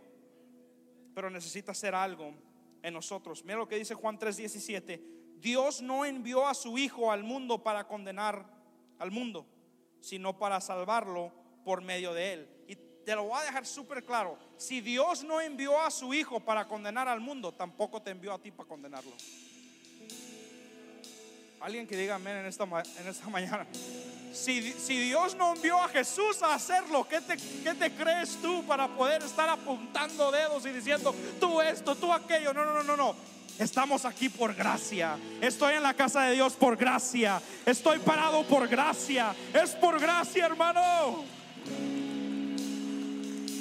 Pero 1.14 1.30
necesita 1.30 1.74
hacer 1.74 1.94
algo 1.94 2.34
en 2.82 2.94
nosotros. 2.94 3.44
Mira 3.44 3.58
lo 3.58 3.68
que 3.68 3.76
dice 3.76 3.96
Juan 3.96 4.18
3:17. 4.18 5.02
Dios 5.42 5.82
no 5.82 6.06
envió 6.06 6.48
a 6.48 6.54
su 6.54 6.78
Hijo 6.78 7.12
al 7.12 7.24
mundo 7.24 7.62
para 7.64 7.86
condenar 7.86 8.46
al 8.98 9.12
mundo, 9.12 9.46
sino 10.00 10.38
para 10.38 10.62
salvarlo 10.62 11.34
por 11.64 11.82
medio 11.82 12.14
de 12.14 12.34
él. 12.34 12.50
Y 12.68 12.76
te 12.76 13.16
lo 13.16 13.24
voy 13.24 13.40
a 13.40 13.44
dejar 13.44 13.66
súper 13.66 14.04
claro. 14.04 14.38
Si 14.58 14.82
Dios 14.82 15.24
no 15.24 15.42
envió 15.42 15.80
a 15.80 15.92
su 15.92 16.14
Hijo 16.14 16.40
para 16.40 16.68
condenar 16.68 17.08
al 17.08 17.20
mundo, 17.20 17.54
tampoco 17.54 18.02
te 18.02 18.12
envió 18.12 18.34
a 18.34 18.40
ti 18.40 18.52
para 18.52 18.68
condenarlo. 18.68 19.12
Alguien 21.62 21.86
que 21.88 21.98
diga 21.98 22.16
amén 22.16 22.38
en 22.38 22.46
esta, 22.46 22.64
en 22.64 23.08
esta 23.08 23.30
mañana. 23.30 23.68
Si, 24.34 24.74
si, 24.74 24.98
Dios 25.00 25.36
no 25.36 25.56
envió 25.56 25.82
a 25.82 25.90
Jesús 25.90 26.44
a 26.44 26.54
hacerlo, 26.54 27.08
¿qué 27.08 27.20
te, 27.20 27.36
¿qué 27.36 27.74
te 27.74 27.92
crees 27.92 28.38
tú 28.42 28.64
para 28.68 28.88
poder 28.88 29.24
estar 29.24 29.50
apuntando 29.50 30.32
dedos 30.32 30.66
y 30.68 30.70
diciendo 30.70 31.14
tú 31.40 31.60
esto, 31.62 31.96
tú 31.96 32.14
aquello? 32.14 32.54
No, 32.54 32.64
no, 32.64 32.74
no, 32.76 32.84
no, 32.84 32.96
no. 32.96 33.16
Estamos 33.58 34.06
aquí 34.06 34.30
por 34.30 34.54
gracia. 34.54 35.18
Estoy 35.42 35.74
en 35.74 35.84
la 35.84 35.94
casa 35.94 36.22
de 36.22 36.34
Dios 36.34 36.54
por 36.54 36.78
gracia. 36.78 37.42
Estoy 37.66 38.00
parado 38.00 38.44
por 38.44 38.68
gracia. 38.70 39.36
Es 39.54 39.72
por 39.72 40.00
gracia, 40.00 40.46
hermano. 40.46 41.26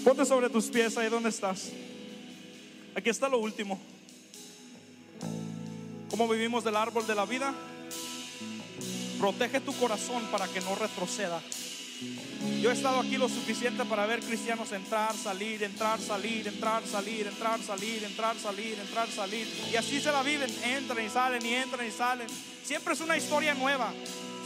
Ponte 0.05 0.25
sobre 0.25 0.49
tus 0.49 0.67
pies 0.67 0.97
ahí 0.97 1.09
donde 1.09 1.29
estás. 1.29 1.71
Aquí 2.95 3.11
está 3.11 3.29
lo 3.29 3.39
último. 3.39 3.79
¿Cómo 6.11 6.27
vivimos 6.29 6.65
del 6.65 6.77
árbol 6.77 7.07
de 7.07 7.15
la 7.15 7.27
vida? 7.27 7.55
Protege 9.19 9.61
tu 9.61 9.73
corazón 9.75 10.23
para 10.31 10.49
que 10.49 10.61
no 10.61 10.75
retroceda. 10.75 11.41
Yo 12.61 12.71
he 12.71 12.73
estado 12.73 13.01
aquí 13.01 13.17
lo 13.17 13.29
suficiente 13.29 13.85
para 13.85 14.07
ver 14.07 14.21
cristianos 14.21 14.71
entrar, 14.73 15.15
salir, 15.17 15.63
entrar, 15.63 16.01
salir, 16.01 16.47
entrar, 16.47 16.83
salir, 16.87 17.27
entrar, 17.27 17.61
salir, 17.63 18.05
entrar, 18.05 18.37
salir, 18.37 18.79
entrar, 18.79 19.09
salir. 19.09 19.47
Y 19.73 19.77
así 19.77 20.01
se 20.01 20.13
la 20.13 20.23
viven, 20.23 20.51
entran 20.65 21.05
y 21.05 21.09
salen 21.09 21.45
y 21.45 21.55
entran 21.55 21.87
y 21.87 21.91
salen. 21.91 22.27
Siempre 22.65 22.95
es 22.95 23.01
una 23.01 23.17
historia 23.17 23.55
nueva. 23.55 23.93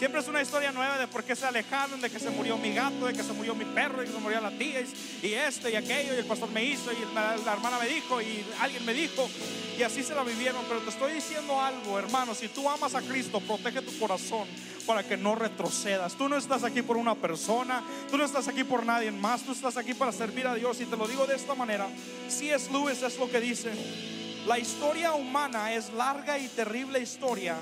Siempre 0.02 0.20
es 0.20 0.26
una 0.26 0.42
historia 0.42 0.72
nueva 0.72 0.98
de 0.98 1.06
por 1.06 1.22
qué 1.22 1.36
se 1.36 1.46
alejaron, 1.46 2.00
de 2.00 2.10
que 2.10 2.18
se 2.18 2.28
murió 2.28 2.58
mi 2.58 2.74
gato, 2.74 3.06
de 3.06 3.12
que 3.12 3.22
se 3.22 3.32
murió 3.32 3.54
mi 3.54 3.64
perro, 3.64 4.00
de 4.00 4.06
que 4.06 4.12
se 4.12 4.18
murió 4.18 4.40
la 4.40 4.50
tía, 4.50 4.82
y 5.22 5.32
esto 5.32 5.68
y 5.68 5.76
aquello, 5.76 6.12
y 6.12 6.18
el 6.18 6.24
pastor 6.24 6.50
me 6.50 6.64
hizo, 6.64 6.90
y 6.90 7.14
la, 7.14 7.36
la 7.36 7.52
hermana 7.52 7.78
me 7.78 7.86
dijo, 7.86 8.20
y 8.20 8.44
alguien 8.58 8.84
me 8.84 8.94
dijo, 8.94 9.30
y 9.78 9.82
así 9.84 10.02
se 10.02 10.12
la 10.16 10.24
vivieron. 10.24 10.64
Pero 10.66 10.80
te 10.80 10.90
estoy 10.90 11.12
diciendo 11.12 11.60
algo, 11.60 12.00
hermano, 12.00 12.34
si 12.34 12.48
tú 12.48 12.68
amas 12.68 12.96
a 12.96 13.00
Cristo, 13.00 13.38
protege 13.38 13.80
tu 13.80 13.96
corazón 13.96 14.48
para 14.88 15.04
que 15.04 15.16
no 15.16 15.36
retrocedas. 15.36 16.14
Tú 16.14 16.28
no 16.28 16.36
estás 16.36 16.64
aquí 16.64 16.82
por 16.82 16.96
una 16.96 17.14
persona, 17.14 17.80
tú 18.10 18.18
no 18.18 18.24
estás 18.24 18.48
aquí 18.48 18.64
por 18.64 18.84
nadie 18.84 19.12
más, 19.12 19.42
tú 19.42 19.52
estás 19.52 19.76
aquí 19.76 19.94
para 19.94 20.10
servir 20.10 20.48
a 20.48 20.56
Dios. 20.56 20.80
Y 20.80 20.86
te 20.86 20.96
lo 20.96 21.06
digo 21.06 21.28
de 21.28 21.36
esta 21.36 21.54
manera, 21.54 21.86
si 22.26 22.50
es 22.50 22.72
Lewis 22.72 23.00
es 23.02 23.20
lo 23.20 23.30
que 23.30 23.40
dice, 23.40 23.70
la 24.48 24.58
historia 24.58 25.12
humana 25.12 25.72
es 25.72 25.92
larga 25.92 26.40
y 26.40 26.48
terrible 26.48 26.98
historia 26.98 27.54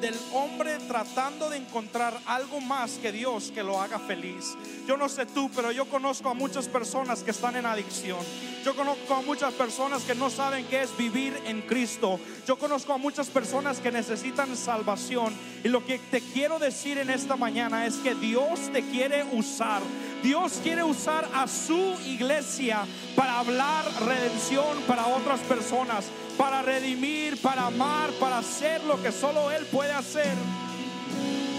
del 0.00 0.14
hombre 0.32 0.78
tratando 0.86 1.50
de 1.50 1.56
encontrar 1.56 2.18
algo 2.26 2.60
más 2.60 2.92
que 2.92 3.12
Dios 3.12 3.50
que 3.52 3.62
lo 3.62 3.80
haga 3.80 3.98
feliz. 3.98 4.56
Yo 4.86 4.96
no 4.96 5.08
sé 5.08 5.26
tú, 5.26 5.50
pero 5.54 5.72
yo 5.72 5.86
conozco 5.86 6.28
a 6.28 6.34
muchas 6.34 6.68
personas 6.68 7.22
que 7.22 7.32
están 7.32 7.56
en 7.56 7.66
adicción. 7.66 8.18
Yo 8.64 8.74
conozco 8.74 9.14
a 9.14 9.22
muchas 9.22 9.54
personas 9.54 10.02
que 10.02 10.14
no 10.14 10.30
saben 10.30 10.66
qué 10.66 10.82
es 10.82 10.96
vivir 10.96 11.34
en 11.46 11.62
Cristo. 11.62 12.20
Yo 12.46 12.58
conozco 12.58 12.92
a 12.92 12.98
muchas 12.98 13.28
personas 13.28 13.78
que 13.78 13.90
necesitan 13.90 14.56
salvación. 14.56 15.34
Y 15.64 15.68
lo 15.68 15.84
que 15.84 15.98
te 15.98 16.20
quiero 16.20 16.58
decir 16.58 16.98
en 16.98 17.10
esta 17.10 17.36
mañana 17.36 17.86
es 17.86 17.96
que 17.96 18.14
Dios 18.14 18.70
te 18.72 18.82
quiere 18.82 19.24
usar. 19.32 19.82
Dios 20.22 20.60
quiere 20.62 20.82
usar 20.82 21.28
a 21.34 21.46
su 21.46 21.96
iglesia 22.06 22.84
para 23.14 23.38
hablar 23.38 23.84
redención 24.04 24.78
para 24.86 25.06
otras 25.06 25.40
personas 25.40 26.06
para 26.38 26.62
redimir, 26.62 27.42
para 27.42 27.66
amar, 27.66 28.10
para 28.12 28.38
hacer 28.38 28.82
lo 28.84 29.02
que 29.02 29.10
solo 29.10 29.50
Él 29.50 29.66
puede 29.66 29.90
hacer. 29.90 30.32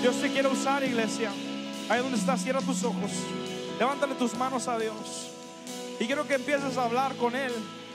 Dios 0.02 0.16
te 0.22 0.32
quiere 0.32 0.48
usar, 0.48 0.84
iglesia. 0.84 1.30
Ahí 1.90 2.00
donde 2.00 2.18
estás, 2.18 2.42
cierra 2.42 2.62
tus 2.62 2.84
ojos. 2.86 3.12
Levántale 3.78 4.16
tus 4.16 4.34
manos 4.36 4.68
a 4.70 4.80
Dios. 4.80 5.30
Y 6.00 6.06
quiero 6.06 6.26
que 6.26 6.36
empieces 6.36 6.78
a 6.78 6.86
hablar 6.86 7.14
con 7.16 7.36
Él. 7.36 7.52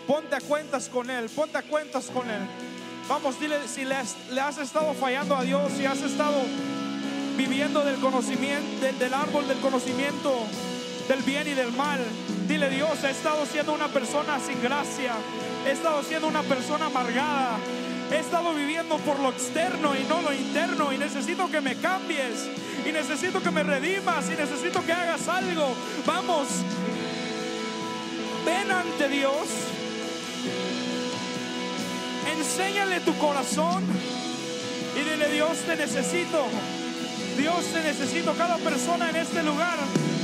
Ponte 0.06 0.36
a 0.36 0.40
cuentas 0.40 0.90
con 0.90 1.08
Él. 1.08 1.30
Ponte 1.30 1.56
a 1.56 1.62
cuentas 1.62 2.10
con 2.12 2.28
Él. 2.30 2.42
Vamos, 3.08 3.38
dile 3.38 3.56
si 3.68 3.84
le 3.84 3.96
has, 3.96 4.16
le 4.30 4.40
has 4.40 4.58
estado 4.58 4.94
fallando 4.94 5.36
a 5.36 5.42
Dios, 5.42 5.72
si 5.76 5.84
has 5.84 6.00
estado 6.00 6.42
viviendo 7.36 7.84
del 7.84 7.96
conocimiento, 7.96 8.86
del 8.98 9.14
árbol 9.14 9.46
del 9.46 9.58
conocimiento 9.58 10.32
del 11.08 11.22
bien 11.22 11.46
y 11.48 11.54
del 11.54 11.72
mal. 11.72 12.00
Dile 12.48 12.70
Dios, 12.70 13.02
he 13.04 13.10
estado 13.10 13.44
siendo 13.46 13.72
una 13.72 13.88
persona 13.88 14.38
sin 14.40 14.60
gracia. 14.62 15.12
He 15.66 15.72
estado 15.72 16.02
siendo 16.02 16.28
una 16.28 16.42
persona 16.42 16.86
amargada. 16.86 17.58
He 18.10 18.18
estado 18.18 18.54
viviendo 18.54 18.96
por 18.98 19.18
lo 19.18 19.30
externo 19.30 19.94
y 19.96 20.04
no 20.04 20.22
lo 20.22 20.32
interno. 20.32 20.92
Y 20.92 20.98
necesito 20.98 21.50
que 21.50 21.60
me 21.60 21.76
cambies. 21.76 22.48
Y 22.86 22.92
necesito 22.92 23.42
que 23.42 23.50
me 23.50 23.62
redimas. 23.62 24.26
Y 24.30 24.36
necesito 24.36 24.84
que 24.84 24.92
hagas 24.92 25.26
algo. 25.28 25.74
Vamos. 26.06 26.48
Ven 28.44 28.70
ante 28.70 29.08
Dios. 29.08 29.48
Enséñale 32.38 33.00
tu 33.00 33.16
corazón. 33.18 33.84
Y 34.94 35.10
dile, 35.10 35.32
Dios, 35.32 35.58
te 35.66 35.76
necesito. 35.76 36.46
Dios, 37.36 37.64
te 37.72 37.82
necesito. 37.82 38.32
Cada 38.34 38.56
persona 38.58 39.10
en 39.10 39.16
este 39.16 39.42
lugar 39.42 39.78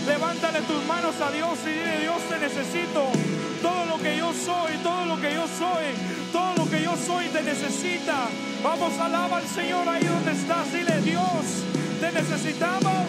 Levántale 0.07 0.61
tus 0.63 0.85
manos 0.87 1.15
a 1.21 1.31
Dios 1.31 1.59
y 1.67 1.69
dile, 1.69 2.01
Dios 2.01 2.19
te 2.29 2.39
necesito. 2.39 3.05
Todo 3.63 3.85
lo 3.85 3.99
que 3.99 4.17
yo 4.17 4.33
soy, 4.33 4.73
todo 4.83 5.05
lo 5.05 5.21
que 5.21 5.35
yo 5.35 5.47
soy, 5.47 5.85
todo 6.33 6.55
lo 6.57 6.71
que 6.71 6.83
yo 6.83 6.97
soy 6.97 7.27
te 7.27 7.43
necesita. 7.43 8.27
Vamos, 8.63 8.99
alaba 8.99 9.39
al 9.39 9.47
Señor 9.47 9.89
ahí 9.89 10.05
donde 10.05 10.33
estás. 10.33 10.73
Dile, 10.73 11.01
Dios, 11.03 11.45
te 12.01 12.13
necesitamos. 12.13 13.07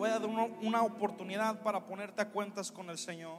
Voy 0.00 0.08
a 0.08 0.18
dar 0.18 0.30
una, 0.62 0.82
oportunidad 0.82 1.62
para 1.62 1.84
ponerte 1.84 2.22
a 2.22 2.30
cuentas 2.30 2.72
con 2.72 2.88
el 2.88 2.96
Señor. 2.96 3.36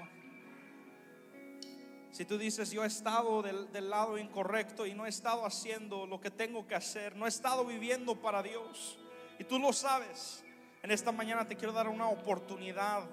Si 2.11 2.23
tú 2.23 2.37
dices, 2.37 2.69
yo 2.69 2.83
he 2.83 2.87
estado 2.87 3.41
del, 3.41 3.89
lado 3.89 4.19
incorrecto 4.19 4.85
y 4.85 4.93
no 4.93 5.07
he 5.07 5.09
estado 5.09 5.43
haciendo 5.43 6.05
lo 6.05 6.21
que 6.21 6.29
tengo 6.29 6.67
que 6.67 6.75
hacer, 6.75 7.15
no 7.15 7.25
he 7.25 7.29
estado 7.29 7.65
viviendo 7.65 8.21
para 8.21 8.43
Dios, 8.43 8.99
y 9.39 9.43
tú 9.43 9.57
lo 9.57 9.73
sabes, 9.73 10.43
en 10.83 10.91
esta 10.91 11.11
mañana 11.11 11.47
te 11.47 11.55
quiero 11.55 11.73
dar 11.73 11.87
una 11.87 12.09
oportunidad 12.09 13.09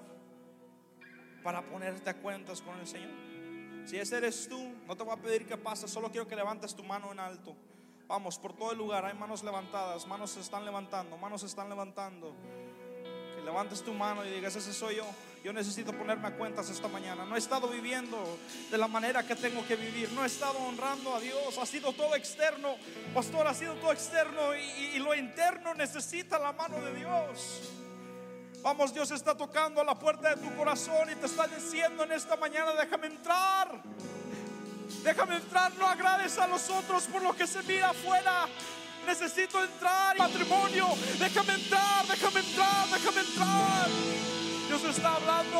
para 1.41 1.63
ponerte 1.63 2.11
a 2.11 2.17
cuentas 2.21 2.61
con 2.61 2.77
el 2.77 2.85
Señor. 2.85 3.09
Si 3.85 3.97
ese 3.97 4.17
eres 4.17 4.47
tú, 4.47 4.59
no 4.85 4.95
te 4.95 5.03
voy 5.03 5.13
a 5.13 5.17
pedir 5.19 5.47
que 5.47 5.57
pases, 5.57 5.89
solo 5.89 6.11
quiero 6.11 6.27
que 6.27 6.35
levantes 6.35 6.75
tu 6.75 6.83
mano 6.83 7.11
en 7.11 7.19
alto. 7.19 7.55
Vamos, 8.07 8.37
por 8.37 8.53
todo 8.53 8.73
el 8.73 8.77
lugar 8.77 9.05
hay 9.05 9.15
manos 9.15 9.43
levantadas, 9.43 10.05
manos 10.05 10.29
se 10.29 10.39
están 10.39 10.65
levantando, 10.65 11.17
manos 11.17 11.41
se 11.41 11.47
están 11.47 11.67
levantando. 11.67 12.35
Levantes 13.43 13.83
tu 13.83 13.93
mano 13.93 14.25
y 14.25 14.29
digas, 14.29 14.55
ese 14.55 14.73
soy 14.73 14.97
yo. 14.97 15.05
Yo 15.43 15.53
necesito 15.53 15.93
ponerme 15.93 16.27
a 16.27 16.31
cuentas 16.35 16.69
esta 16.69 16.87
mañana. 16.87 17.25
No 17.25 17.35
he 17.35 17.39
estado 17.39 17.69
viviendo 17.69 18.37
de 18.69 18.77
la 18.77 18.87
manera 18.87 19.23
que 19.23 19.35
tengo 19.35 19.65
que 19.65 19.75
vivir. 19.75 20.11
No 20.11 20.23
he 20.23 20.27
estado 20.27 20.57
honrando 20.59 21.15
a 21.15 21.19
Dios. 21.19 21.57
Ha 21.57 21.65
sido 21.65 21.93
todo 21.93 22.15
externo. 22.15 22.75
Pastor, 23.13 23.47
ha 23.47 23.53
sido 23.53 23.75
todo 23.75 23.91
externo 23.93 24.55
y, 24.55 24.95
y 24.95 24.99
lo 24.99 25.15
interno 25.15 25.73
necesita 25.73 26.37
la 26.37 26.51
mano 26.51 26.81
de 26.81 26.93
Dios. 26.93 27.61
Vamos, 28.61 28.93
Dios 28.93 29.09
está 29.11 29.35
tocando 29.35 29.79
a 29.79 29.85
la 29.85 29.95
puerta 29.95 30.35
de 30.35 30.41
tu 30.41 30.53
corazón 30.57 31.09
y 31.09 31.15
te 31.15 31.27
está 31.27 31.47
diciendo 31.47 32.03
en 32.03 32.11
esta 32.11 32.35
mañana, 32.35 32.73
déjame 32.73 33.07
entrar. 33.07 33.81
Déjame 35.03 35.37
entrar, 35.37 35.73
no 35.75 35.87
agrades 35.87 36.37
a 36.37 36.47
los 36.47 36.69
otros 36.69 37.03
por 37.03 37.21
lo 37.21 37.33
que 37.33 37.47
se 37.47 37.63
mira 37.63 37.91
afuera. 37.91 38.47
Necesito 39.05 39.63
entrar, 39.63 40.17
matrimonio. 40.17 40.87
Déjame 41.17 41.53
entrar, 41.53 42.05
déjame 42.07 42.39
entrar, 42.39 42.87
déjame 42.89 43.21
entrar. 43.21 43.87
Dios 44.67 44.83
está 44.83 45.15
hablando. 45.15 45.59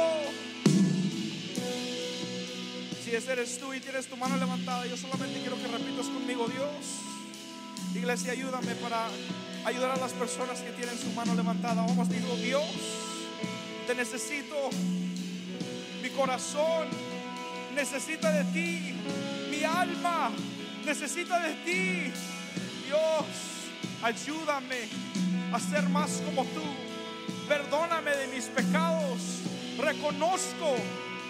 Si 3.04 3.16
ese 3.16 3.32
eres 3.32 3.60
tú 3.60 3.74
y 3.74 3.80
tienes 3.80 4.08
tu 4.08 4.16
mano 4.18 4.38
levantada, 4.38 4.86
yo 4.86 4.96
solamente 4.96 5.40
quiero 5.40 5.58
que 5.58 5.68
repitas 5.68 6.06
conmigo, 6.08 6.48
Dios. 6.48 7.10
Iglesia, 7.96 8.34
ayúdame 8.34 8.76
para 8.76 9.08
ayudar 9.66 9.92
a 9.92 9.96
las 9.98 10.12
personas 10.14 10.60
que 10.62 10.72
tienen 10.72 10.98
su 10.98 11.12
mano 11.14 11.34
levantada. 11.34 11.82
Vamos, 11.82 12.08
digo, 12.08 12.36
Dios, 12.36 12.64
te 13.88 13.96
necesito. 13.96 14.70
Mi 16.04 16.10
corazón 16.10 16.88
necesita 17.74 18.32
de 18.32 18.44
ti. 18.52 18.94
Mi 19.50 19.64
alma 19.64 20.30
necesita 20.86 21.40
de 21.40 21.54
ti. 21.66 22.14
Dios, 22.90 23.70
ayúdame 24.02 24.90
a 25.54 25.60
ser 25.60 25.88
más 25.90 26.24
como 26.26 26.44
tú. 26.46 26.64
Perdóname 27.48 28.10
de 28.18 28.28
mis 28.30 28.46
pecados. 28.46 29.20
Reconozco 29.78 30.76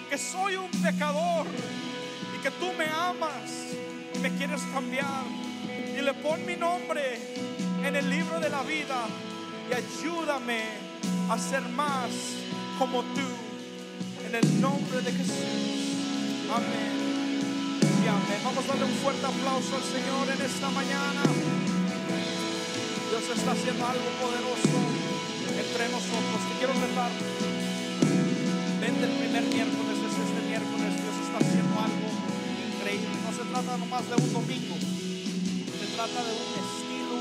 que 0.09 0.17
soy 0.17 0.55
un 0.55 0.71
pecador 0.81 1.45
y 2.33 2.41
que 2.41 2.49
tú 2.51 2.71
me 2.77 2.85
amas 2.85 3.75
y 4.15 4.19
me 4.19 4.33
quieres 4.37 4.61
cambiar. 4.73 5.25
Y 5.97 6.01
le 6.01 6.13
pon 6.13 6.45
mi 6.45 6.55
nombre 6.55 7.19
en 7.83 7.93
el 7.93 8.09
libro 8.09 8.39
de 8.39 8.49
la 8.49 8.63
vida 8.63 9.05
y 9.69 9.73
ayúdame 9.73 10.61
a 11.29 11.37
ser 11.37 11.63
más 11.63 12.09
como 12.77 13.01
tú. 13.01 13.27
En 14.25 14.33
el 14.33 14.61
nombre 14.61 15.01
de 15.01 15.11
Jesús. 15.11 15.35
Amén. 16.55 17.08
Vamos 18.09 18.65
a 18.65 18.67
darle 18.69 18.85
un 18.85 18.97
fuerte 19.05 19.21
aplauso 19.21 19.75
al 19.75 19.85
Señor 19.85 20.25
en 20.33 20.41
esta 20.41 20.69
mañana. 20.73 21.21
Dios 23.09 23.37
está 23.37 23.51
haciendo 23.51 23.85
algo 23.85 24.09
poderoso 24.17 24.77
entre 25.45 25.83
nosotros. 25.93 26.39
Te 26.49 26.53
quiero 26.57 26.73
retar. 26.73 27.11
Vente 28.81 29.05
el 29.05 29.13
primer 29.13 29.45
miércoles, 29.53 29.95
desde 30.01 30.21
este 30.25 30.41
miércoles. 30.41 30.89
Dios 30.97 31.15
está 31.21 31.37
haciendo 31.37 31.75
algo 31.77 32.09
increíble. 32.65 33.13
No 33.13 33.29
se 33.29 33.45
trata 33.45 33.77
nomás 33.77 34.03
de 34.09 34.15
un 34.17 34.33
domingo. 34.33 34.75
Se 34.81 35.87
trata 35.93 36.19
de 36.25 36.33
un 36.33 36.53
estilo 36.65 37.17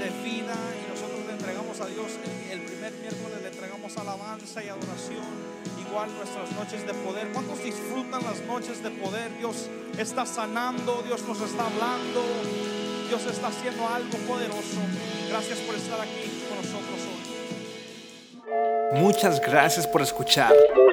de 0.00 0.08
vida 0.24 0.56
y 0.56 0.82
nosotros 0.88 1.20
le 1.28 1.32
entregamos 1.36 1.76
a 1.76 1.86
Dios 1.92 2.08
el 2.50 2.60
primer 2.62 2.92
miércoles 3.04 3.38
le 3.42 3.48
entregamos 3.48 3.96
alabanza 3.96 4.64
y 4.64 4.68
adoración 4.68 5.71
igual 5.92 6.08
nuestras 6.16 6.50
noches 6.52 6.86
de 6.86 6.94
poder 6.94 7.28
¿cuántos 7.32 7.62
disfrutan 7.62 8.22
las 8.24 8.40
noches 8.46 8.82
de 8.82 8.90
poder? 8.90 9.36
Dios 9.38 9.68
está 9.98 10.24
sanando 10.24 11.02
Dios 11.06 11.22
nos 11.28 11.40
está 11.42 11.66
hablando 11.66 12.22
Dios 13.08 13.26
está 13.26 13.48
haciendo 13.48 13.86
algo 13.86 14.16
poderoso 14.26 14.80
gracias 15.28 15.58
por 15.58 15.74
estar 15.74 16.00
aquí 16.00 16.44
con 16.48 16.56
nosotros 16.56 16.98
hoy 16.98 17.22
Muchas 18.94 19.40
gracias 19.40 19.86
por 19.86 20.02
escuchar. 20.02 20.52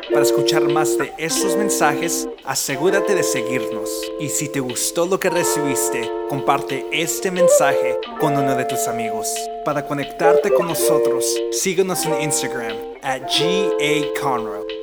Para 0.10 0.22
escuchar 0.22 0.64
más 0.70 0.98
de 0.98 1.12
estos 1.18 1.58
mensajes, 1.58 2.30
asegúrate 2.46 3.14
de 3.14 3.24
seguirnos. 3.24 3.90
Y 4.22 4.30
si 4.30 4.48
te 4.48 4.62
gustó 4.62 5.06
lo 5.06 5.20
que 5.20 5.30
recibiste, 5.30 6.10
comparte 6.30 6.86
este 6.94 7.30
mensaje 7.30 7.98
con 8.22 8.38
uno 8.38 8.56
de 8.56 8.64
tus 8.64 8.88
amigos. 8.88 9.28
Para 9.66 9.86
conectarte 9.86 10.54
con 10.54 10.68
nosotros, 10.68 11.26
síguenos 11.52 12.06
en 12.06 12.22
Instagram 12.22 12.89
at 13.04 13.22
GA 13.24 14.14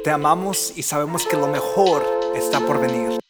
Te 0.04 0.10
amamos 0.10 0.72
y 0.76 0.82
sabemos 0.82 1.26
que 1.26 1.36
lo 1.36 1.48
mejor 1.48 2.04
está 2.34 2.60
por 2.60 2.80
venir. 2.80 3.25